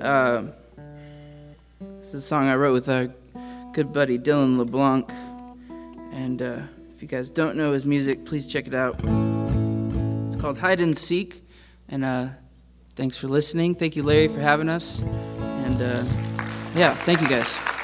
Uh, 0.00 0.44
this 2.00 2.08
is 2.08 2.14
a 2.14 2.22
song 2.22 2.48
I 2.48 2.56
wrote 2.56 2.72
with 2.72 2.88
our 2.88 3.12
good 3.74 3.92
buddy 3.92 4.18
Dylan 4.18 4.56
LeBlanc. 4.56 5.12
And 6.10 6.40
uh, 6.40 6.60
if 6.94 7.02
you 7.02 7.06
guys 7.06 7.28
don't 7.28 7.54
know 7.54 7.72
his 7.72 7.84
music, 7.84 8.24
please 8.24 8.46
check 8.46 8.66
it 8.66 8.72
out. 8.72 8.94
It's 8.94 10.40
called 10.40 10.56
Hide 10.56 10.80
and 10.80 10.96
Seek. 10.96 11.44
And 11.90 12.02
uh, 12.02 12.28
thanks 12.94 13.18
for 13.18 13.28
listening. 13.28 13.74
Thank 13.74 13.94
you, 13.94 14.02
Larry, 14.02 14.28
for 14.28 14.40
having 14.40 14.70
us. 14.70 15.02
And 15.02 15.82
uh, 15.82 16.02
yeah, 16.74 16.94
thank 17.04 17.20
you 17.20 17.28
guys. 17.28 17.75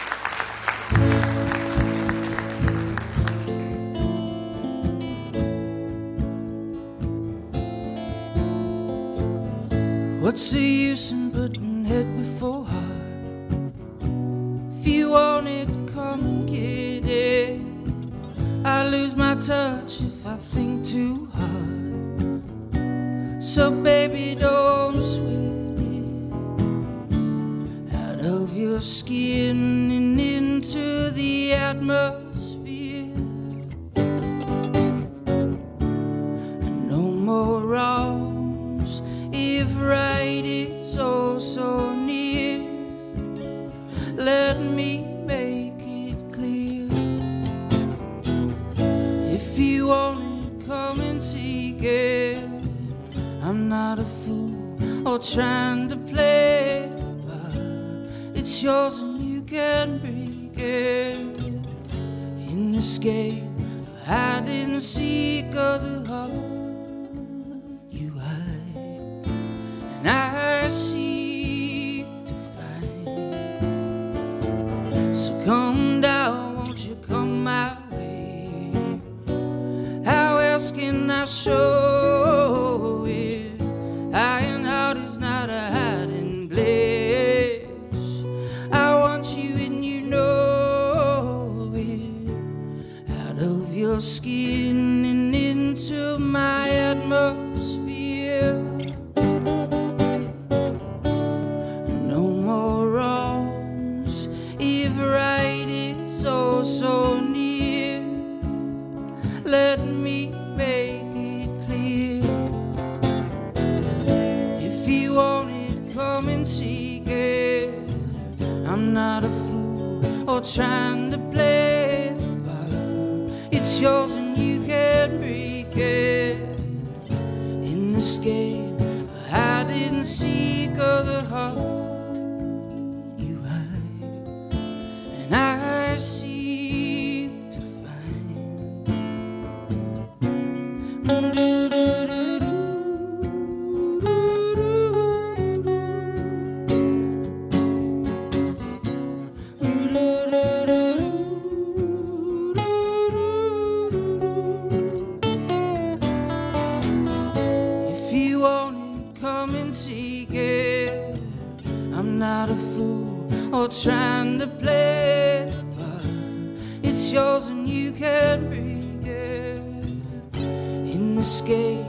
escape. 171.23 171.87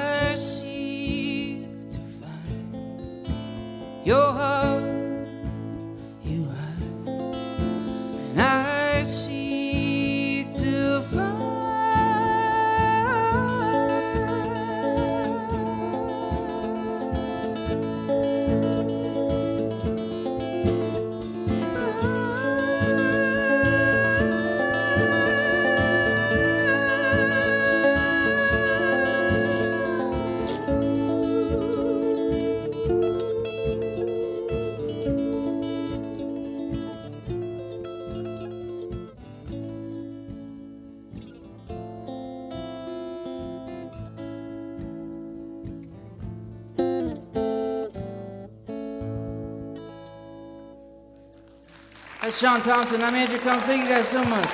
That's 52.36 52.42
Sean 52.44 52.62
Thompson. 52.62 53.02
I'm 53.02 53.16
Andrew 53.16 53.38
Combs. 53.38 53.64
Thank 53.64 53.84
you 53.84 53.90
guys 53.90 54.10
so 54.10 54.22
much. 54.26 54.50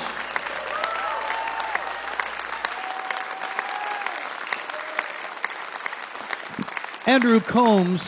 Andrew 7.08 7.40
Combs, 7.40 8.08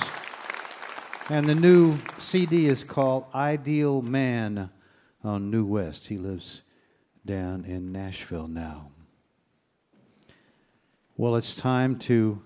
and 1.28 1.48
the 1.48 1.56
new 1.56 1.98
CD 2.20 2.68
is 2.68 2.84
called 2.84 3.26
Ideal 3.34 4.04
Man 4.04 4.70
on 5.24 5.50
New 5.50 5.66
West. 5.66 6.08
He 6.08 6.20
lives 6.20 6.62
down 7.26 7.66
in 7.66 7.92
Nashville 7.92 8.48
now. 8.48 8.92
Well, 11.18 11.36
it's 11.36 11.56
time 11.56 11.98
to 12.00 12.44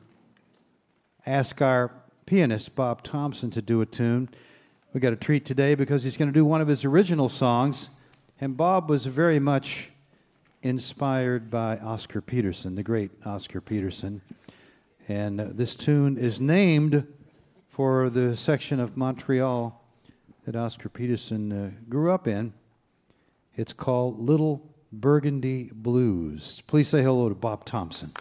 ask 1.26 1.62
our 1.62 1.92
pianist, 2.26 2.74
Bob 2.78 3.04
Thompson, 3.04 3.52
to 3.52 3.62
do 3.62 3.82
a 3.82 3.86
tune. 3.86 4.30
We 4.98 5.02
got 5.02 5.14
a 5.14 5.16
treat 5.16 5.46
today 5.46 5.76
because 5.76 6.04
he's 6.04 6.18
going 6.18 6.30
to 6.30 6.34
do 6.34 6.44
one 6.44 6.60
of 6.60 6.68
his 6.68 6.84
original 6.84 7.30
songs. 7.30 7.90
And 8.42 8.58
Bob 8.58 8.90
was 8.90 9.06
very 9.06 9.38
much 9.38 9.92
inspired 10.64 11.52
by 11.52 11.78
Oscar 11.78 12.20
Peterson, 12.20 12.74
the 12.74 12.82
great 12.82 13.12
Oscar 13.24 13.62
Peterson. 13.62 14.24
And 15.08 15.40
uh, 15.40 15.46
this 15.52 15.76
tune 15.76 16.18
is 16.18 16.42
named 16.42 17.06
for 17.68 18.10
the 18.10 18.36
section 18.36 18.80
of 18.80 18.98
Montreal 18.98 19.80
that 20.46 20.56
Oscar 20.56 20.90
Peterson 20.90 21.52
uh, 21.52 21.70
grew 21.88 22.12
up 22.12 22.28
in. 22.28 22.54
It's 23.56 23.74
called 23.74 24.20
Little 24.20 24.68
Burgundy 24.92 25.70
Blues. 25.76 26.64
Please 26.66 26.88
say 26.88 27.04
hello 27.04 27.30
to 27.30 27.36
Bob 27.36 27.66
Thompson. 27.66 28.14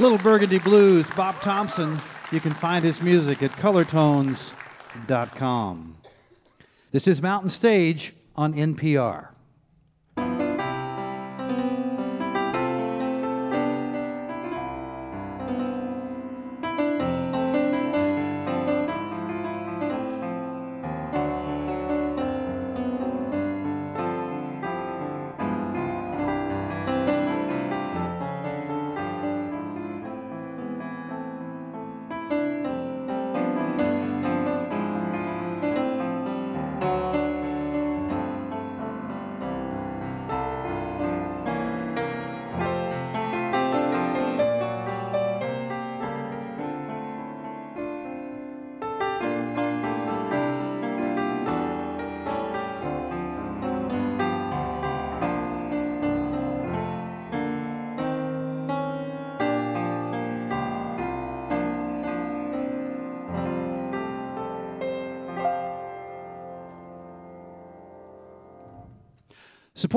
Little 0.00 0.18
Burgundy 0.18 0.60
Blues, 0.60 1.10
Bob 1.10 1.40
Thompson. 1.40 1.98
You 2.30 2.38
can 2.38 2.52
find 2.52 2.84
his 2.84 3.02
music 3.02 3.42
at 3.42 3.50
colortones.com. 3.52 5.96
This 6.92 7.08
is 7.08 7.20
Mountain 7.20 7.50
Stage 7.50 8.14
on 8.36 8.54
NPR. 8.54 9.30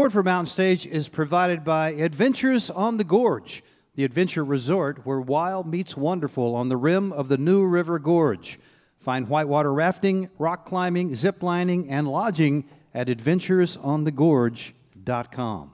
Support 0.01 0.13
for 0.13 0.23
Mountain 0.23 0.47
Stage 0.47 0.87
is 0.87 1.07
provided 1.07 1.63
by 1.63 1.91
Adventures 1.91 2.71
on 2.71 2.97
the 2.97 3.03
Gorge, 3.03 3.63
the 3.93 4.03
adventure 4.03 4.43
resort 4.43 5.05
where 5.05 5.21
wild 5.21 5.67
meets 5.67 5.95
wonderful 5.95 6.55
on 6.55 6.69
the 6.69 6.75
rim 6.75 7.13
of 7.13 7.27
the 7.27 7.37
New 7.37 7.63
River 7.63 7.99
Gorge. 7.99 8.57
Find 8.97 9.29
whitewater 9.29 9.71
rafting, 9.71 10.31
rock 10.39 10.65
climbing, 10.65 11.15
zip 11.15 11.43
lining, 11.43 11.87
and 11.87 12.07
lodging 12.07 12.63
at 12.95 13.09
adventuresonthegorge.com. 13.09 15.71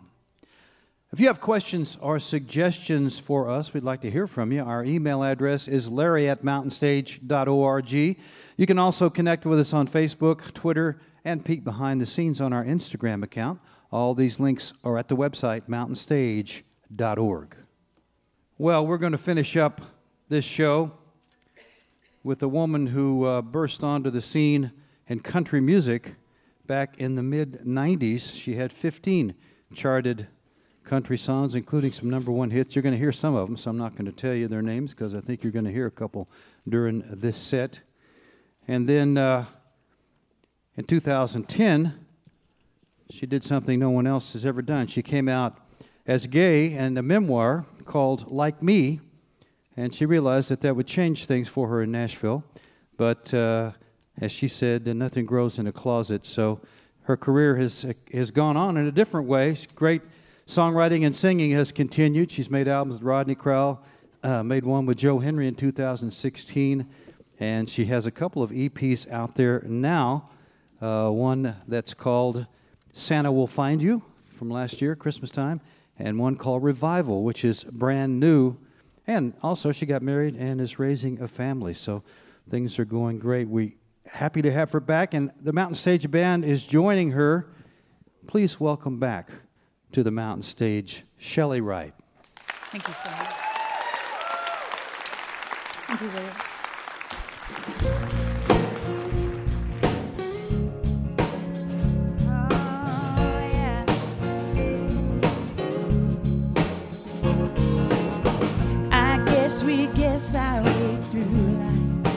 If 1.14 1.22
you 1.22 1.28
have 1.28 1.40
questions 1.40 1.98
or 2.02 2.20
suggestions 2.20 3.18
for 3.18 3.50
us, 3.50 3.74
we'd 3.74 3.84
like 3.84 4.02
to 4.02 4.12
hear 4.12 4.28
from 4.28 4.52
you. 4.52 4.62
Our 4.62 4.84
email 4.84 5.24
address 5.24 5.70
is 5.70 5.88
larry 5.88 6.28
at 6.28 6.44
mountainstage.org. 6.44 7.92
You 7.94 8.66
can 8.68 8.78
also 8.78 9.10
connect 9.10 9.46
with 9.46 9.58
us 9.58 9.72
on 9.72 9.88
Facebook, 9.88 10.54
Twitter, 10.54 11.00
and 11.24 11.46
peek 11.46 11.64
behind 11.64 12.02
the 12.02 12.06
scenes 12.06 12.42
on 12.42 12.52
our 12.52 12.66
Instagram 12.66 13.24
account. 13.24 13.62
All 13.92 14.14
these 14.14 14.40
links 14.40 14.74
are 14.84 14.98
at 14.98 15.08
the 15.08 15.16
website 15.16 15.64
mountainstage.org. 15.68 17.56
Well, 18.58 18.88
we're 18.88 18.98
going 18.98 19.12
to 19.14 19.18
finish 19.18 19.56
up 19.56 19.82
this 20.30 20.44
show 20.44 20.92
with 22.24 22.44
a 22.44 22.48
woman 22.48 22.88
who 22.88 23.26
uh, 23.26 23.42
burst 23.42 23.84
onto 23.84 24.10
the 24.10 24.22
scene 24.22 24.72
in 25.08 25.20
country 25.22 25.62
music 25.62 26.16
back 26.66 26.98
in 26.98 27.16
the 27.16 27.24
mid 27.24 27.62
90s. 27.66 28.36
She 28.36 28.56
had 28.56 28.74
15 28.74 29.34
charted 29.74 30.28
country 30.84 31.18
songs, 31.18 31.56
including 31.56 31.92
some 31.92 32.10
number 32.10 32.32
one 32.32 32.50
hits. 32.50 32.76
You're 32.76 32.84
going 32.84 32.94
to 32.94 33.00
hear 33.00 33.12
some 33.12 33.36
of 33.36 33.48
them, 33.48 33.58
so 33.58 33.70
I'm 33.70 33.78
not 33.78 33.96
going 33.96 34.06
to 34.06 34.12
tell 34.12 34.34
you 34.34 34.48
their 34.48 34.62
names 34.62 34.94
because 34.94 35.16
I 35.16 35.22
think 35.22 35.44
you're 35.44 35.52
going 35.52 35.66
to 35.66 35.72
hear 35.72 35.86
a 35.86 35.92
couple 35.92 36.28
during 36.68 37.04
this 37.08 37.38
set. 37.38 37.82
And 38.68 38.88
then 38.88 39.18
uh, 39.18 39.46
in 40.76 40.84
2010, 40.84 42.07
she 43.10 43.26
did 43.26 43.44
something 43.44 43.80
no 43.80 43.90
one 43.90 44.08
else 44.08 44.34
has 44.34 44.46
ever 44.46 44.62
done. 44.62 44.88
She 44.88 45.02
came 45.02 45.30
out 45.30 45.58
as 46.06 46.28
gay 46.28 46.74
in 46.74 46.98
a 46.98 47.02
memoir 47.02 47.66
called 47.86 48.32
Like 48.32 48.62
Me, 48.62 49.00
and 49.76 49.94
she 49.94 50.06
realized 50.06 50.50
that 50.50 50.62
that 50.62 50.76
would 50.76 50.88
change 50.88 51.26
things 51.26 51.48
for 51.48 51.68
her 51.68 51.82
in 51.82 51.92
Nashville. 51.92 52.44
But 52.98 53.34
uh, 53.34 53.72
as 54.20 54.32
she 54.32 54.48
said, 54.48 54.86
nothing 54.88 55.26
grows 55.26 55.60
in 55.60 55.68
a 55.68 55.72
closet. 55.72 56.26
So 56.26 56.60
her 57.04 57.16
career 57.16 57.56
has, 57.58 57.86
has 58.12 58.32
gone 58.32 58.58
on 58.58 58.78
in 58.78 58.88
a 58.88 58.92
different 58.92 59.28
way. 59.28 59.56
Great 59.76 60.02
songwriting 60.48 61.06
and 61.06 61.16
singing 61.16 61.52
has 61.52 61.72
continued. 61.72 62.32
She's 62.32 62.50
made 62.50 62.68
albums 62.68 62.96
with 62.96 63.04
Rodney 63.04 63.36
Crowell, 63.36 63.82
uh, 64.24 64.44
made 64.44 64.66
one 64.66 64.86
with 64.86 64.98
Joe 64.98 65.20
Henry 65.20 65.48
in 65.48 65.56
2016, 65.56 66.88
and 67.40 67.70
she 67.70 67.86
has 67.86 68.06
a 68.06 68.12
couple 68.12 68.42
of 68.44 68.52
EPs 68.52 69.10
out 69.12 69.36
there 69.36 69.62
now. 69.66 70.30
Uh, 70.82 71.10
one 71.10 71.56
that's 71.68 71.94
called 71.94 72.46
Santa 72.98 73.32
Will 73.32 73.48
Find 73.48 73.82
You 73.82 74.02
from 74.28 74.50
last 74.50 74.82
year, 74.82 74.96
Christmas 74.96 75.30
time, 75.30 75.62
and 76.00 76.18
one 76.18 76.36
called 76.36 76.64
Revival, 76.64 77.24
which 77.24 77.46
is 77.46 77.64
brand 77.64 78.20
new. 78.20 78.58
And 79.06 79.34
also, 79.44 79.72
she 79.72 79.86
got 79.86 80.02
married 80.02 80.36
and 80.36 80.60
is 80.60 80.80
raising 80.80 81.22
a 81.22 81.28
family, 81.28 81.76
so 81.76 82.04
things 82.50 82.80
are 82.80 82.86
going 82.86 83.20
great. 83.20 83.48
We 83.48 83.76
happy 84.08 84.42
to 84.42 84.52
have 84.52 84.72
her 84.72 84.80
back, 84.80 85.14
and 85.14 85.32
the 85.40 85.54
Mountain 85.54 85.76
Stage 85.76 86.10
Band 86.10 86.44
is 86.44 86.66
joining 86.66 87.12
her. 87.12 87.48
Please 88.26 88.60
welcome 88.60 89.00
back 89.00 89.30
to 89.92 90.02
the 90.02 90.12
Mountain 90.12 90.44
Stage, 90.44 91.04
Chely 91.22 91.62
Wright. 91.62 91.94
Thank 92.72 92.88
you 92.88 92.94
so 92.94 93.12
much. 93.12 93.28
Thank 96.00 96.52
you. 96.52 96.57
Guess 110.18 110.34
our 110.34 110.64
way 110.64 110.98
through 111.12 111.26
life. 111.62 112.08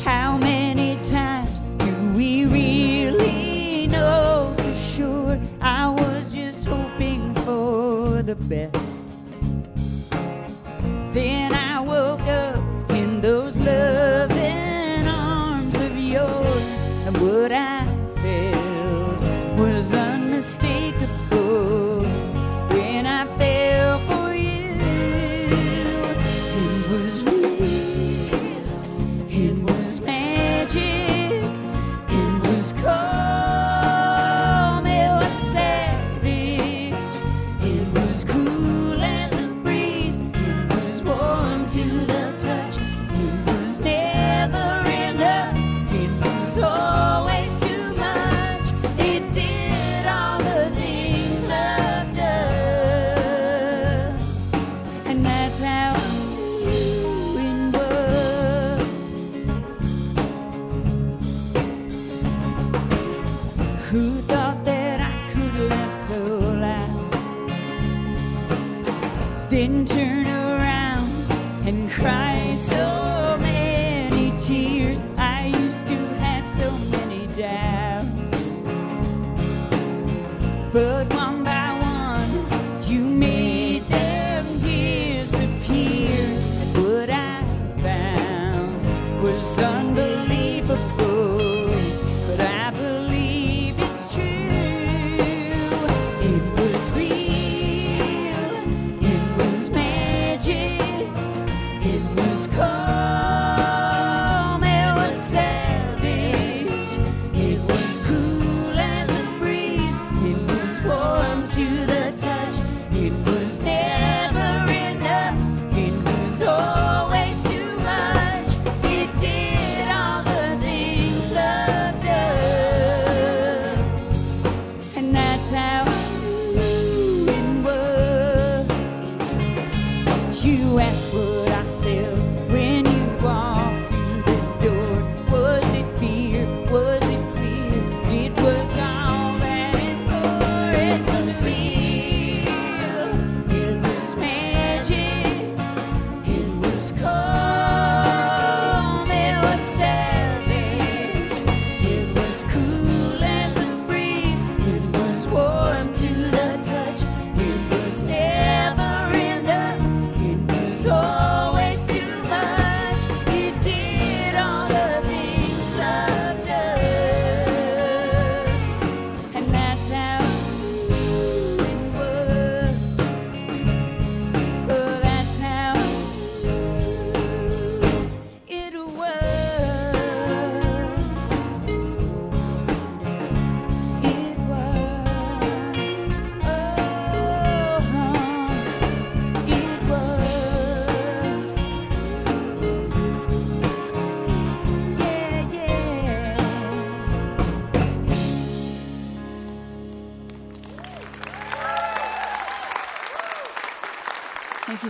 How 0.00 0.38
many 0.38 0.96
times 1.02 1.58
do 1.78 2.12
we 2.14 2.44
really 2.44 3.88
know 3.88 4.54
for 4.56 4.74
sure? 4.76 5.40
I 5.60 5.88
was 5.88 6.32
just 6.32 6.66
hoping 6.66 7.34
for 7.34 8.22
the 8.22 8.36
best. 8.36 8.81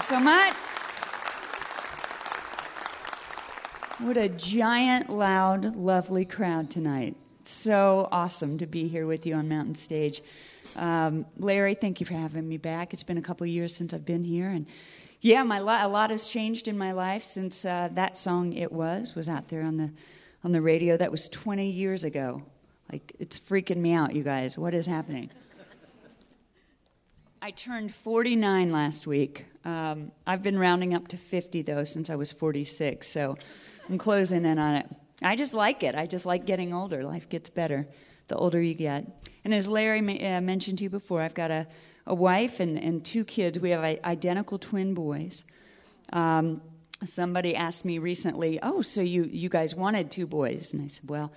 So 0.03 0.19
much. 0.19 0.55
What 4.01 4.17
a 4.17 4.29
giant, 4.29 5.11
loud, 5.11 5.77
lovely 5.77 6.25
crowd 6.25 6.71
tonight. 6.71 7.15
So 7.45 8.09
awesome 8.11 8.59
to 8.59 8.67
be 8.67 8.89
here 8.89 9.07
with 9.07 9.27
you 9.27 9.35
on 9.35 9.49
Mountain 9.49 9.77
Stage. 9.77 10.21
Um, 10.75 11.25
Larry, 11.39 11.75
thank 11.77 12.01
you 12.01 12.07
for 12.07 12.15
having 12.15 12.49
me 12.49 12.57
back. 12.57 12.93
It's 12.93 13.05
been 13.05 13.17
a 13.17 13.23
couple 13.23 13.47
years 13.47 13.77
since 13.77 13.95
I've 13.95 14.05
been 14.05 14.25
here, 14.25 14.49
and 14.49 14.67
yeah, 15.21 15.45
my 15.45 15.61
li- 15.61 15.83
a 15.83 15.89
lot 15.89 16.11
has 16.11 16.27
changed 16.27 16.67
in 16.67 16.77
my 16.77 16.91
life 16.91 17.23
since 17.23 17.65
uh, 17.65 17.89
that 17.93 18.17
song 18.17 18.53
"It 18.55 18.73
Was" 18.73 19.15
was 19.15 19.29
out 19.29 19.49
there 19.51 19.63
on 19.63 19.77
the 19.77 19.93
on 20.43 20.51
the 20.51 20.61
radio. 20.61 20.97
That 20.97 21.13
was 21.13 21.29
20 21.29 21.71
years 21.71 22.03
ago. 22.03 22.43
Like 22.91 23.13
it's 23.21 23.39
freaking 23.39 23.77
me 23.77 23.93
out, 23.93 24.17
you 24.17 24.25
guys. 24.25 24.59
What 24.59 24.75
is 24.75 24.87
happening? 24.87 25.31
I 27.45 27.51
turned 27.51 27.93
49 27.93 28.71
last 28.71 29.05
week. 29.05 29.47
Um, 29.65 30.13
I've 30.25 30.45
been 30.45 30.57
rounding 30.57 30.95
up 30.95 31.09
to 31.09 31.17
50 31.17 31.63
though 31.63 31.83
since 31.83 32.09
I 32.09 32.15
was 32.15 32.31
46, 32.31 33.05
so 33.09 33.37
I'm 33.89 33.99
closing 33.99 34.45
in 34.45 34.61
on 34.61 34.77
it. 34.77 34.87
I 35.21 35.35
just 35.35 35.53
like 35.53 35.83
it. 35.83 35.97
I 35.97 36.07
just 36.07 36.25
like 36.25 36.47
getting 36.47 36.73
older. 36.73 37.03
Life 37.03 37.29
gets 37.29 37.51
better 37.51 37.89
the 38.29 38.37
older 38.37 38.63
you 38.63 38.75
get. 38.75 39.09
And 39.45 39.53
as 39.53 39.67
Larry 39.67 39.99
uh, 40.25 40.41
mentioned 40.41 40.79
to 40.79 40.85
you 40.85 40.91
before, 40.91 41.21
I've 41.21 41.35
got 41.35 41.51
a, 41.51 41.67
a 42.07 42.15
wife 42.15 42.61
and, 42.61 42.79
and 42.79 43.05
two 43.05 43.25
kids. 43.25 43.59
We 43.59 43.71
have 43.71 43.83
identical 43.83 44.61
twin 44.61 44.95
boys. 44.95 45.45
Um, 46.13 46.63
somebody 47.05 47.57
asked 47.57 47.85
me 47.85 47.99
recently, 47.99 48.61
"Oh, 48.63 48.83
so 48.83 49.01
you 49.01 49.25
you 49.25 49.49
guys 49.49 49.75
wanted 49.75 50.13
two 50.13 50.29
boys?" 50.29 50.73
And 50.73 50.85
I 50.85 50.87
said, 50.87 51.11
"Well, 51.11 51.33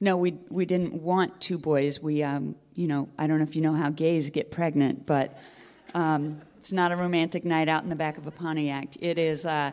no, 0.00 0.16
we 0.16 0.38
we 0.48 0.64
didn't 0.64 0.94
want 0.94 1.40
two 1.40 1.58
boys. 1.58 2.02
We, 2.02 2.22
um, 2.22 2.56
you 2.74 2.86
know, 2.86 3.08
I 3.18 3.26
don't 3.26 3.38
know 3.38 3.44
if 3.44 3.54
you 3.54 3.60
know 3.60 3.74
how 3.74 3.90
gays 3.90 4.30
get 4.30 4.50
pregnant, 4.50 5.04
but 5.04 5.38
um, 5.92 6.40
it's 6.58 6.72
not 6.72 6.90
a 6.90 6.96
romantic 6.96 7.44
night 7.44 7.68
out 7.68 7.82
in 7.82 7.90
the 7.90 7.96
back 7.96 8.16
of 8.16 8.26
a 8.26 8.30
Pontiac. 8.30 8.96
It 9.00 9.18
is. 9.18 9.44
Uh, 9.44 9.72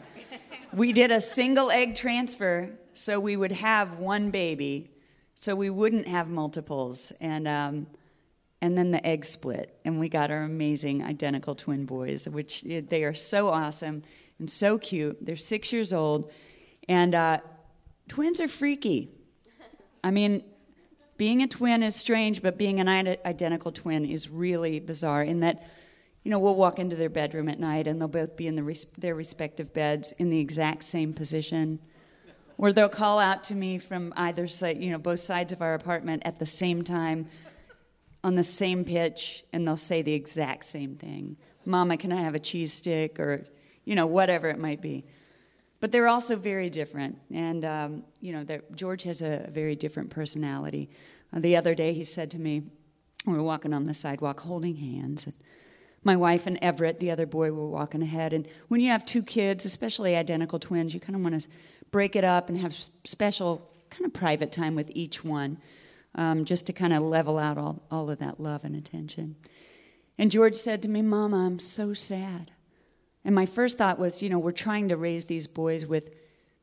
we 0.74 0.91
did 0.91 1.12
a 1.12 1.22
single 1.22 1.72
egg 1.72 1.95
transfer, 1.95 2.70
so 2.94 3.20
we 3.22 3.38
would 3.38 3.54
have 3.54 3.99
one 3.99 4.30
baby, 4.30 4.91
so 5.34 5.56
we 5.56 5.70
wouldn't 5.70 6.08
have 6.08 6.28
multiples, 6.28 7.14
and 7.22 7.48
um, 7.48 7.88
and 8.62 8.78
then 8.78 8.91
the 8.91 9.06
egg 9.08 9.24
split, 9.24 9.80
and 9.86 9.98
we 9.98 10.10
got 10.10 10.30
our 10.30 10.44
amazing 10.44 11.04
identical 11.04 11.56
twin 11.56 11.86
boys, 11.86 12.28
which 12.28 12.64
they 12.64 13.04
are 13.04 13.14
so 13.14 13.48
awesome 13.48 14.02
and 14.40 14.49
so 14.52 14.78
cute. 14.78 15.26
They're 15.26 15.38
six 15.38 15.72
years 15.72 15.94
old, 15.94 16.30
and 16.90 17.16
uh, 17.16 17.40
twins 18.10 18.41
are 18.41 18.49
freaky. 18.49 19.16
I 20.08 20.12
mean, 20.12 20.42
being 21.18 21.44
a 21.44 21.48
twin 21.48 21.84
is 21.84 21.94
strange, 21.94 22.42
but 22.42 22.58
being 22.58 22.80
an 22.80 22.88
identical 22.88 23.74
twin 23.74 24.06
is 24.06 24.30
really 24.30 24.80
bizarre 24.80 25.22
in 25.22 25.42
that, 25.42 25.68
you 26.24 26.32
know, 26.32 26.40
we'll 26.40 26.56
walk 26.56 26.80
into 26.80 26.96
their 26.96 27.10
bedroom 27.10 27.50
at 27.50 27.60
night 27.60 27.88
and 27.88 28.00
they'll 28.00 28.08
both 28.08 28.38
be 28.38 28.48
in 28.48 28.56
the 28.56 28.64
res- 28.64 28.86
their 28.98 29.16
respective 29.16 29.74
beds 29.74 30.14
in 30.14 30.30
the 30.30 30.40
exact 30.40 30.86
same 30.86 31.14
position. 31.14 31.80
Or 32.58 32.72
they'll 32.72 32.88
call 32.88 33.20
out 33.20 33.44
to 33.46 33.54
me 33.54 33.80
from 33.80 34.14
either 34.16 34.48
side, 34.48 34.82
you 34.82 34.92
know, 34.92 34.98
both 34.98 35.20
sides 35.20 35.52
of 35.52 35.62
our 35.62 35.74
apartment 35.74 36.22
at 36.24 36.40
the 36.40 36.46
same 36.46 36.86
time 36.86 37.28
on 38.24 38.36
the 38.36 38.44
same 38.44 38.86
pitch 38.86 39.44
and 39.52 39.68
they'll 39.68 39.76
say 39.76 40.02
the 40.02 40.14
exact 40.14 40.64
same 40.64 40.96
thing. 40.96 41.36
Mama, 41.66 41.98
can 41.98 42.14
I 42.14 42.22
have 42.22 42.34
a 42.34 42.40
cheese 42.40 42.72
stick? 42.72 43.20
Or, 43.20 43.46
you 43.84 43.96
know, 43.96 44.08
whatever 44.08 44.48
it 44.48 44.58
might 44.58 44.82
be. 44.82 45.04
But 45.80 45.91
they're 45.91 46.08
also 46.08 46.36
very 46.36 46.70
different. 46.70 47.20
And, 47.32 47.64
um, 47.64 48.04
you 48.20 48.32
know, 48.32 48.45
George 48.74 49.04
has 49.04 49.22
a 49.22 49.48
very 49.52 49.76
different 49.76 50.10
personality. 50.10 50.90
Uh, 51.32 51.40
the 51.40 51.56
other 51.56 51.76
day 51.76 51.94
he 51.94 52.04
said 52.04 52.32
to 52.32 52.40
me, 52.40 52.64
we 53.26 53.34
were 53.34 53.44
walking 53.44 53.74
on 53.74 53.86
the 53.86 53.94
sidewalk 53.94 54.40
holding 54.40 54.78
hands. 54.78 55.26
And 55.26 55.36
my 56.04 56.16
wife 56.16 56.48
and 56.48 56.58
Everett, 56.62 56.99
the 56.99 57.12
other 57.12 57.26
boy, 57.26 57.52
were 57.52 57.68
walking 57.68 58.02
ahead. 58.02 58.34
And 58.34 58.48
when 58.70 58.82
you 58.82 58.90
have 58.90 59.06
two 59.06 59.22
kids, 59.22 59.66
especially 59.66 60.16
identical 60.16 60.58
twins, 60.58 60.94
you 60.94 60.99
kind 60.99 61.16
of 61.16 61.22
want 61.22 61.40
to 61.41 61.48
break 61.91 62.16
it 62.16 62.24
up 62.24 62.49
and 62.49 62.58
have 62.58 62.76
special 63.06 63.70
kind 63.90 64.06
of 64.06 64.14
private 64.14 64.52
time 64.52 64.76
with 64.76 64.90
each 64.94 65.24
one 65.24 65.58
um, 66.16 66.45
just 66.45 66.66
to 66.68 66.74
kind 66.74 66.94
of 66.94 67.04
level 67.04 67.38
out 67.38 67.58
all, 67.58 67.84
all 67.91 68.10
of 68.10 68.20
that 68.20 68.40
love 68.40 68.64
and 68.64 68.76
attention. 68.76 69.36
And 70.18 70.32
George 70.32 70.56
said 70.56 70.82
to 70.82 70.90
me, 70.90 71.02
Mama, 71.02 71.45
I'm 71.45 71.60
so 71.60 71.94
sad. 71.94 72.52
And 73.28 73.36
my 73.36 73.45
first 73.45 73.78
thought 73.78 73.99
was, 73.99 74.22
you 74.24 74.30
know, 74.30 74.40
we're 74.40 74.54
trying 74.54 74.88
to 74.88 74.95
raise 74.95 75.26
these 75.26 75.48
boys 75.48 75.86
with 75.86 76.12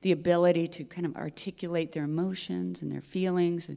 the 0.00 0.12
ability 0.12 0.66
to 0.68 0.84
kind 0.84 1.04
of 1.04 1.14
articulate 1.14 1.92
their 1.92 2.04
emotions 2.04 2.80
and 2.80 2.90
their 2.90 3.02
feelings. 3.02 3.70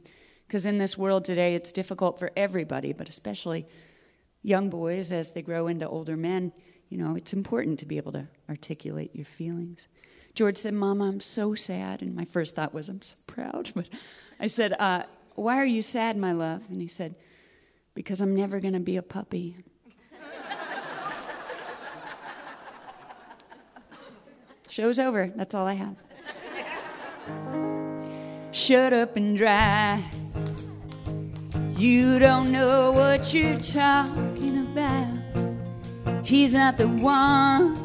Because 0.46 0.64
in 0.64 0.78
this 0.78 0.96
world 0.96 1.26
today, 1.26 1.54
it's 1.54 1.70
difficult 1.70 2.18
for 2.18 2.30
everybody, 2.34 2.94
but 2.94 3.06
especially 3.06 3.66
young 4.42 4.70
boys 4.70 5.12
as 5.12 5.32
they 5.32 5.42
grow 5.42 5.66
into 5.66 5.86
older 5.86 6.16
men. 6.16 6.50
You 6.88 6.96
know, 6.96 7.14
it's 7.14 7.34
important 7.34 7.78
to 7.80 7.86
be 7.86 7.98
able 7.98 8.12
to 8.12 8.26
articulate 8.48 9.14
your 9.14 9.26
feelings. 9.26 9.86
George 10.34 10.56
said, 10.56 10.72
Mama, 10.72 11.08
I'm 11.08 11.20
so 11.20 11.54
sad. 11.54 12.00
And 12.00 12.14
my 12.14 12.24
first 12.24 12.54
thought 12.54 12.72
was, 12.72 12.88
I'm 12.88 13.02
so 13.02 13.18
proud. 13.26 13.70
But 13.74 13.90
I 14.40 14.46
said, 14.46 14.72
uh, 14.80 15.02
Why 15.34 15.58
are 15.58 15.66
you 15.66 15.82
sad, 15.82 16.16
my 16.16 16.32
love? 16.32 16.62
And 16.70 16.80
he 16.80 16.88
said, 16.88 17.16
Because 17.94 18.22
I'm 18.22 18.34
never 18.34 18.60
going 18.60 18.72
to 18.72 18.80
be 18.80 18.96
a 18.96 19.02
puppy. 19.02 19.58
Show's 24.68 24.98
over. 24.98 25.32
That's 25.34 25.54
all 25.54 25.66
I 25.66 25.74
have. 25.74 25.96
Shut 28.52 28.92
up 28.92 29.16
and 29.16 29.36
dry. 29.36 30.04
You 31.76 32.18
don't 32.18 32.52
know 32.52 32.92
what 32.92 33.32
you're 33.32 33.60
talking 33.60 34.66
about. 34.70 36.26
He's 36.26 36.54
not 36.54 36.76
the 36.76 36.88
one. 36.88 37.76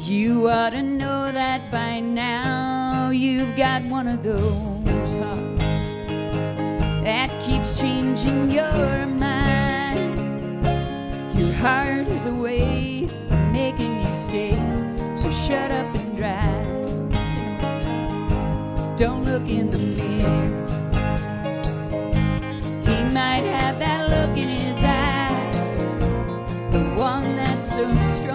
You 0.00 0.50
ought 0.50 0.70
to 0.70 0.82
know 0.82 1.32
that 1.32 1.70
by 1.70 2.00
now. 2.00 3.10
You've 3.10 3.56
got 3.56 3.84
one 3.84 4.08
of 4.08 4.22
those 4.22 5.14
hearts 5.14 5.60
that 7.04 7.30
keeps 7.44 7.78
changing 7.80 8.50
your 8.50 9.06
mind. 9.06 10.18
Your 11.38 11.52
heart 11.54 12.08
is 12.08 12.26
a 12.26 12.34
you 12.34 13.19
stay. 14.30 14.52
So 15.16 15.28
shut 15.30 15.70
up 15.72 15.92
and 15.96 16.16
drive. 16.16 16.66
Don't 18.96 19.24
look 19.24 19.46
in 19.48 19.70
the 19.70 19.78
mirror. 19.78 20.66
He 22.84 22.96
might 23.12 23.44
have 23.44 23.78
that 23.80 24.08
look 24.08 24.36
in 24.38 24.48
his 24.48 24.78
eyes, 24.84 25.56
the 26.72 26.82
one 26.96 27.36
that's 27.36 27.68
so 27.74 27.92
strong. 28.14 28.29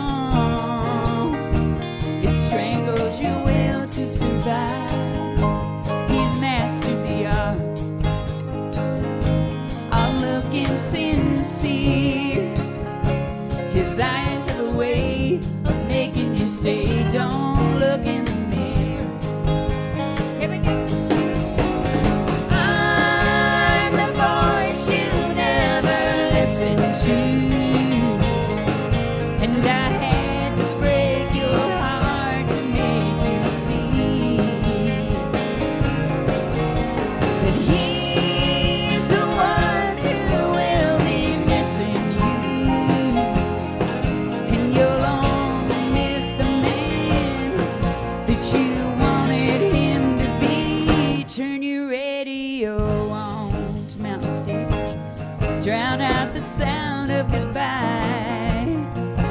On 52.74 53.86
to 53.88 54.00
Mountain 54.00 54.32
Stage. 54.32 55.64
Drown 55.64 56.02
out 56.02 56.34
the 56.34 56.42
sound 56.42 57.12
of 57.12 57.32
goodbye. 57.32 58.66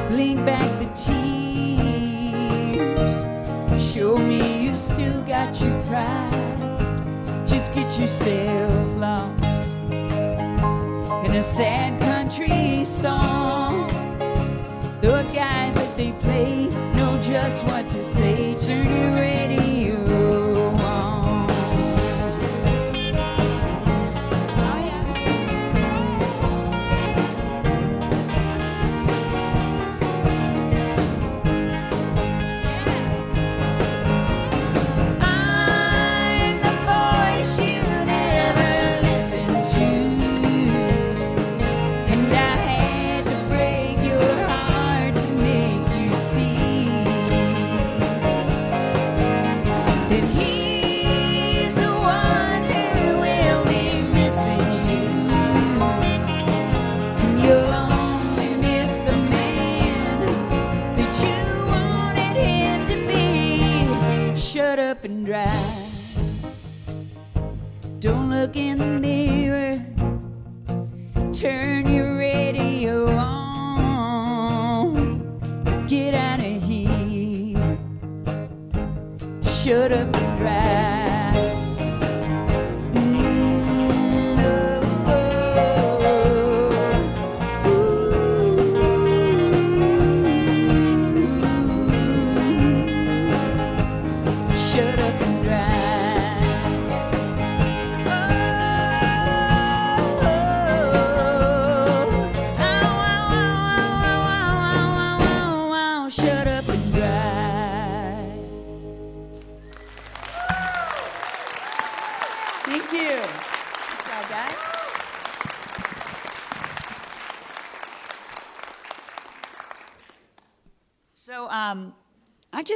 Blink 0.09 0.45
back 0.45 0.69
the 0.79 0.85
tears. 0.95 1.23
Show 3.93 4.17
me 4.17 4.63
you 4.63 4.77
still 4.77 5.21
got 5.23 5.59
your 5.59 5.81
pride. 5.83 7.45
Just 7.45 7.73
get 7.73 7.99
yourself 7.99 8.97
lost 8.97 9.43
in 11.25 11.35
a 11.35 11.43
sad 11.43 11.99
country 12.01 12.85
song. 12.85 13.87
Those 15.01 15.27
guys 15.27 15.75
that 15.75 15.97
they 15.97 16.11
play 16.13 16.67
know 16.95 17.19
just 17.21 17.63
what 17.65 17.89
to 17.91 18.03
say. 18.03 18.55
to 18.55 18.73
your 18.73 19.14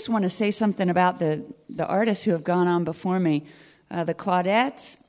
want 0.09 0.23
to 0.23 0.29
say 0.29 0.51
something 0.51 0.89
about 0.89 1.19
the, 1.19 1.43
the 1.69 1.85
artists 1.85 2.25
who 2.25 2.31
have 2.31 2.43
gone 2.43 2.67
on 2.67 2.83
before 2.83 3.19
me. 3.19 3.45
Uh, 3.91 4.03
the 4.03 4.13
Claudettes, 4.13 5.03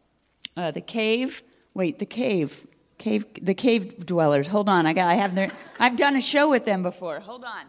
uh, 0.56 0.70
the 0.70 0.80
Cave. 0.80 1.42
Wait, 1.74 1.98
the 1.98 2.06
Cave. 2.06 2.66
Cave. 2.98 3.26
The 3.40 3.54
Cave 3.54 4.06
Dwellers. 4.06 4.48
Hold 4.48 4.68
on, 4.68 4.86
I 4.86 4.92
got. 4.92 5.08
I 5.08 5.14
have 5.14 5.34
their. 5.34 5.50
I've 5.78 5.96
done 5.96 6.16
a 6.16 6.20
show 6.20 6.50
with 6.50 6.64
them 6.64 6.82
before. 6.82 7.20
Hold 7.20 7.44
on. 7.44 7.66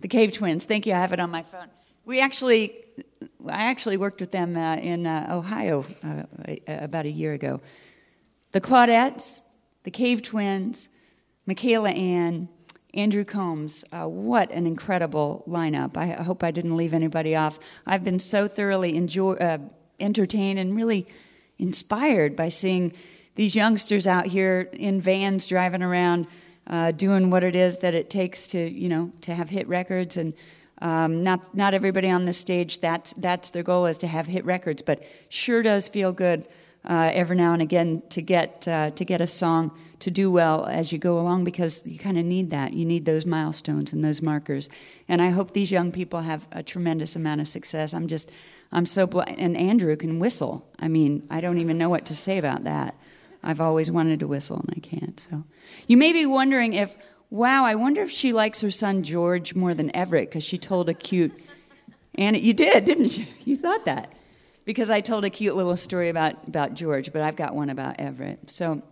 The 0.00 0.08
Cave 0.08 0.32
Twins. 0.32 0.64
Thank 0.64 0.86
you. 0.86 0.94
I 0.94 0.98
have 0.98 1.12
it 1.12 1.20
on 1.20 1.30
my 1.30 1.42
phone. 1.42 1.68
We 2.04 2.20
actually, 2.20 2.74
I 3.46 3.64
actually 3.64 3.96
worked 3.96 4.20
with 4.20 4.30
them 4.30 4.56
uh, 4.56 4.76
in 4.76 5.06
uh, 5.06 5.26
Ohio 5.30 5.84
uh, 6.02 6.22
about 6.66 7.04
a 7.04 7.10
year 7.10 7.34
ago. 7.34 7.60
The 8.52 8.60
Claudettes, 8.60 9.40
the 9.84 9.90
Cave 9.90 10.22
Twins, 10.22 10.88
Michaela 11.46 11.90
Anne, 11.90 12.48
Andrew 12.94 13.24
Combs. 13.24 13.84
Uh, 13.92 14.06
what 14.06 14.50
an 14.50 14.66
incredible 14.66 15.44
lineup. 15.48 15.96
I 15.96 16.22
hope 16.22 16.42
I 16.42 16.50
didn't 16.50 16.76
leave 16.76 16.92
anybody 16.92 17.36
off. 17.36 17.58
I've 17.86 18.04
been 18.04 18.18
so 18.18 18.48
thoroughly 18.48 18.96
enjoy, 18.96 19.34
uh, 19.34 19.58
entertained 19.98 20.58
and 20.58 20.74
really 20.74 21.06
inspired 21.58 22.34
by 22.36 22.48
seeing 22.48 22.92
these 23.36 23.54
youngsters 23.54 24.06
out 24.06 24.26
here 24.26 24.68
in 24.72 25.00
vans 25.00 25.46
driving 25.46 25.82
around 25.82 26.26
uh, 26.66 26.90
doing 26.92 27.30
what 27.30 27.44
it 27.44 27.56
is 27.56 27.78
that 27.78 27.94
it 27.94 28.10
takes 28.10 28.46
to, 28.48 28.58
you 28.58 28.88
know, 28.88 29.12
to 29.20 29.34
have 29.34 29.50
hit 29.50 29.66
records 29.68 30.16
and 30.16 30.34
um, 30.82 31.22
not 31.22 31.54
not 31.54 31.74
everybody 31.74 32.08
on 32.08 32.24
the 32.24 32.32
stage. 32.32 32.80
That's 32.80 33.12
that's 33.14 33.50
their 33.50 33.62
goal 33.62 33.86
is 33.86 33.98
to 33.98 34.06
have 34.06 34.26
hit 34.26 34.44
records, 34.44 34.82
but 34.82 35.02
sure 35.28 35.62
does 35.62 35.88
feel 35.88 36.12
good 36.12 36.46
uh, 36.88 37.10
every 37.12 37.36
now 37.36 37.52
and 37.52 37.60
again 37.60 38.02
to 38.10 38.22
get 38.22 38.66
uh, 38.66 38.90
to 38.90 39.04
get 39.04 39.20
a 39.20 39.26
song 39.26 39.72
to 40.00 40.10
do 40.10 40.30
well 40.30 40.66
as 40.66 40.92
you 40.92 40.98
go 40.98 41.18
along 41.18 41.44
because 41.44 41.86
you 41.86 41.98
kind 41.98 42.18
of 42.18 42.24
need 42.24 42.50
that. 42.50 42.72
You 42.72 42.84
need 42.84 43.04
those 43.04 43.24
milestones 43.24 43.92
and 43.92 44.04
those 44.04 44.20
markers. 44.20 44.68
And 45.08 45.22
I 45.22 45.30
hope 45.30 45.52
these 45.52 45.70
young 45.70 45.92
people 45.92 46.22
have 46.22 46.46
a 46.50 46.62
tremendous 46.62 47.14
amount 47.14 47.40
of 47.40 47.48
success. 47.48 47.94
I'm 47.94 48.08
just 48.08 48.30
I'm 48.72 48.86
so 48.86 49.06
bl- 49.06 49.22
and 49.26 49.56
Andrew 49.56 49.96
can 49.96 50.18
whistle. 50.18 50.66
I 50.78 50.88
mean, 50.88 51.26
I 51.30 51.40
don't 51.40 51.58
even 51.58 51.76
know 51.76 51.88
what 51.88 52.04
to 52.06 52.14
say 52.14 52.38
about 52.38 52.64
that. 52.64 52.94
I've 53.42 53.60
always 53.60 53.90
wanted 53.90 54.20
to 54.20 54.26
whistle 54.26 54.58
and 54.58 54.74
I 54.76 54.80
can't. 54.80 55.18
So 55.18 55.44
you 55.86 55.96
may 55.96 56.12
be 56.12 56.26
wondering 56.26 56.72
if 56.72 56.96
wow, 57.30 57.64
I 57.64 57.76
wonder 57.76 58.02
if 58.02 58.10
she 58.10 58.32
likes 58.32 58.60
her 58.60 58.70
son 58.70 59.02
George 59.02 59.54
more 59.54 59.74
than 59.74 59.94
Everett 59.94 60.30
because 60.30 60.42
she 60.42 60.58
told 60.58 60.88
a 60.88 60.94
cute 60.94 61.32
and 62.14 62.36
you 62.36 62.52
did, 62.52 62.84
didn't 62.84 63.16
you? 63.16 63.26
You 63.44 63.56
thought 63.56 63.84
that. 63.84 64.12
Because 64.64 64.90
I 64.90 65.00
told 65.00 65.24
a 65.24 65.30
cute 65.30 65.56
little 65.56 65.76
story 65.76 66.08
about, 66.08 66.46
about 66.46 66.74
George, 66.74 67.12
but 67.12 67.22
I've 67.22 67.34
got 67.34 67.54
one 67.54 67.70
about 67.70 67.98
Everett. 67.98 68.50
So 68.50 68.82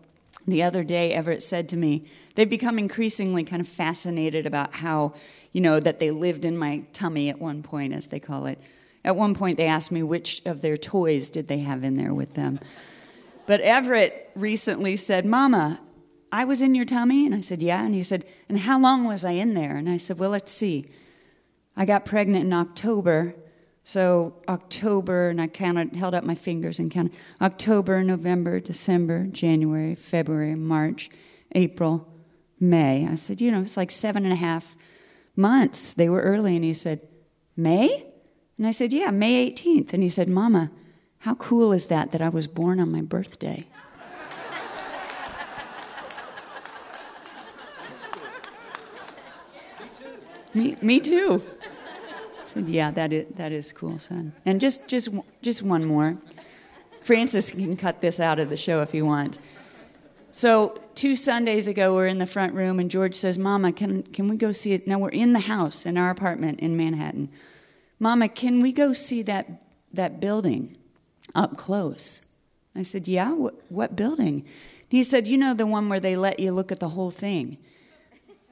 the 0.52 0.62
other 0.62 0.84
day, 0.84 1.12
Everett 1.12 1.42
said 1.42 1.68
to 1.70 1.76
me, 1.76 2.04
they've 2.34 2.48
become 2.48 2.78
increasingly 2.78 3.44
kind 3.44 3.60
of 3.60 3.68
fascinated 3.68 4.46
about 4.46 4.74
how, 4.74 5.14
you 5.52 5.60
know, 5.60 5.80
that 5.80 5.98
they 5.98 6.10
lived 6.10 6.44
in 6.44 6.56
my 6.56 6.84
tummy 6.92 7.28
at 7.28 7.40
one 7.40 7.62
point, 7.62 7.92
as 7.92 8.08
they 8.08 8.20
call 8.20 8.46
it. 8.46 8.58
At 9.04 9.16
one 9.16 9.34
point, 9.34 9.56
they 9.56 9.66
asked 9.66 9.92
me 9.92 10.02
which 10.02 10.44
of 10.44 10.60
their 10.60 10.76
toys 10.76 11.30
did 11.30 11.48
they 11.48 11.60
have 11.60 11.84
in 11.84 11.96
there 11.96 12.14
with 12.14 12.34
them. 12.34 12.60
But 13.46 13.60
Everett 13.60 14.30
recently 14.34 14.96
said, 14.96 15.24
Mama, 15.24 15.80
I 16.30 16.44
was 16.44 16.60
in 16.60 16.74
your 16.74 16.84
tummy? 16.84 17.24
And 17.24 17.34
I 17.34 17.40
said, 17.40 17.62
Yeah. 17.62 17.84
And 17.84 17.94
he 17.94 18.02
said, 18.02 18.24
And 18.48 18.60
how 18.60 18.78
long 18.78 19.04
was 19.04 19.24
I 19.24 19.32
in 19.32 19.54
there? 19.54 19.76
And 19.76 19.88
I 19.88 19.96
said, 19.96 20.18
Well, 20.18 20.30
let's 20.30 20.52
see. 20.52 20.90
I 21.76 21.84
got 21.84 22.04
pregnant 22.04 22.44
in 22.44 22.52
October. 22.52 23.34
So 23.88 24.34
October, 24.46 25.30
and 25.30 25.40
I 25.40 25.46
counted, 25.46 25.96
held 25.96 26.14
up 26.14 26.22
my 26.22 26.34
fingers 26.34 26.78
and 26.78 26.90
counted 26.90 27.14
October, 27.40 28.04
November, 28.04 28.60
December, 28.60 29.24
January, 29.28 29.94
February, 29.94 30.54
March, 30.54 31.08
April, 31.54 32.06
May. 32.60 33.08
I 33.10 33.14
said, 33.14 33.40
you 33.40 33.50
know, 33.50 33.62
it's 33.62 33.78
like 33.78 33.90
seven 33.90 34.24
and 34.24 34.32
a 34.34 34.36
half 34.36 34.76
months. 35.36 35.94
They 35.94 36.10
were 36.10 36.20
early, 36.20 36.54
and 36.54 36.66
he 36.66 36.74
said, 36.74 37.00
May? 37.56 38.04
And 38.58 38.66
I 38.66 38.72
said, 38.72 38.92
yeah, 38.92 39.10
May 39.10 39.50
18th. 39.50 39.94
And 39.94 40.02
he 40.02 40.10
said, 40.10 40.28
Mama, 40.28 40.70
how 41.20 41.36
cool 41.36 41.72
is 41.72 41.86
that 41.86 42.12
that 42.12 42.20
I 42.20 42.28
was 42.28 42.46
born 42.46 42.80
on 42.80 42.92
my 42.92 43.00
birthday? 43.00 43.68
Me, 50.52 50.76
me 50.82 51.00
too. 51.00 51.42
Said, 52.48 52.68
yeah, 52.70 52.90
that 52.92 53.12
is, 53.12 53.26
that 53.36 53.52
is 53.52 53.72
cool, 53.72 53.98
son. 53.98 54.32
And 54.46 54.58
just, 54.58 54.88
just, 54.88 55.10
just 55.42 55.62
one 55.62 55.84
more. 55.84 56.16
Francis 57.02 57.50
can 57.50 57.76
cut 57.76 58.00
this 58.00 58.18
out 58.18 58.38
of 58.38 58.48
the 58.48 58.56
show 58.56 58.80
if 58.80 58.90
he 58.92 59.02
wants. 59.02 59.38
So 60.32 60.80
two 60.94 61.14
Sundays 61.14 61.66
ago, 61.66 61.94
we're 61.94 62.06
in 62.06 62.18
the 62.18 62.26
front 62.26 62.54
room, 62.54 62.78
and 62.80 62.90
George 62.90 63.14
says, 63.14 63.36
"Mama, 63.36 63.72
can 63.72 64.02
can 64.02 64.28
we 64.28 64.36
go 64.36 64.52
see 64.52 64.72
it?" 64.72 64.86
Now 64.86 64.98
we're 64.98 65.08
in 65.10 65.32
the 65.32 65.40
house 65.40 65.84
in 65.84 65.98
our 65.98 66.10
apartment 66.10 66.60
in 66.60 66.76
Manhattan. 66.76 67.28
Mama, 67.98 68.28
can 68.28 68.60
we 68.60 68.72
go 68.72 68.92
see 68.92 69.22
that 69.22 69.62
that 69.92 70.20
building 70.20 70.76
up 71.34 71.56
close? 71.56 72.24
I 72.74 72.82
said, 72.82 73.08
"Yeah. 73.08 73.32
What, 73.32 73.54
what 73.68 73.96
building?" 73.96 74.44
He 74.88 75.02
said, 75.02 75.26
"You 75.26 75.38
know 75.38 75.54
the 75.54 75.66
one 75.66 75.88
where 75.88 76.00
they 76.00 76.16
let 76.16 76.40
you 76.40 76.52
look 76.52 76.72
at 76.72 76.80
the 76.80 76.90
whole 76.90 77.10
thing." 77.10 77.58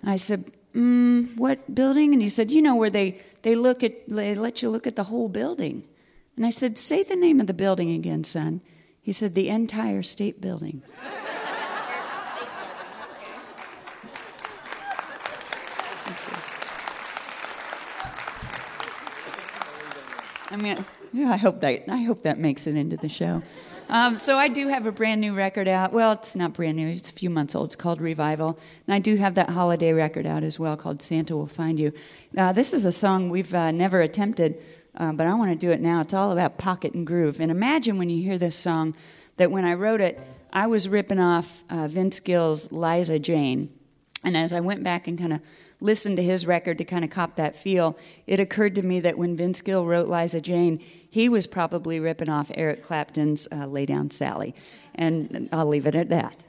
I 0.04 0.16
said, 0.16 0.52
mm, 0.76 1.36
"What 1.36 1.74
building?" 1.74 2.12
And 2.12 2.22
he 2.22 2.28
said, 2.28 2.50
"You 2.50 2.62
know 2.62 2.76
where 2.76 2.90
they 2.90 3.20
they 3.42 3.54
look 3.54 3.82
at 3.82 4.06
they 4.08 4.34
let 4.34 4.62
you 4.62 4.70
look 4.70 4.86
at 4.86 4.96
the 4.96 5.04
whole 5.04 5.28
building." 5.28 5.84
And 6.36 6.44
I 6.44 6.50
said, 6.50 6.76
"Say 6.76 7.02
the 7.02 7.16
name 7.16 7.40
of 7.40 7.46
the 7.46 7.54
building 7.54 7.90
again, 7.90 8.24
son." 8.24 8.60
He 9.00 9.12
said, 9.12 9.34
"The 9.34 9.48
entire 9.48 10.02
State 10.02 10.40
Building." 10.40 10.82
I 20.48 20.56
mean, 20.56 20.84
yeah, 21.12 21.32
I 21.32 21.36
hope 21.36 21.60
that 21.60 21.84
I 21.88 22.02
hope 22.02 22.22
that 22.22 22.38
makes 22.38 22.66
it 22.66 22.76
into 22.76 22.96
the 22.96 23.08
show. 23.08 23.42
Um, 23.88 24.18
so 24.18 24.36
I 24.36 24.48
do 24.48 24.66
have 24.66 24.84
a 24.84 24.92
brand 24.92 25.20
new 25.20 25.32
record 25.32 25.68
out. 25.68 25.92
Well, 25.92 26.12
it's 26.12 26.34
not 26.34 26.54
brand 26.54 26.76
new; 26.76 26.88
it's 26.88 27.08
a 27.08 27.12
few 27.12 27.30
months 27.30 27.54
old. 27.54 27.66
It's 27.66 27.76
called 27.76 28.00
Revival, 28.00 28.58
and 28.86 28.94
I 28.94 28.98
do 28.98 29.16
have 29.16 29.36
that 29.36 29.50
holiday 29.50 29.92
record 29.92 30.26
out 30.26 30.42
as 30.42 30.58
well, 30.58 30.76
called 30.76 31.00
Santa 31.00 31.36
Will 31.36 31.46
Find 31.46 31.78
You. 31.78 31.92
Uh, 32.36 32.52
this 32.52 32.72
is 32.72 32.84
a 32.84 32.90
song 32.90 33.30
we've 33.30 33.54
uh, 33.54 33.70
never 33.70 34.00
attempted, 34.00 34.60
uh, 34.96 35.12
but 35.12 35.26
I 35.26 35.34
want 35.34 35.52
to 35.52 35.66
do 35.66 35.70
it 35.70 35.80
now. 35.80 36.00
It's 36.00 36.14
all 36.14 36.32
about 36.32 36.58
pocket 36.58 36.94
and 36.94 37.06
groove. 37.06 37.40
And 37.40 37.50
imagine 37.50 37.96
when 37.96 38.10
you 38.10 38.22
hear 38.22 38.38
this 38.38 38.56
song, 38.56 38.94
that 39.36 39.52
when 39.52 39.64
I 39.64 39.74
wrote 39.74 40.00
it, 40.00 40.20
I 40.52 40.66
was 40.66 40.88
ripping 40.88 41.20
off 41.20 41.62
uh, 41.70 41.86
Vince 41.86 42.18
Gill's 42.18 42.72
"Liza 42.72 43.20
Jane," 43.20 43.70
and 44.24 44.36
as 44.36 44.52
I 44.52 44.60
went 44.60 44.82
back 44.82 45.06
and 45.06 45.16
kind 45.16 45.32
of 45.32 45.40
listened 45.80 46.16
to 46.16 46.22
his 46.22 46.46
record 46.46 46.78
to 46.78 46.84
kind 46.84 47.04
of 47.04 47.10
cop 47.10 47.36
that 47.36 47.54
feel, 47.54 47.96
it 48.26 48.40
occurred 48.40 48.74
to 48.74 48.82
me 48.82 48.98
that 49.00 49.18
when 49.18 49.36
Vince 49.36 49.60
Gill 49.60 49.84
wrote 49.84 50.08
Liza 50.08 50.40
Jane, 50.40 50.82
he 51.16 51.30
was 51.30 51.46
probably 51.46 51.98
ripping 51.98 52.28
off 52.28 52.50
Eric 52.54 52.82
Clapton's 52.82 53.48
uh, 53.50 53.64
Lay 53.64 53.86
Down 53.86 54.10
Sally. 54.10 54.54
And 54.94 55.48
I'll 55.50 55.64
leave 55.64 55.86
it 55.86 55.94
at 55.94 56.10
that. 56.10 56.44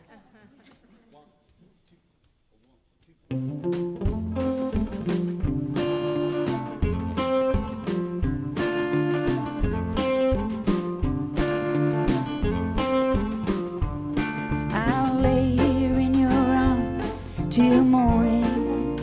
I'll 14.73 15.21
lay 15.21 15.55
here 15.55 15.97
in 15.97 16.13
your 16.13 16.29
arms 16.29 17.13
till 17.49 17.85
morning. 17.85 18.99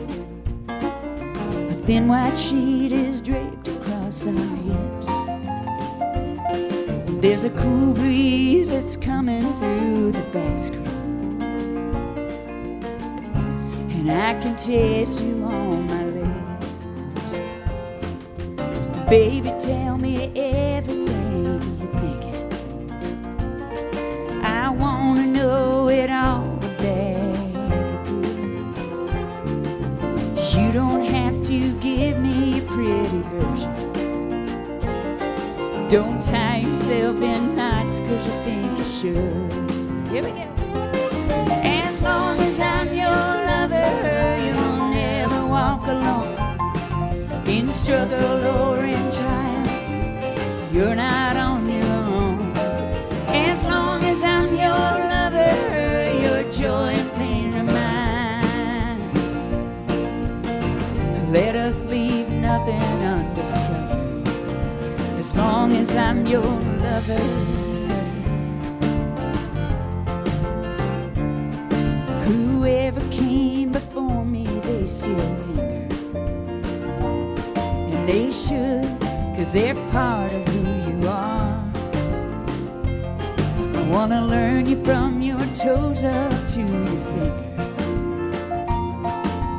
A 0.69 1.87
thin 1.87 2.07
white 2.07 2.37
sheet 2.37 2.91
is 2.91 3.19
draped 3.19 3.67
across 3.67 4.27
our. 4.27 4.64
There's 7.27 7.43
a 7.43 7.49
cool 7.49 7.91
breeze 7.91 8.69
that's 8.69 8.95
coming 8.95 9.41
through 9.55 10.11
the 10.11 10.21
back 10.31 10.59
screen. 10.59 10.85
and 13.89 14.11
I 14.11 14.35
can 14.39 14.55
taste 14.55 15.21
you 15.21 15.43
on 15.43 15.87
my 15.87 16.05
lips. 16.05 16.67
Baby, 19.09 19.51
tell 19.59 19.97
me 19.97 20.31
everything 20.35 21.49
you're 21.79 21.93
thinking. 21.99 22.47
I 24.43 24.69
wanna 24.69 25.25
know 25.25 25.89
it 25.89 26.11
all, 26.11 26.45
bad. 26.77 27.35
You 30.53 30.71
don't 30.71 31.05
have 31.05 31.43
to 31.47 31.73
give 31.79 32.19
me 32.19 32.59
a 32.59 32.61
pretty 32.61 33.23
version. 33.33 33.73
Don't 35.87 36.21
tie 36.21 36.54
yourself 36.87 37.21
in 37.23 37.55
knots 37.55 37.99
cause 37.99 38.27
you 38.27 38.33
think 38.43 38.77
you 38.77 38.85
should. 38.85 39.51
Here 40.11 40.23
we 40.23 40.29
go. 40.29 40.47
As 41.63 41.99
long 42.01 42.39
as 42.39 42.59
I'm 42.59 42.93
your 42.93 43.09
lover, 43.09 44.37
you'll 44.45 44.89
never 44.89 45.47
walk 45.47 45.87
alone. 45.87 46.37
In 47.47 47.65
struggle 47.65 48.45
or 48.45 48.85
in 48.85 49.11
triumph, 49.11 50.71
you're 50.71 50.93
not 50.95 51.37
on 51.37 51.67
your 51.67 51.85
own. 51.85 52.53
As 53.29 53.63
long 53.65 54.03
as 54.03 54.21
I'm 54.21 54.53
your 54.53 54.89
lover, 55.15 56.13
your 56.21 56.43
joy 56.51 56.93
and 56.93 57.11
pain 57.13 57.53
are 57.55 57.63
mine. 57.63 59.11
Let 61.31 61.55
us 61.55 61.87
leave 61.87 62.29
nothing 62.29 62.79
undiscovered. 63.01 64.27
As 65.17 65.35
long 65.35 65.71
as 65.71 65.97
I'm 65.97 66.27
your 66.27 66.74
Whoever 72.23 73.01
came 73.11 73.73
before 73.73 74.23
me, 74.23 74.45
they 74.45 74.87
still 74.87 75.13
linger. 75.17 75.87
And 77.91 78.07
they 78.07 78.31
should, 78.31 78.85
cause 79.35 79.51
they're 79.51 79.75
part 79.91 80.31
of 80.31 80.47
who 80.47 80.61
you 80.89 81.07
are. 81.09 81.61
I 83.75 83.89
wanna 83.91 84.25
learn 84.25 84.65
you 84.65 84.81
from 84.85 85.21
your 85.21 85.39
toes 85.53 86.05
up 86.05 86.47
to 86.47 86.61
your 86.61 86.87
fingers. 87.11 87.79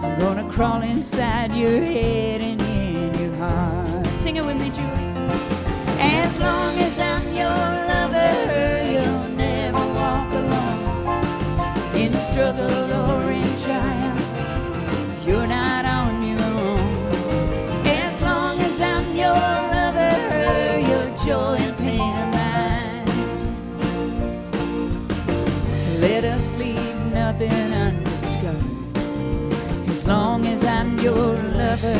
I'm 0.02 0.18
gonna 0.18 0.50
crawl 0.50 0.80
inside 0.80 1.52
your 1.54 1.82
head 1.84 2.40
and 2.40 2.62
in 2.62 3.12
your 3.20 3.36
heart. 3.36 4.06
Sing 4.22 4.36
it 4.36 4.44
with 4.44 4.58
me, 4.58 4.70
Julie. 4.70 5.05
As 6.08 6.38
long 6.38 6.78
as 6.78 6.98
I'm 6.98 7.26
your 7.34 7.66
lover, 7.90 8.34
you'll 8.92 9.28
never 9.36 9.84
walk 9.94 10.32
alone. 10.32 11.96
In 11.96 12.12
struggle 12.14 12.92
or 12.92 13.32
in 13.32 13.60
triumph, 13.64 15.26
you're 15.26 15.46
not 15.46 15.84
on 15.84 16.22
your 16.22 16.42
own. 16.42 17.06
As 17.86 18.20
long 18.22 18.60
as 18.60 18.80
I'm 18.80 19.16
your 19.16 19.34
lover, 19.74 20.16
your 20.90 21.06
joy 21.24 21.56
and 21.66 21.76
pain 21.78 22.00
are 22.00 22.30
mine. 22.32 23.06
Let 26.00 26.24
us 26.24 26.54
leave 26.54 26.96
nothing 27.12 27.72
undiscovered. 27.72 28.98
As 29.88 30.06
long 30.06 30.46
as 30.46 30.64
I'm 30.64 30.98
your 30.98 31.36
lover. 31.62 31.98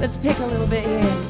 Let's 0.00 0.16
pick 0.16 0.38
a 0.38 0.46
little 0.46 0.66
bit 0.66 0.86
here. 0.86 1.25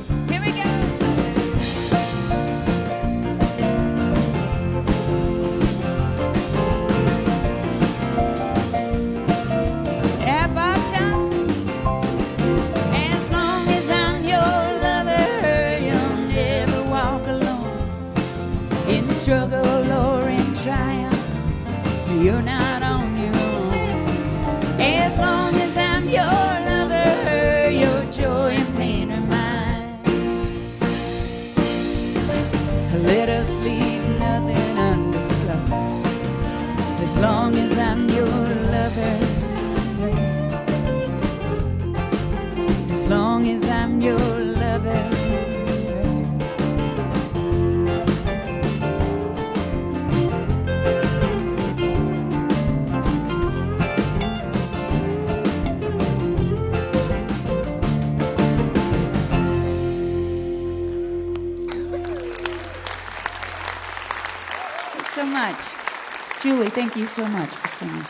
Julie, 66.47 66.71
thank 66.71 66.95
you 66.95 67.09
so 67.09 67.27
much 67.27 67.49
for 67.49 67.67
singing. 67.67 68.07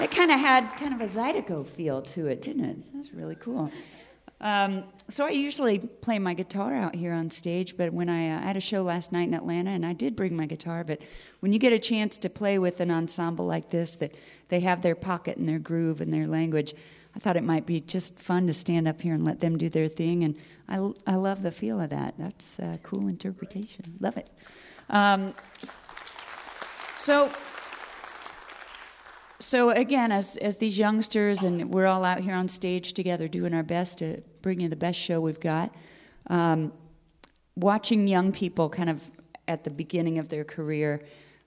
It 0.00 0.14
kind 0.14 0.30
of 0.30 0.38
had 0.38 0.70
kind 0.76 0.94
of 0.94 1.00
a 1.00 1.06
Zydeco 1.06 1.66
feel 1.66 2.02
to 2.02 2.28
it, 2.28 2.40
didn't 2.40 2.64
it? 2.64 2.94
That's 2.94 3.12
really 3.12 3.34
cool. 3.34 3.72
Um, 4.40 4.84
so 5.08 5.26
I 5.26 5.30
usually 5.30 5.80
play 5.80 6.20
my 6.20 6.34
guitar 6.34 6.76
out 6.76 6.94
here 6.94 7.12
on 7.12 7.32
stage, 7.32 7.76
but 7.76 7.92
when 7.92 8.08
I, 8.08 8.30
uh, 8.30 8.38
I 8.38 8.42
had 8.42 8.56
a 8.56 8.60
show 8.60 8.84
last 8.84 9.10
night 9.10 9.26
in 9.26 9.34
Atlanta, 9.34 9.70
and 9.70 9.84
I 9.84 9.92
did 9.92 10.14
bring 10.14 10.36
my 10.36 10.46
guitar, 10.46 10.84
but 10.84 11.00
when 11.40 11.52
you 11.52 11.58
get 11.58 11.72
a 11.72 11.80
chance 11.80 12.16
to 12.18 12.30
play 12.30 12.60
with 12.60 12.78
an 12.78 12.92
ensemble 12.92 13.44
like 13.44 13.70
this, 13.70 13.96
that 13.96 14.14
they 14.48 14.60
have 14.60 14.82
their 14.82 14.94
pocket 14.94 15.36
and 15.36 15.48
their 15.48 15.58
groove 15.58 16.00
and 16.00 16.14
their 16.14 16.28
language, 16.28 16.76
I 17.16 17.18
thought 17.18 17.36
it 17.36 17.42
might 17.42 17.66
be 17.66 17.80
just 17.80 18.20
fun 18.20 18.46
to 18.46 18.54
stand 18.54 18.86
up 18.86 19.02
here 19.02 19.14
and 19.14 19.24
let 19.24 19.40
them 19.40 19.58
do 19.58 19.68
their 19.68 19.88
thing, 19.88 20.22
and 20.22 20.36
I, 20.68 20.92
I 21.12 21.16
love 21.16 21.42
the 21.42 21.50
feel 21.50 21.80
of 21.80 21.90
that. 21.90 22.14
That's 22.18 22.56
a 22.60 22.78
cool 22.84 23.08
interpretation. 23.08 23.94
Love 23.98 24.16
it. 24.16 24.30
Um, 24.90 25.34
so, 26.98 27.32
so 29.38 29.70
again, 29.70 30.12
as 30.12 30.36
as 30.36 30.58
these 30.58 30.78
youngsters, 30.78 31.42
and 31.42 31.70
we're 31.70 31.86
all 31.86 32.04
out 32.04 32.20
here 32.20 32.34
on 32.34 32.48
stage 32.48 32.92
together, 32.92 33.28
doing 33.28 33.54
our 33.54 33.62
best 33.62 33.98
to 33.98 34.22
bring 34.42 34.60
you 34.60 34.68
the 34.68 34.76
best 34.76 34.98
show 34.98 35.20
we've 35.20 35.40
got. 35.40 35.74
Um, 36.28 36.72
watching 37.56 38.06
young 38.06 38.32
people 38.32 38.68
kind 38.68 38.90
of 38.90 39.00
at 39.46 39.64
the 39.64 39.70
beginning 39.70 40.18
of 40.18 40.28
their 40.28 40.44
career, 40.44 41.02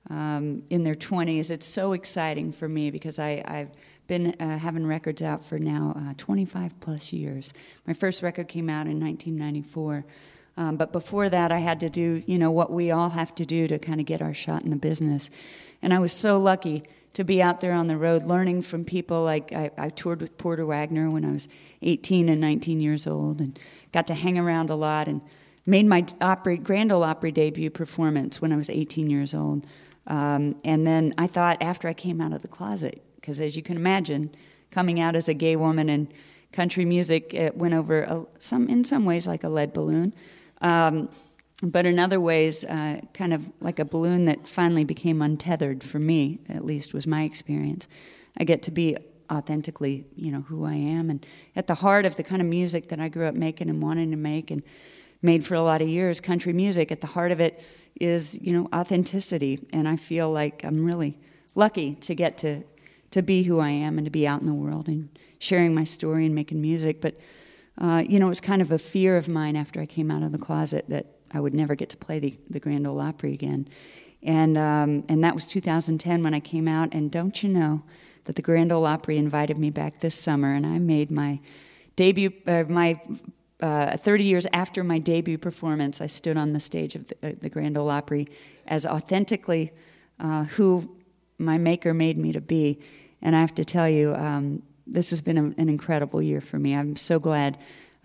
um, 0.09 0.63
in 0.69 0.83
their 0.83 0.95
20s, 0.95 1.51
it's 1.51 1.67
so 1.67 1.93
exciting 1.93 2.51
for 2.51 2.67
me 2.67 2.89
because 2.89 3.19
I, 3.19 3.43
I've 3.45 3.69
been 4.07 4.35
uh, 4.39 4.57
having 4.57 4.85
records 4.85 5.21
out 5.21 5.45
for 5.45 5.59
now 5.59 5.93
uh, 5.95 6.13
25 6.17 6.79
plus 6.79 7.13
years. 7.13 7.53
My 7.85 7.93
first 7.93 8.23
record 8.23 8.47
came 8.47 8.69
out 8.69 8.87
in 8.87 8.99
1994. 8.99 10.05
Um, 10.57 10.75
but 10.77 10.91
before 10.91 11.29
that, 11.29 11.51
I 11.51 11.59
had 11.59 11.79
to 11.79 11.89
do, 11.89 12.23
you 12.25 12.37
know, 12.37 12.51
what 12.51 12.71
we 12.71 12.91
all 12.91 13.09
have 13.09 13.33
to 13.35 13.45
do 13.45 13.67
to 13.67 13.79
kind 13.79 13.99
of 13.99 14.05
get 14.05 14.21
our 14.21 14.33
shot 14.33 14.63
in 14.63 14.69
the 14.69 14.75
business. 14.75 15.29
And 15.81 15.93
I 15.93 15.99
was 15.99 16.13
so 16.13 16.39
lucky 16.39 16.83
to 17.13 17.23
be 17.23 17.41
out 17.41 17.61
there 17.61 17.73
on 17.73 17.87
the 17.87 17.97
road 17.97 18.23
learning 18.23 18.61
from 18.61 18.85
people 18.85 19.23
like 19.23 19.51
I, 19.51 19.71
I 19.77 19.89
toured 19.89 20.21
with 20.21 20.37
Porter 20.37 20.65
Wagoner 20.65 21.09
when 21.09 21.25
I 21.25 21.31
was 21.31 21.47
18 21.81 22.29
and 22.29 22.39
19 22.39 22.79
years 22.79 23.05
old 23.05 23.41
and 23.41 23.59
got 23.91 24.07
to 24.07 24.13
hang 24.13 24.37
around 24.37 24.69
a 24.69 24.75
lot 24.75 25.07
and 25.07 25.21
made 25.65 25.85
my 25.85 26.01
Grand 26.63 26.91
Ole 26.91 27.03
Opry 27.03 27.31
debut 27.31 27.69
performance 27.69 28.41
when 28.41 28.51
I 28.51 28.55
was 28.55 28.69
18 28.69 29.09
years 29.09 29.33
old. 29.33 29.65
Um, 30.07 30.55
and 30.63 30.87
then 30.87 31.13
I 31.17 31.27
thought 31.27 31.61
after 31.61 31.87
I 31.87 31.93
came 31.93 32.21
out 32.21 32.33
of 32.33 32.41
the 32.41 32.47
closet, 32.47 33.03
because 33.15 33.39
as 33.39 33.55
you 33.55 33.61
can 33.61 33.77
imagine, 33.77 34.33
coming 34.71 34.99
out 34.99 35.15
as 35.15 35.27
a 35.27 35.33
gay 35.33 35.55
woman 35.55 35.89
and 35.89 36.11
country 36.51 36.83
music 36.83 37.33
it 37.33 37.55
went 37.55 37.73
over 37.73 38.01
a, 38.01 38.25
some 38.39 38.67
in 38.67 38.83
some 38.83 39.05
ways 39.05 39.27
like 39.27 39.43
a 39.43 39.49
lead 39.49 39.73
balloon. 39.73 40.13
Um, 40.61 41.09
but 41.63 41.85
in 41.85 41.99
other 41.99 42.19
ways, 42.19 42.63
uh, 42.63 43.01
kind 43.13 43.33
of 43.33 43.45
like 43.59 43.77
a 43.79 43.85
balloon 43.85 44.25
that 44.25 44.47
finally 44.47 44.83
became 44.83 45.21
untethered 45.21 45.83
for 45.83 45.99
me, 45.99 46.39
at 46.49 46.65
least 46.65 46.93
was 46.93 47.05
my 47.05 47.23
experience. 47.23 47.87
I 48.37 48.43
get 48.43 48.63
to 48.63 48.71
be 48.71 48.97
authentically, 49.31 50.05
you 50.15 50.31
know, 50.31 50.41
who 50.41 50.65
I 50.65 50.73
am, 50.73 51.09
and 51.09 51.25
at 51.55 51.67
the 51.67 51.75
heart 51.75 52.05
of 52.05 52.15
the 52.15 52.23
kind 52.23 52.41
of 52.41 52.47
music 52.47 52.89
that 52.89 52.99
I 52.99 53.09
grew 53.09 53.27
up 53.27 53.35
making 53.35 53.69
and 53.69 53.81
wanting 53.81 54.11
to 54.11 54.17
make, 54.17 54.49
and 54.49 54.63
made 55.21 55.45
for 55.45 55.53
a 55.55 55.61
lot 55.61 55.81
of 55.81 55.87
years, 55.87 56.19
country 56.19 56.51
music. 56.51 56.91
At 56.91 57.01
the 57.01 57.07
heart 57.07 57.31
of 57.31 57.39
it 57.39 57.63
is, 57.99 58.41
you 58.41 58.53
know, 58.53 58.67
authenticity, 58.73 59.59
and 59.71 59.87
I 59.87 59.97
feel 59.97 60.31
like 60.31 60.63
I'm 60.63 60.83
really 60.83 61.19
lucky 61.53 61.95
to 61.95 62.15
get 62.15 62.37
to 62.39 62.63
to 63.11 63.21
be 63.21 63.43
who 63.43 63.59
I 63.59 63.69
am 63.69 63.97
and 63.97 64.05
to 64.05 64.11
be 64.11 64.25
out 64.25 64.39
in 64.39 64.47
the 64.47 64.53
world 64.53 64.87
and 64.87 65.09
sharing 65.37 65.75
my 65.75 65.83
story 65.83 66.25
and 66.25 66.33
making 66.33 66.61
music. 66.61 67.01
But 67.01 67.19
uh, 67.81 68.03
you 68.07 68.19
know, 68.19 68.27
it 68.27 68.29
was 68.29 68.41
kind 68.41 68.61
of 68.61 68.71
a 68.71 68.77
fear 68.77 69.17
of 69.17 69.27
mine 69.27 69.55
after 69.55 69.81
I 69.81 69.87
came 69.87 70.11
out 70.11 70.21
of 70.21 70.31
the 70.31 70.37
closet 70.37 70.85
that 70.89 71.07
I 71.31 71.39
would 71.39 71.53
never 71.53 71.73
get 71.73 71.89
to 71.89 71.97
play 71.97 72.19
the, 72.19 72.37
the 72.49 72.59
Grand 72.59 72.85
Ole 72.85 73.01
Opry 73.01 73.33
again. 73.33 73.67
And, 74.21 74.55
um, 74.55 75.03
and 75.09 75.23
that 75.23 75.33
was 75.33 75.47
2010 75.47 76.21
when 76.21 76.33
I 76.33 76.39
came 76.39 76.67
out. 76.67 76.89
And 76.93 77.09
don't 77.09 77.41
you 77.41 77.49
know 77.49 77.81
that 78.25 78.35
the 78.35 78.41
Grand 78.43 78.71
Ole 78.71 78.85
Opry 78.85 79.17
invited 79.17 79.57
me 79.57 79.71
back 79.71 80.01
this 80.01 80.13
summer, 80.13 80.53
and 80.53 80.65
I 80.65 80.77
made 80.77 81.09
my 81.09 81.39
debut, 81.95 82.31
uh, 82.45 82.65
my 82.69 83.01
uh, 83.61 83.97
30 83.97 84.23
years 84.23 84.45
after 84.53 84.83
my 84.83 84.99
debut 84.99 85.39
performance, 85.39 86.01
I 86.01 86.07
stood 86.07 86.37
on 86.37 86.53
the 86.53 86.59
stage 86.59 86.93
of 86.93 87.07
the, 87.07 87.15
uh, 87.23 87.31
the 87.41 87.49
Grand 87.49 87.77
Ole 87.77 87.89
Opry 87.89 88.27
as 88.67 88.85
authentically 88.85 89.71
uh, 90.19 90.43
who 90.43 90.95
my 91.39 91.57
maker 91.57 91.95
made 91.95 92.17
me 92.17 92.31
to 92.31 92.41
be. 92.41 92.79
And 93.23 93.35
I 93.35 93.41
have 93.41 93.55
to 93.55 93.65
tell 93.65 93.89
you, 93.89 94.13
um, 94.15 94.61
this 94.91 95.09
has 95.09 95.21
been 95.21 95.37
an 95.37 95.69
incredible 95.69 96.21
year 96.21 96.41
for 96.41 96.59
me. 96.59 96.75
I'm 96.75 96.95
so 96.95 97.19
glad 97.19 97.57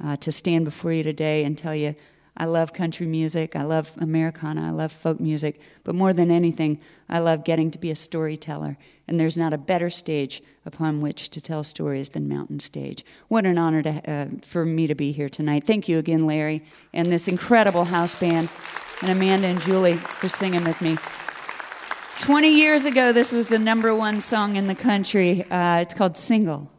uh, 0.03 0.17
to 0.17 0.31
stand 0.31 0.65
before 0.65 0.93
you 0.93 1.03
today 1.03 1.45
and 1.45 1.57
tell 1.57 1.75
you 1.75 1.95
I 2.39 2.45
love 2.45 2.75
country 2.75 3.07
music, 3.07 3.57
I 3.57 3.63
love 3.63 3.93
Americana, 3.97 4.69
I 4.69 4.71
love 4.71 4.93
folk 4.93 5.19
music, 5.19 5.59
but 5.85 5.95
more 5.95 6.13
than 6.13 6.31
anything, 6.31 6.79
I 7.09 7.19
love 7.19 7.45
getting 7.45 7.71
to 7.71 7.79
be 7.79 7.91
a 7.91 7.97
storyteller. 7.97 8.77
And 9.09 9.19
there's 9.19 9.39
not 9.39 9.55
a 9.55 9.59
better 9.59 9.89
stage 9.89 10.43
upon 10.67 11.01
which 11.01 11.31
to 11.31 11.41
tell 11.41 11.65
stories 11.65 12.11
than 12.11 12.29
Mountain 12.29 12.61
Stage. 12.61 13.07
What 13.29 13.47
an 13.47 13.57
honor 13.57 13.83
to, 13.83 14.11
uh, 14.11 14.27
for 14.43 14.67
me 14.67 14.87
to 14.87 14.95
be 14.95 15.13
here 15.13 15.31
tonight. 15.31 15.65
Thank 15.65 15.89
you 15.89 15.99
again, 15.99 16.27
Larry, 16.27 16.63
and 16.93 17.11
this 17.11 17.27
incredible 17.27 17.87
house 17.87 18.15
band, 18.15 18.51
and 19.01 19.11
Amanda 19.11 19.47
and 19.47 19.61
Julie 19.63 19.97
for 19.97 20.29
singing 20.29 20.65
with 20.65 20.83
me. 20.83 20.99
20 22.19 22.49
years 22.49 22.85
ago, 22.85 23.13
this 23.13 23.33
was 23.33 23.49
the 23.49 23.59
number 23.59 23.95
one 23.95 24.21
song 24.21 24.57
in 24.57 24.67
the 24.67 24.75
country. 24.75 25.43
Uh, 25.51 25.79
it's 25.79 25.95
called 25.95 26.19
Single 26.19 26.71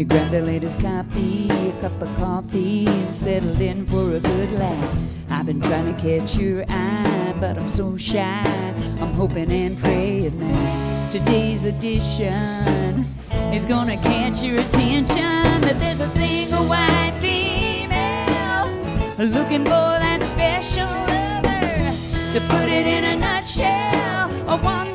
romance. 0.00 0.06
You 0.06 0.06
grab 0.06 0.30
the 0.30 0.42
latest 0.42 0.80
copy, 0.80 1.48
a 1.50 1.72
cup 1.80 2.00
of 2.00 2.16
coffee, 2.16 2.86
and 2.86 3.14
settle 3.14 3.60
in 3.60 3.86
for 3.86 4.16
a 4.16 4.20
good 4.20 4.52
laugh. 4.52 4.98
I've 5.30 5.46
been 5.46 5.60
trying 5.60 5.94
to 5.94 6.00
catch 6.00 6.36
your 6.36 6.64
eye, 6.68 7.34
but 7.40 7.58
I'm 7.58 7.68
so 7.68 7.96
shy. 7.96 8.44
I'm 9.00 9.14
hoping 9.14 9.50
and 9.52 9.78
praying 9.78 10.38
that 10.40 11.12
today's 11.12 11.64
edition 11.64 13.04
is 13.52 13.66
gonna 13.66 13.96
catch 13.96 14.42
your 14.42 14.60
attention. 14.60 15.60
That 15.62 15.78
there's 15.80 16.00
a 16.00 16.08
single 16.08 16.66
white 16.66 17.14
female 17.20 18.68
looking 19.18 19.64
for 19.64 19.98
that 20.00 20.22
special 20.22 20.86
lover. 20.86 21.96
To 22.32 22.40
put 22.48 22.68
it 22.68 22.86
in 22.86 23.04
a 23.04 23.16
nutshell, 23.16 24.30
a 24.48 24.56
one 24.56 24.89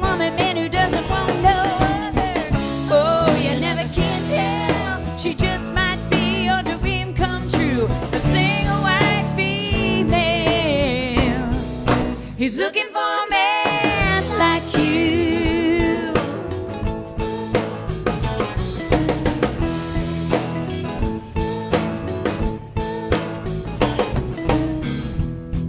He's 12.45 12.59
looking 12.59 12.85
for 12.93 12.99
a 12.99 13.27
man 13.27 14.37
like 14.37 14.77
you. 14.77 16.13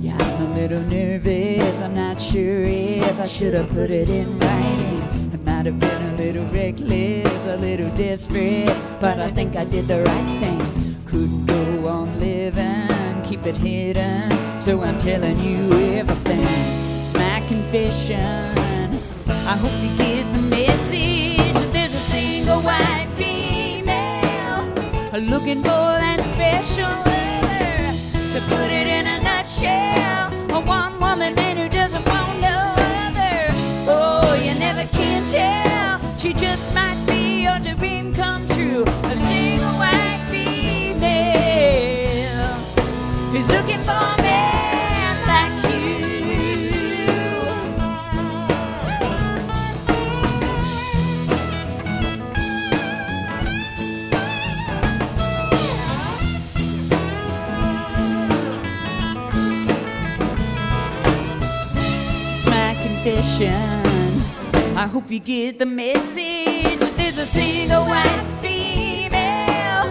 Yeah, 0.03 0.19
I'm 0.19 0.43
a 0.43 0.55
little 0.55 0.83
nervous. 0.83 1.81
I'm 1.81 1.95
not 1.95 2.21
sure 2.21 2.67
if 2.67 3.21
I 3.21 3.27
should 3.27 3.55
have 3.55 3.71
put 3.71 3.91
it 3.91 4.11
in 4.11 4.39
writing. 4.39 5.31
I 5.33 5.37
might 5.47 5.65
have 5.65 5.81
been 5.81 6.03
a 6.13 6.17
little 6.19 6.45
reckless, 6.49 7.47
a 7.47 7.57
little 7.57 7.89
desperate, 7.97 8.77
but 9.01 9.19
I 9.19 9.31
think 9.31 9.57
I 9.57 9.65
did 9.65 9.87
the 9.89 10.05
right 10.05 10.41
thing. 10.41 11.03
Couldn't 11.07 11.47
go 11.47 11.89
on 11.89 12.21
living, 12.21 13.23
keep 13.25 13.47
it 13.47 13.57
hidden, 13.57 14.61
so 14.61 14.83
I'm 14.83 14.99
telling 14.99 15.39
you 15.39 15.73
everything. 15.97 16.66
It's. 17.79 18.09
I 18.09 19.55
hope 19.61 19.77
you 19.85 19.91
get 19.99 20.33
the 20.33 20.41
message. 20.49 21.37
There's 21.75 21.95
a 21.95 22.05
single 22.11 22.63
white 22.63 23.09
female 23.17 24.65
looking 25.21 25.61
for 25.63 25.91
that 26.03 26.21
special 26.25 26.89
lover. 27.05 27.93
To 28.33 28.41
put 28.49 28.71
it 28.71 28.87
in 28.87 29.07
a 29.07 29.21
nutshell, 29.21 30.33
a 30.57 30.61
one 30.61 30.99
woman 30.99 31.35
man 31.35 31.59
who 31.59 31.69
doesn't 31.69 32.07
want 32.09 32.41
no 32.41 32.75
other. 32.79 33.53
Oh, 33.87 34.33
you 34.43 34.55
never 34.59 34.87
can 34.87 35.27
tell. 35.31 36.01
She 36.19 36.33
just 36.33 36.73
might 36.73 37.05
be 37.07 37.43
your 37.43 37.59
dream 37.59 38.15
come 38.15 38.49
true. 38.49 38.85
A 38.85 39.17
single 39.29 39.75
white 39.77 40.25
female 40.31 40.97
who's 43.33 43.49
looking 43.49 43.83
for 43.85 44.16
I 64.87 64.89
hope 64.89 65.11
you 65.11 65.19
get 65.19 65.59
the 65.59 65.67
message. 65.67 66.79
There's 66.97 67.19
a 67.19 67.27
single 67.27 67.87
white 67.87 68.25
female 68.41 69.87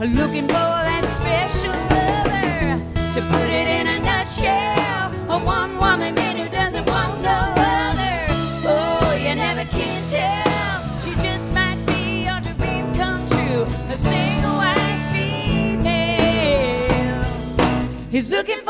looking 0.00 0.48
for 0.48 0.70
that 0.88 1.04
special 1.18 1.70
lover. 1.94 2.82
To 3.14 3.20
put 3.30 3.48
it 3.48 3.68
in 3.68 3.86
a 3.86 4.00
nutshell, 4.00 5.12
a 5.30 5.38
one 5.38 5.78
woman 5.78 6.16
man 6.16 6.36
who 6.36 6.48
doesn't 6.48 6.84
want 6.84 7.22
no 7.22 7.54
other. 7.56 8.26
Oh, 8.66 9.14
you 9.14 9.36
never 9.36 9.64
can 9.66 10.02
tell. 10.08 10.82
She 11.04 11.14
just 11.22 11.52
might 11.54 11.78
be 11.86 12.24
your 12.24 12.40
dream 12.40 12.92
come 12.96 13.24
true. 13.28 13.62
A 13.88 13.94
single 13.94 14.56
white 14.56 15.12
female. 15.14 16.42
He's 18.10 18.32
looking 18.32 18.62
for 18.64 18.69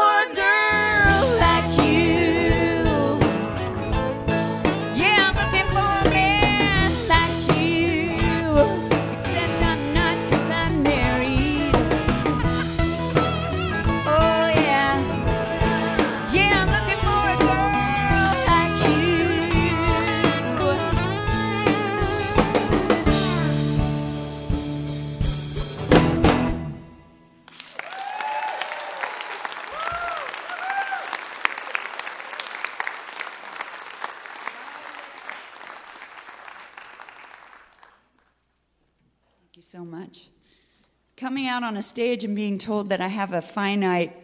out 41.51 41.64
on 41.64 41.77
a 41.77 41.82
stage 41.82 42.22
and 42.22 42.36
being 42.36 42.59
told 42.59 42.89
that 42.90 43.01
I 43.01 43.09
have 43.09 43.32
a 43.32 43.43
finite 43.43 44.16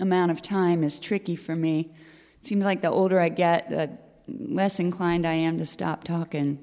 amount 0.00 0.32
of 0.32 0.42
time 0.42 0.82
is 0.82 0.98
tricky 0.98 1.36
for 1.36 1.54
me. 1.54 1.92
It 2.40 2.46
seems 2.46 2.64
like 2.64 2.82
the 2.82 2.90
older 2.90 3.20
I 3.20 3.28
get, 3.28 3.70
the 3.70 3.90
less 4.28 4.80
inclined 4.80 5.26
I 5.26 5.34
am 5.34 5.58
to 5.58 5.64
stop 5.64 6.02
talking. 6.02 6.58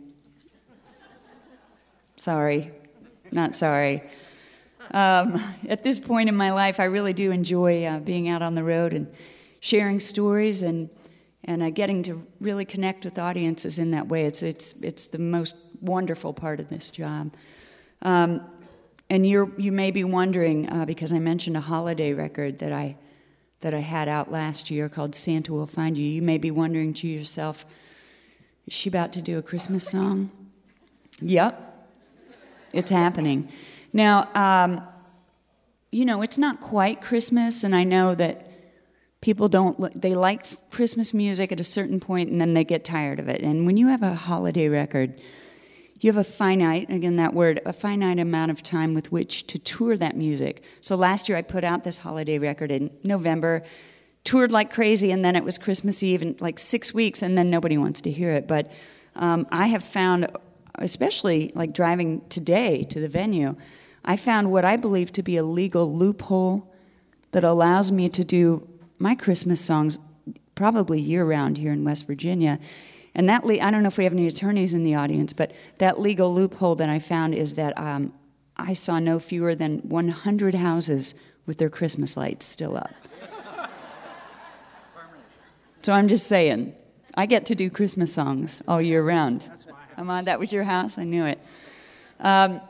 Sorry, 2.18 2.72
not 3.32 3.56
sorry. 3.56 4.04
Um, 4.92 5.42
at 5.70 5.84
this 5.84 6.00
point 6.00 6.28
in 6.28 6.36
my 6.36 6.52
life, 6.52 6.80
I 6.80 6.84
really 6.84 7.14
do 7.14 7.32
enjoy 7.32 7.86
uh, 7.86 8.00
being 8.00 8.28
out 8.28 8.42
on 8.42 8.56
the 8.56 8.64
road 8.64 8.94
and 8.94 9.08
sharing 9.62 10.00
stories 10.00 10.62
and 10.62 10.90
and 11.44 11.64
uh, 11.64 11.72
getting 11.72 12.04
to 12.04 12.28
really 12.40 12.66
connect 12.66 13.04
with 13.04 13.18
audiences 13.18 13.80
in 13.80 13.92
that 13.92 14.08
way. 14.08 14.26
It's 14.26 14.44
it's 14.44 14.74
it's 14.82 15.08
the 15.08 15.18
most 15.18 15.56
wonderful 15.80 16.34
part 16.34 16.60
of 16.60 16.68
this 16.70 16.92
job. 16.92 17.34
Um, 18.02 18.42
and 19.12 19.28
you 19.28 19.54
you 19.58 19.74
may 19.74 19.92
be 19.92 20.06
wondering 20.06 20.72
uh, 20.72 20.86
because 20.86 21.12
I 21.12 21.20
mentioned 21.20 21.58
a 21.58 21.62
holiday 21.62 22.14
record 22.14 22.60
that 22.60 22.72
I 22.72 22.96
that 23.60 23.74
I 23.74 23.80
had 23.80 24.08
out 24.08 24.32
last 24.32 24.72
year 24.72 24.88
called 24.88 25.14
Santa 25.14 25.52
Will 25.52 25.68
Find 25.68 25.98
You. 25.98 26.06
You 26.06 26.22
may 26.22 26.38
be 26.38 26.50
wondering 26.50 26.94
to 26.96 27.08
yourself, 27.08 27.66
is 28.66 28.74
she 28.74 28.88
about 28.88 29.12
to 29.14 29.22
do 29.22 29.38
a 29.38 29.42
Christmas 29.42 29.86
song? 29.86 30.32
Yep, 31.20 31.90
it's 32.74 32.90
happening. 32.90 33.52
Now, 33.92 34.30
um, 34.34 34.82
you 35.92 36.06
know, 36.06 36.22
it's 36.22 36.38
not 36.38 36.62
quite 36.62 37.02
Christmas, 37.02 37.66
and 37.66 37.76
I 37.76 37.84
know 37.84 38.16
that 38.16 38.48
people 39.20 39.50
don't 39.50 40.02
they 40.02 40.16
like 40.16 40.48
christmas 40.72 41.14
music 41.14 41.52
at 41.52 41.60
a 41.60 41.64
certain 41.64 42.00
point 42.00 42.32
and 42.32 42.42
then 42.42 42.56
they 42.56 42.64
get 42.64 42.84
tired 42.84 43.20
of 43.20 43.30
it 43.30 43.40
and 43.44 43.68
when 43.68 43.78
you 43.78 43.88
have 43.88 44.02
a 44.02 44.16
holiday 44.16 44.68
record 44.68 45.14
you 46.02 46.12
have 46.12 46.18
a 46.18 46.24
finite 46.24 46.90
again 46.90 47.16
that 47.16 47.34
word 47.34 47.62
a 47.66 47.74
finite 47.74 48.20
amount 48.20 48.52
of 48.52 48.62
time 48.62 48.94
with 48.94 49.12
which 49.12 49.48
to 49.48 49.58
tour 49.58 49.96
that 49.98 50.16
music 50.16 50.64
so 50.82 50.96
last 50.96 51.30
year 51.30 51.38
i 51.38 51.42
put 51.42 51.64
out 51.64 51.84
this 51.84 52.00
holiday 52.00 52.38
record 52.38 52.72
in 52.72 52.90
november 53.04 53.64
toured 54.24 54.52
like 54.52 54.72
crazy 54.72 55.12
and 55.12 55.24
then 55.24 55.36
it 55.36 55.44
was 55.44 55.58
christmas 55.58 56.04
eve 56.04 56.22
in 56.22 56.36
like 56.40 56.60
six 56.60 56.94
weeks 56.94 57.22
and 57.22 57.38
then 57.38 57.50
nobody 57.50 57.78
wants 57.78 58.02
to 58.02 58.12
hear 58.12 58.32
it 58.32 58.48
but 58.48 58.72
um, 59.16 59.48
i 59.52 59.68
have 59.68 59.84
found 59.84 60.28
especially 60.76 61.52
like 61.56 61.74
driving 61.74 62.22
today 62.30 62.84
to 62.84 63.00
the 63.00 63.10
venue 63.10 63.56
i 64.04 64.16
found 64.16 64.52
what 64.52 64.66
i 64.66 64.76
believe 64.76 65.12
to 65.12 65.24
be 65.24 65.38
a 65.38 65.44
legal 65.44 65.94
loophole 65.94 66.68
that 67.32 67.44
allows 67.44 67.92
me 67.92 68.10
to 68.10 68.24
do 68.24 68.68
my 69.00 69.16
Christmas 69.16 69.60
songs 69.60 70.00
probably 70.56 71.00
year 71.00 71.26
round 71.26 71.58
here 71.58 71.72
in 71.72 71.84
West 71.84 72.06
Virginia. 72.06 72.60
And 73.14 73.28
that, 73.28 73.46
le- 73.46 73.60
I 73.60 73.72
don't 73.72 73.84
know 73.84 73.90
if 73.90 73.98
we 73.98 74.06
have 74.06 74.14
any 74.14 74.28
attorneys 74.28 74.74
in 74.74 74.84
the 74.84 74.96
audience, 74.96 75.34
but 75.34 75.52
that 75.80 76.00
legal 76.00 76.34
loophole 76.34 76.76
that 76.76 76.90
I 76.90 77.00
found 77.00 77.36
is 77.36 77.56
that 77.56 77.78
um, 77.78 78.14
I 78.56 78.74
saw 78.74 79.00
no 79.00 79.20
fewer 79.20 79.54
than 79.56 79.80
100 79.80 80.56
houses 80.56 81.14
with 81.46 81.58
their 81.58 81.70
Christmas 81.70 82.16
lights 82.16 82.46
still 82.46 82.78
up. 82.78 82.94
so 85.82 85.94
I'm 85.94 86.08
just 86.08 86.28
saying, 86.28 86.74
I 87.16 87.26
get 87.26 87.46
to 87.48 87.56
do 87.56 87.70
Christmas 87.70 88.14
songs 88.14 88.62
all 88.68 88.82
year 88.82 89.04
round. 89.04 89.50
Come 89.96 90.10
on, 90.10 90.26
that 90.26 90.40
was 90.40 90.52
your 90.52 90.64
house? 90.64 90.98
I 90.98 91.04
knew 91.04 91.26
it. 91.26 91.40
Um, 92.20 92.62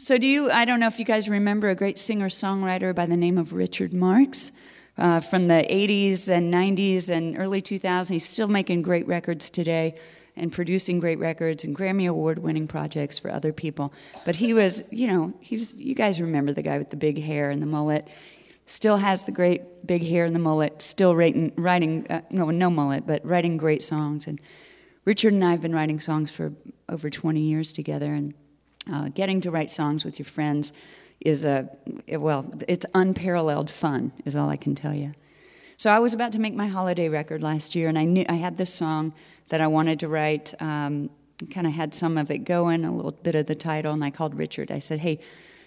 so, 0.00 0.16
do 0.16 0.28
you, 0.28 0.48
I 0.50 0.64
don't 0.64 0.78
know 0.78 0.86
if 0.86 1.00
you 1.00 1.04
guys 1.04 1.28
remember 1.28 1.70
a 1.70 1.74
great 1.74 1.98
singer 1.98 2.28
songwriter 2.28 2.94
by 2.94 3.04
the 3.04 3.16
name 3.16 3.36
of 3.36 3.52
Richard 3.52 3.92
Marx 3.92 4.52
uh, 4.98 5.20
from 5.20 5.48
the 5.48 5.66
80s 5.70 6.28
and 6.28 6.52
90s 6.52 7.08
and 7.08 7.38
early 7.38 7.62
2000s. 7.62 8.10
He's 8.10 8.28
still 8.28 8.48
making 8.48 8.82
great 8.82 9.06
records 9.06 9.48
today 9.48 9.94
and 10.36 10.52
producing 10.52 11.00
great 11.00 11.18
records 11.18 11.64
and 11.64 11.76
Grammy 11.76 12.08
Award 12.08 12.40
winning 12.40 12.68
projects 12.68 13.18
for 13.18 13.30
other 13.30 13.52
people. 13.52 13.92
But 14.24 14.36
he 14.36 14.54
was, 14.54 14.82
you 14.90 15.06
know, 15.06 15.32
he 15.40 15.56
was, 15.56 15.74
you 15.74 15.94
guys 15.94 16.20
remember 16.20 16.52
the 16.52 16.62
guy 16.62 16.78
with 16.78 16.90
the 16.90 16.96
big 16.96 17.22
hair 17.22 17.50
and 17.50 17.62
the 17.62 17.66
mullet. 17.66 18.06
Still 18.66 18.98
has 18.98 19.24
the 19.24 19.32
great 19.32 19.86
big 19.86 20.04
hair 20.04 20.24
and 20.26 20.34
the 20.34 20.40
mullet, 20.40 20.82
still 20.82 21.16
writing, 21.16 21.52
writing 21.56 22.06
uh, 22.10 22.20
no, 22.30 22.50
no 22.50 22.68
mullet, 22.68 23.06
but 23.06 23.24
writing 23.24 23.56
great 23.56 23.82
songs. 23.82 24.26
And 24.26 24.40
Richard 25.04 25.32
and 25.32 25.44
I 25.44 25.52
have 25.52 25.62
been 25.62 25.74
writing 25.74 26.00
songs 26.00 26.30
for 26.30 26.52
over 26.88 27.08
20 27.08 27.40
years 27.40 27.72
together. 27.72 28.12
And 28.12 28.34
uh, 28.92 29.08
getting 29.08 29.40
to 29.42 29.50
write 29.50 29.70
songs 29.70 30.04
with 30.04 30.18
your 30.18 30.26
friends 30.26 30.72
is 31.20 31.44
a 31.44 31.68
well 32.08 32.52
it's 32.68 32.86
unparalleled 32.94 33.70
fun 33.70 34.12
is 34.24 34.36
all 34.36 34.48
i 34.48 34.56
can 34.56 34.74
tell 34.74 34.94
you. 34.94 35.12
So 35.76 35.90
i 35.90 35.98
was 35.98 36.14
about 36.14 36.32
to 36.32 36.38
make 36.38 36.54
my 36.54 36.68
holiday 36.68 37.08
record 37.08 37.42
last 37.42 37.74
year 37.74 37.88
and 37.88 37.98
i 37.98 38.04
knew 38.04 38.24
i 38.28 38.34
had 38.34 38.56
this 38.56 38.72
song 38.72 39.12
that 39.48 39.60
i 39.60 39.66
wanted 39.66 40.00
to 40.00 40.08
write 40.08 40.54
um, 40.60 41.10
kind 41.50 41.66
of 41.66 41.72
had 41.72 41.94
some 41.94 42.18
of 42.18 42.30
it 42.30 42.38
going 42.38 42.84
a 42.84 42.94
little 42.94 43.12
bit 43.12 43.34
of 43.34 43.46
the 43.46 43.54
title 43.54 43.92
and 43.92 44.04
i 44.04 44.10
called 44.10 44.34
richard. 44.34 44.70
I 44.70 44.78
said 44.78 45.00
hey 45.00 45.18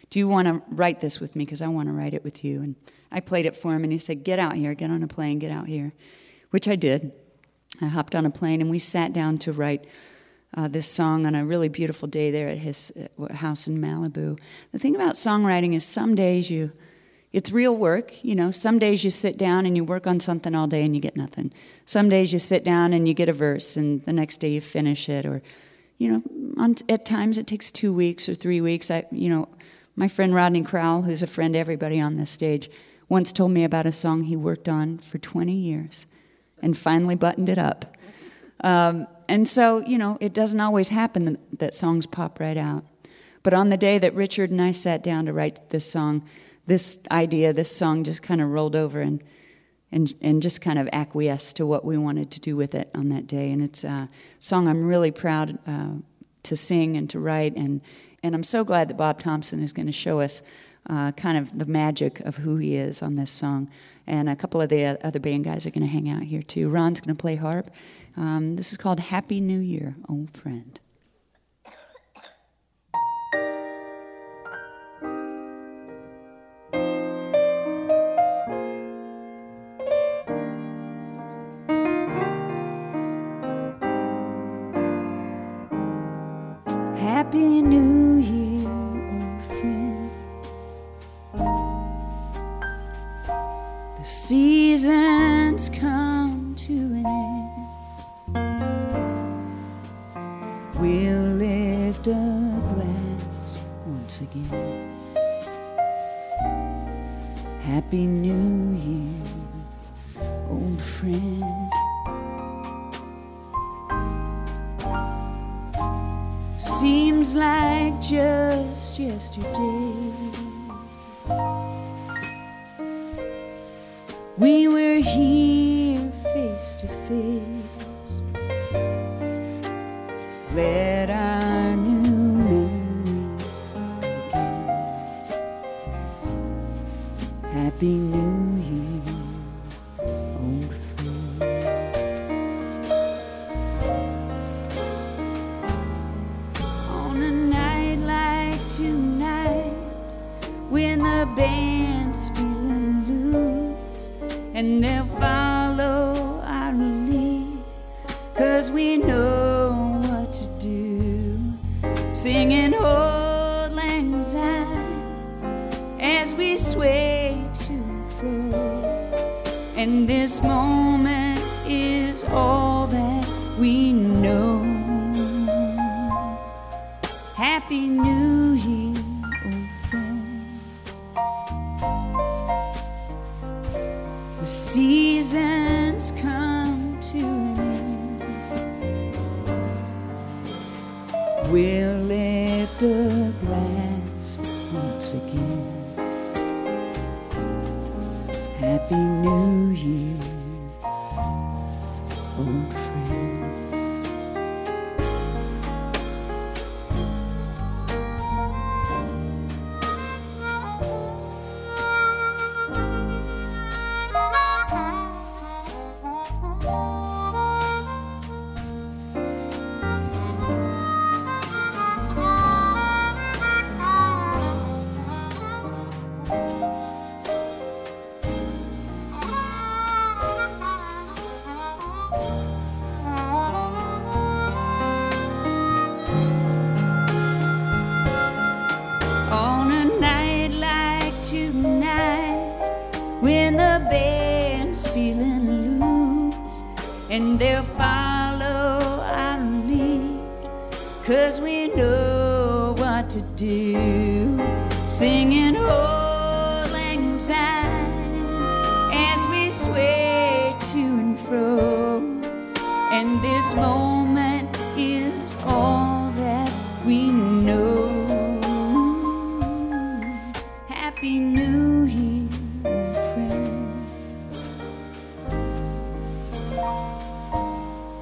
do 0.10 0.20
you 0.20 0.28
want 0.28 0.48
to 0.50 0.62
write 0.68 1.00
this 1.00 1.22
with 1.22 1.36
me? 1.36 1.46
Because 1.46 1.62
i 1.62 1.68
want 1.68 1.88
to 1.88 1.94
write 1.94 2.14
it 2.14 2.24
with 2.24 2.44
you 2.44 2.62
and 2.62 2.76
i 3.12 3.20
played 3.20 3.46
it 3.46 3.56
for 3.56 3.76
him 3.76 3.84
and 3.84 3.92
he 3.92 4.00
said 4.00 4.24
get 4.24 4.40
out 4.40 4.56
here 4.56 4.74
get 4.74 4.92
on 4.92 5.04
a 5.04 5.08
plane 5.08 5.40
get 5.40 5.52
out 5.52 5.68
here 5.68 5.94
which 6.52 6.68
i 6.68 6.76
did. 6.76 7.12
I 7.82 7.88
hopped 7.88 8.16
on 8.16 8.26
a 8.26 8.30
plane 8.30 8.62
and 8.62 8.70
we 8.70 8.80
sat 8.80 9.14
down 9.14 9.38
to 9.40 9.52
write 9.52 9.86
uh, 10.56 10.68
this 10.68 10.88
song 10.88 11.26
on 11.26 11.36
a 11.36 11.46
really 11.46 11.70
beautiful 11.70 12.08
day 12.08 12.30
there 12.30 12.50
at 12.50 12.58
his 12.58 12.92
uh, 13.20 13.34
house 13.34 13.68
in 13.68 13.80
Malibu. 13.80 14.38
The 14.72 14.80
thing 14.80 14.96
about 14.96 15.16
songwriting 15.16 15.74
is 15.74 15.86
some 15.86 16.14
days 16.14 16.50
you, 16.50 16.72
it's 17.32 17.52
real 17.52 17.76
work. 17.76 18.24
You 18.24 18.36
know, 18.36 18.52
some 18.52 18.78
days 18.78 19.04
you 19.04 19.12
sit 19.12 19.38
down 19.38 19.66
and 19.66 19.76
you 19.78 19.84
work 19.84 20.06
on 20.08 20.20
something 20.20 20.54
all 20.54 20.68
day 20.68 20.84
and 20.84 20.94
you 20.94 21.02
get 21.02 21.16
nothing. 21.16 21.54
Some 21.86 22.10
days 22.10 22.34
you 22.34 22.40
sit 22.40 22.66
down 22.66 22.92
and 22.92 23.08
you 23.08 23.14
get 23.14 23.30
a 23.30 23.34
verse 23.34 23.78
and 23.78 24.04
the 24.06 24.14
next 24.14 24.38
day 24.38 24.50
you 24.50 24.62
finish 24.62 25.08
it. 25.08 25.26
Or, 25.26 25.42
you 25.98 26.12
know, 26.12 26.24
on, 26.58 26.76
at 26.90 27.06
times 27.06 27.38
it 27.38 27.48
takes 27.48 27.72
two 27.72 27.94
weeks 27.94 28.28
or 28.28 28.36
three 28.36 28.60
weeks. 28.60 28.92
I, 28.92 29.06
you 29.12 29.30
know, 29.30 29.48
my 29.96 30.10
friend 30.10 30.36
Rodney 30.36 30.64
Crowell, 30.64 31.04
who's 31.04 31.24
a 31.24 31.28
friend 31.28 31.54
to 31.54 31.60
everybody 31.60 32.00
on 32.00 32.18
this 32.18 32.30
stage, 32.30 32.70
once 33.08 33.32
told 33.32 33.52
me 33.52 33.64
about 33.64 33.86
a 33.86 33.94
song 33.94 34.24
he 34.24 34.36
worked 34.36 34.68
on 34.68 34.98
for 34.98 35.18
20 35.18 35.54
years 35.54 36.06
and 36.62 36.78
finally 36.78 37.16
buttoned 37.16 37.50
it 37.50 37.58
up. 37.58 37.96
Um, 38.64 39.08
and 39.32 39.48
so, 39.48 39.80
you 39.80 39.98
know, 39.98 40.18
it 40.20 40.34
doesn't 40.34 40.60
always 40.60 40.90
happen 40.90 41.38
that, 41.58 41.74
songs 41.74 42.06
pop 42.06 42.38
right 42.42 42.58
out. 42.58 42.84
But 43.44 43.54
on 43.54 43.70
the 43.70 43.78
day 43.78 43.98
that 43.98 44.14
Richard 44.14 44.52
and 44.52 44.62
I 44.62 44.74
sat 44.74 45.02
down 45.02 45.26
to 45.26 45.32
write 45.32 45.70
this 45.70 45.90
song, 45.90 46.26
this 46.68 47.02
idea, 47.10 47.54
this 47.54 47.74
song 47.74 48.04
just 48.04 48.22
kind 48.22 48.42
of 48.42 48.50
rolled 48.50 48.76
over 48.76 49.00
and, 49.00 49.24
and, 49.90 50.14
and 50.22 50.44
just 50.44 50.60
kind 50.60 50.78
of 50.78 50.90
acquiesced 50.92 51.56
to 51.56 51.66
what 51.66 51.86
we 51.86 51.98
wanted 51.98 52.30
to 52.32 52.42
do 52.42 52.58
with 52.58 52.76
it 52.76 52.92
on 52.94 53.08
that 53.08 53.26
day. 53.26 53.54
And 53.54 53.64
it's 53.64 53.86
a 53.86 54.10
song 54.42 54.68
I'm 54.68 54.86
really 54.86 55.12
proud 55.12 55.58
uh, 55.66 55.92
to 56.44 56.56
sing 56.58 56.98
and 56.98 57.10
to 57.12 57.18
write. 57.18 57.56
And, 57.56 57.80
and 58.22 58.36
I'm 58.36 58.44
so 58.44 58.66
glad 58.66 58.90
that 58.90 58.98
Bob 58.98 59.24
Thompson 59.24 59.64
is 59.64 59.72
going 59.72 59.86
to 59.86 59.94
show 59.94 60.20
us 60.20 60.42
uh, 60.90 61.14
kind 61.14 61.38
of 61.38 61.58
the 61.58 61.66
magic 61.66 62.20
of 62.20 62.36
who 62.36 62.58
he 62.58 62.76
is 62.76 63.02
on 63.02 63.16
this 63.16 63.32
song. 63.32 63.70
And 64.08 64.28
a 64.28 64.36
couple 64.36 64.62
of 64.62 64.68
the 64.68 65.00
other 65.06 65.20
band 65.20 65.46
guys 65.46 65.66
are 65.66 65.72
going 65.72 65.88
to 65.88 65.88
hang 65.88 66.10
out 66.10 66.24
here 66.24 66.42
too. 66.42 66.68
Ron's 66.68 67.00
going 67.00 67.16
to 67.16 67.22
play 67.22 67.38
harp. 67.38 67.72
Um, 68.18 68.56
this 68.56 68.72
is 68.72 68.78
called 68.78 69.00
Happy 69.00 69.40
New 69.40 69.60
Year, 69.60 69.96
Old 70.10 70.32
Friend. 70.32 70.80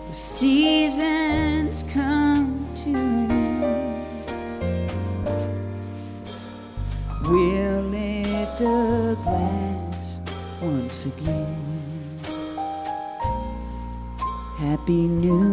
The 0.09 0.15
seasons 0.15 1.85
come 1.93 2.67
to 2.77 2.89
an 2.89 3.31
end. 3.31 4.91
We'll 7.21 7.83
lift 7.83 8.59
a 8.59 9.15
glass 9.23 10.19
once 10.63 11.05
again. 11.05 12.19
Happy 14.57 15.07
New 15.07 15.48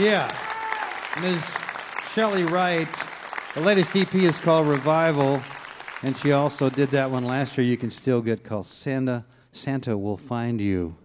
Yeah. 0.00 0.34
Ms. 1.20 1.42
Chely 2.14 2.50
Wright. 2.50 2.88
The 3.54 3.60
latest 3.60 3.94
EP 3.94 4.14
is 4.14 4.38
called 4.38 4.66
Revival, 4.66 5.42
and 6.02 6.16
she 6.16 6.32
also 6.32 6.70
did 6.70 6.88
that 6.88 7.10
one 7.10 7.26
last 7.26 7.58
year. 7.58 7.66
You 7.66 7.76
can 7.76 7.90
still 7.90 8.22
get 8.22 8.42
called 8.42 8.64
Santa. 8.64 9.26
Santa 9.52 9.98
will 9.98 10.16
find 10.16 10.58
you. 10.58 10.96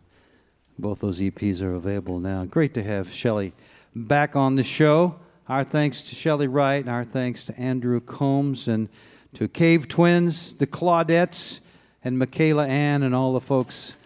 Both 0.80 1.02
those 1.02 1.20
EPs 1.20 1.62
are 1.62 1.76
available 1.76 2.22
now. 2.22 2.46
Great 2.46 2.74
to 2.76 2.84
have 2.84 3.10
Chely 3.10 3.52
back 3.94 4.38
on 4.38 4.56
the 4.56 4.64
show. 4.64 5.20
Our 5.50 5.66
thanks 5.66 6.04
to 6.04 6.16
Chely 6.16 6.48
Wright, 6.48 6.80
and 6.80 6.90
our 6.90 7.04
thanks 7.04 7.44
to 7.48 7.60
Andrew 7.60 8.00
Combs 8.00 8.70
and 8.70 8.88
to 9.34 9.50
Cave 9.50 9.90
Twins, 9.90 10.54
the 10.54 10.68
Claudettes, 10.68 11.60
and 12.02 12.18
Michaela 12.18 12.66
Anne, 12.66 13.04
and 13.04 13.14
all 13.14 13.34
the 13.34 13.42
folks 13.42 13.98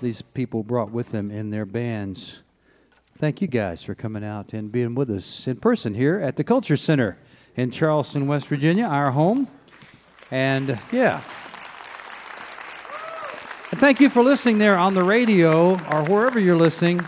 these 0.00 0.20
people 0.20 0.64
brought 0.64 0.90
with 0.90 1.12
them 1.12 1.30
in 1.30 1.50
their 1.50 1.64
bands. 1.64 2.40
Thank 3.22 3.40
you 3.40 3.46
guys 3.46 3.84
for 3.84 3.94
coming 3.94 4.24
out 4.24 4.52
and 4.52 4.72
being 4.72 4.96
with 4.96 5.08
us 5.08 5.46
in 5.46 5.60
person 5.60 5.94
here 5.94 6.18
at 6.18 6.34
the 6.34 6.42
Culture 6.42 6.76
Center 6.76 7.16
in 7.54 7.70
Charleston, 7.70 8.26
West 8.26 8.48
Virginia, 8.48 8.84
our 8.84 9.12
home. 9.12 9.46
And 10.32 10.76
yeah. 10.90 11.22
And 13.70 13.78
thank 13.78 14.00
you 14.00 14.10
for 14.10 14.24
listening 14.24 14.58
there 14.58 14.76
on 14.76 14.94
the 14.94 15.04
radio 15.04 15.74
or 15.92 16.02
wherever 16.06 16.40
you're 16.40 16.56
listening. 16.56 17.00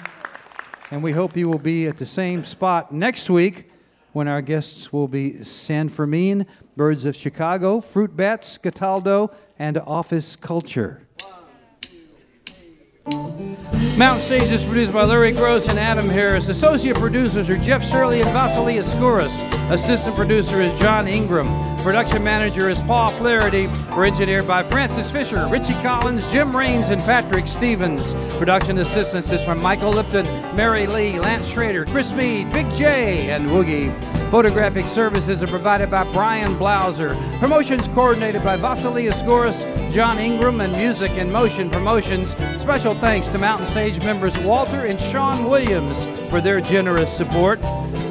And 0.93 1.03
we 1.03 1.11
hope 1.11 1.37
you 1.37 1.49
will 1.49 1.59
be 1.59 1.89
at 1.89 1.97
the 1.97 2.07
same 2.07 2.45
spot 2.45 2.95
next 2.95 3.29
week 3.29 3.69
when 4.13 4.29
our 4.29 4.41
guests 4.41 4.93
will 4.93 5.09
be 5.09 5.43
San 5.43 5.89
Fermin, 5.89 6.47
Birds 6.77 7.07
of 7.07 7.17
Chicago, 7.17 7.81
Fruit 7.81 8.17
Bats, 8.17 8.57
Cataldo, 8.57 9.35
and 9.59 9.79
Office 9.79 10.37
Culture. 10.37 11.09
Mountain 13.97 14.23
Stage 14.27 14.51
is 14.51 14.65
produced 14.65 14.93
by 14.93 15.05
Larry 15.05 15.33
Groce 15.33 15.69
and 15.69 15.79
Adam 15.79 16.09
Harris. 16.09 16.49
Associate 16.49 16.97
producers 16.97 17.49
are 17.49 17.57
Jeff 17.57 17.89
Shirley 17.89 18.21
and 18.21 18.31
Vasily 18.31 18.75
Skouras. 18.79 19.31
Assistant 19.71 20.15
producer 20.15 20.61
is 20.61 20.79
John 20.79 21.09
Ingram. 21.09 21.49
Production 21.79 22.23
manager 22.23 22.69
is 22.69 22.79
Paul 22.83 23.11
Flaherty. 23.13 23.67
We're 23.97 24.05
engineered 24.05 24.47
by 24.47 24.63
Francis 24.63 25.11
Fisher, 25.11 25.49
Richie 25.49 25.73
Collins, 25.75 26.23
Jim 26.31 26.55
Raines, 26.55 26.91
and 26.91 27.01
Patrick 27.01 27.47
Stevens. 27.47 28.13
Production 28.35 28.77
assistance 28.77 29.33
is 29.33 29.43
from 29.43 29.63
Michael 29.63 29.91
Lipton, 29.91 30.27
Mary 30.55 30.87
Lee, 30.87 31.19
Lance 31.19 31.49
Schrader, 31.49 31.87
Chris 31.87 32.13
Mead, 32.13 32.53
Big 32.53 32.71
J, 32.75 33.31
and 33.31 33.47
Woogie. 33.47 33.91
Photographic 34.31 34.85
services 34.85 35.43
are 35.43 35.47
provided 35.47 35.91
by 35.91 36.05
Brian 36.13 36.55
Blauser. 36.57 37.17
Promotions 37.39 37.89
coordinated 37.89 38.45
by 38.45 38.57
Vasily 38.57 39.07
Skouras, 39.07 39.65
John 39.91 40.19
Ingram, 40.19 40.61
and 40.61 40.77
Music 40.77 41.11
and 41.13 41.33
Motion 41.33 41.71
Promotions. 41.71 42.33
Special 42.61 42.95
thanks 42.95 43.29
to 43.29 43.39
Mountain 43.39 43.67
Stage 43.69 43.99
members 44.05 44.37
Walter 44.39 44.85
and 44.85 45.01
Sean 45.01 45.49
Williams 45.49 46.05
for 46.29 46.41
their 46.41 46.61
generous 46.61 47.17
support. 47.17 47.61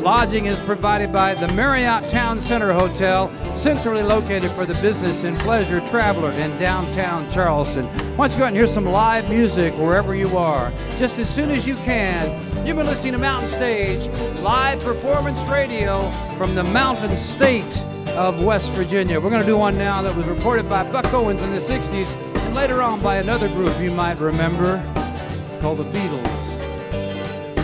Lodging 0.03 0.45
is 0.48 0.59
provided 0.61 1.14
by 1.14 1.33
the 1.33 1.42
Marriott 1.49 2.09
Town 2.09 2.41
Center 2.41 2.72
Hotel, 2.73 3.31
centrally 3.57 4.03
located 4.03 4.51
for 4.51 4.65
the 4.65 4.73
business 4.75 5.23
and 5.23 5.38
pleasure 5.39 5.80
traveler 5.88 6.31
in 6.31 6.57
downtown 6.57 7.30
Charleston. 7.31 7.85
Why 8.15 8.27
don't 8.27 8.31
you 8.31 8.38
go 8.38 8.43
out 8.43 8.47
and 8.47 8.55
hear 8.55 8.67
some 8.67 8.85
live 8.85 9.30
music 9.30 9.73
wherever 9.77 10.15
you 10.15 10.38
are, 10.38 10.72
just 10.97 11.19
as 11.19 11.30
soon 11.30 11.51
as 11.51 11.65
you 11.65 11.75
can. 11.77 12.23
You've 12.65 12.77
been 12.77 12.85
listening 12.85 13.13
to 13.13 13.19
Mountain 13.19 13.49
Stage, 13.49 14.07
live 14.39 14.80
performance 14.80 15.39
radio 15.49 16.11
from 16.38 16.55
the 16.55 16.63
Mountain 16.63 17.17
State 17.17 17.77
of 18.15 18.43
West 18.43 18.72
Virginia. 18.72 19.19
We're 19.19 19.30
going 19.30 19.41
to 19.41 19.47
do 19.47 19.57
one 19.57 19.77
now 19.77 20.01
that 20.01 20.15
was 20.15 20.25
recorded 20.27 20.69
by 20.69 20.89
Buck 20.91 21.13
Owens 21.13 21.41
in 21.41 21.51
the 21.51 21.59
60s 21.59 22.11
and 22.45 22.55
later 22.55 22.81
on 22.81 23.01
by 23.01 23.17
another 23.17 23.47
group 23.47 23.77
you 23.80 23.91
might 23.91 24.19
remember 24.19 24.81
called 25.59 25.80
the 25.80 25.85
Beatles. 25.85 26.53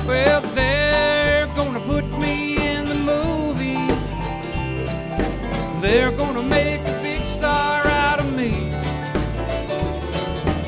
Well, 0.08 0.41
they're 0.56 1.45
gonna 1.48 1.82
put 1.82 2.06
me 2.17 2.49
They're 5.82 6.11
gonna 6.11 6.43
make 6.43 6.82
a 6.82 6.99
big 7.01 7.25
star 7.25 7.88
out 7.88 8.19
of 8.19 8.33
me. 8.33 8.75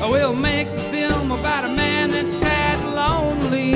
We'll 0.00 0.34
make 0.34 0.68
a 0.68 0.78
film 0.90 1.30
about 1.30 1.64
a 1.66 1.68
man 1.68 2.10
that's 2.10 2.32
sad 2.32 2.78
and 2.78 2.94
lonely. 2.94 3.74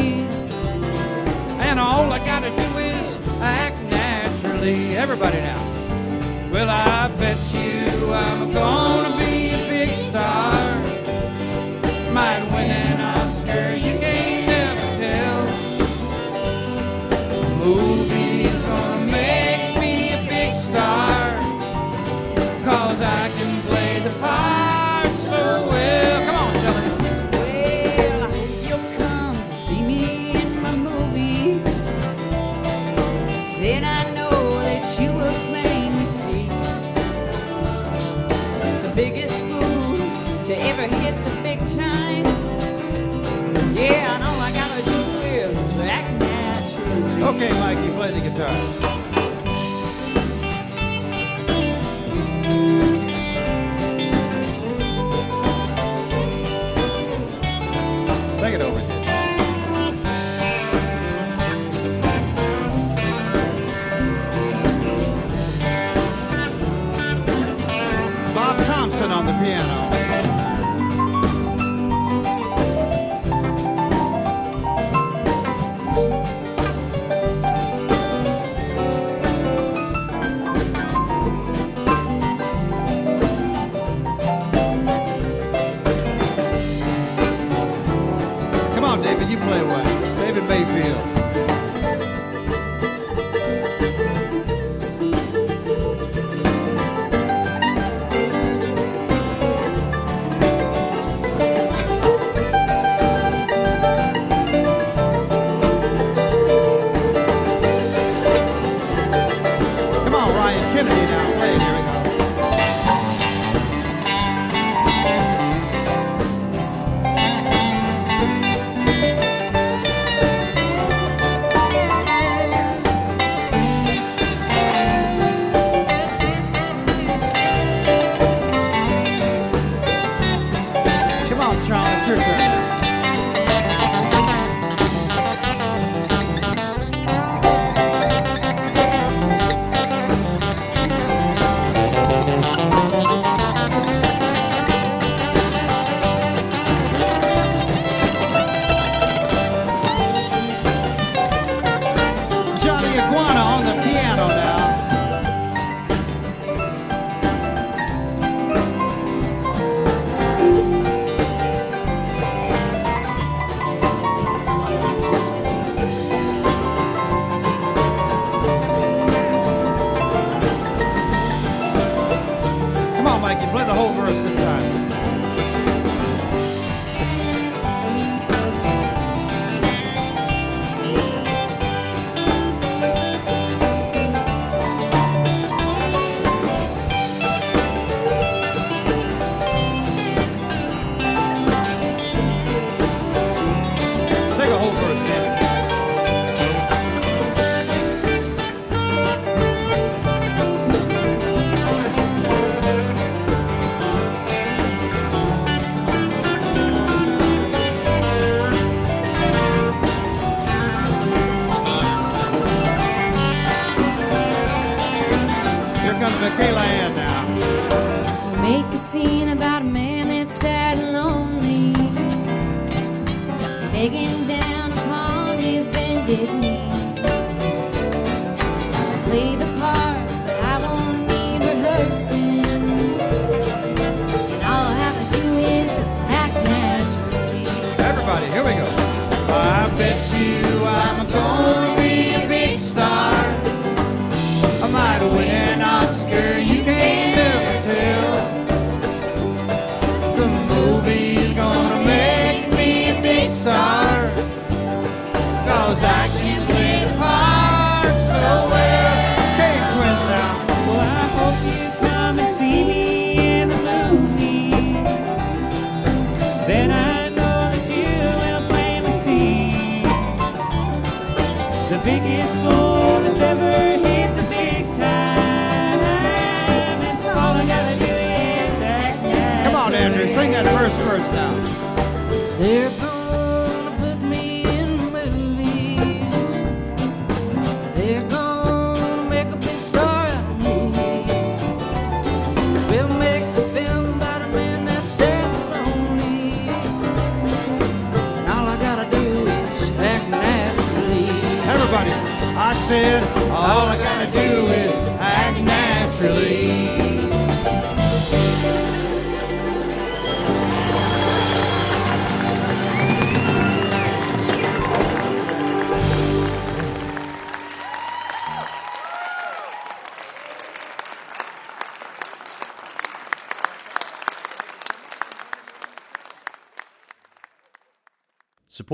And 1.60 1.78
all 1.78 2.10
I 2.10 2.24
gotta 2.24 2.48
do 2.48 2.78
is 2.78 3.18
act 3.42 3.78
naturally. 3.84 4.97
Everybody 4.97 5.36
now. 5.36 5.62
Well, 6.52 6.70
I 6.70 7.08
bet 7.18 7.39
you 7.52 8.15
I'm 8.15 8.52
gonna 8.52 9.15
be 9.18 9.50
a 9.50 9.68
big 9.68 9.94
star. 9.94 10.55
Might 12.12 12.44
win 12.50 12.95
Okay, 47.26 47.50
Mikey, 47.58 47.90
play 47.90 48.12
the 48.12 48.20
guitar. 48.20 48.95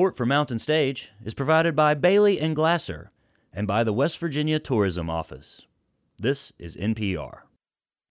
Support 0.02 0.16
for 0.16 0.26
Mountain 0.26 0.58
Stage 0.58 1.12
is 1.24 1.32
provided 1.32 1.76
by 1.76 1.94
Bailey 1.94 2.40
and 2.40 2.56
Glasser 2.56 3.12
and 3.52 3.68
by 3.68 3.84
the 3.84 3.92
West 3.92 4.18
Virginia 4.18 4.58
Tourism 4.58 5.08
Office. 5.08 5.62
This 6.18 6.52
is 6.58 6.74
NPR. 6.74 7.41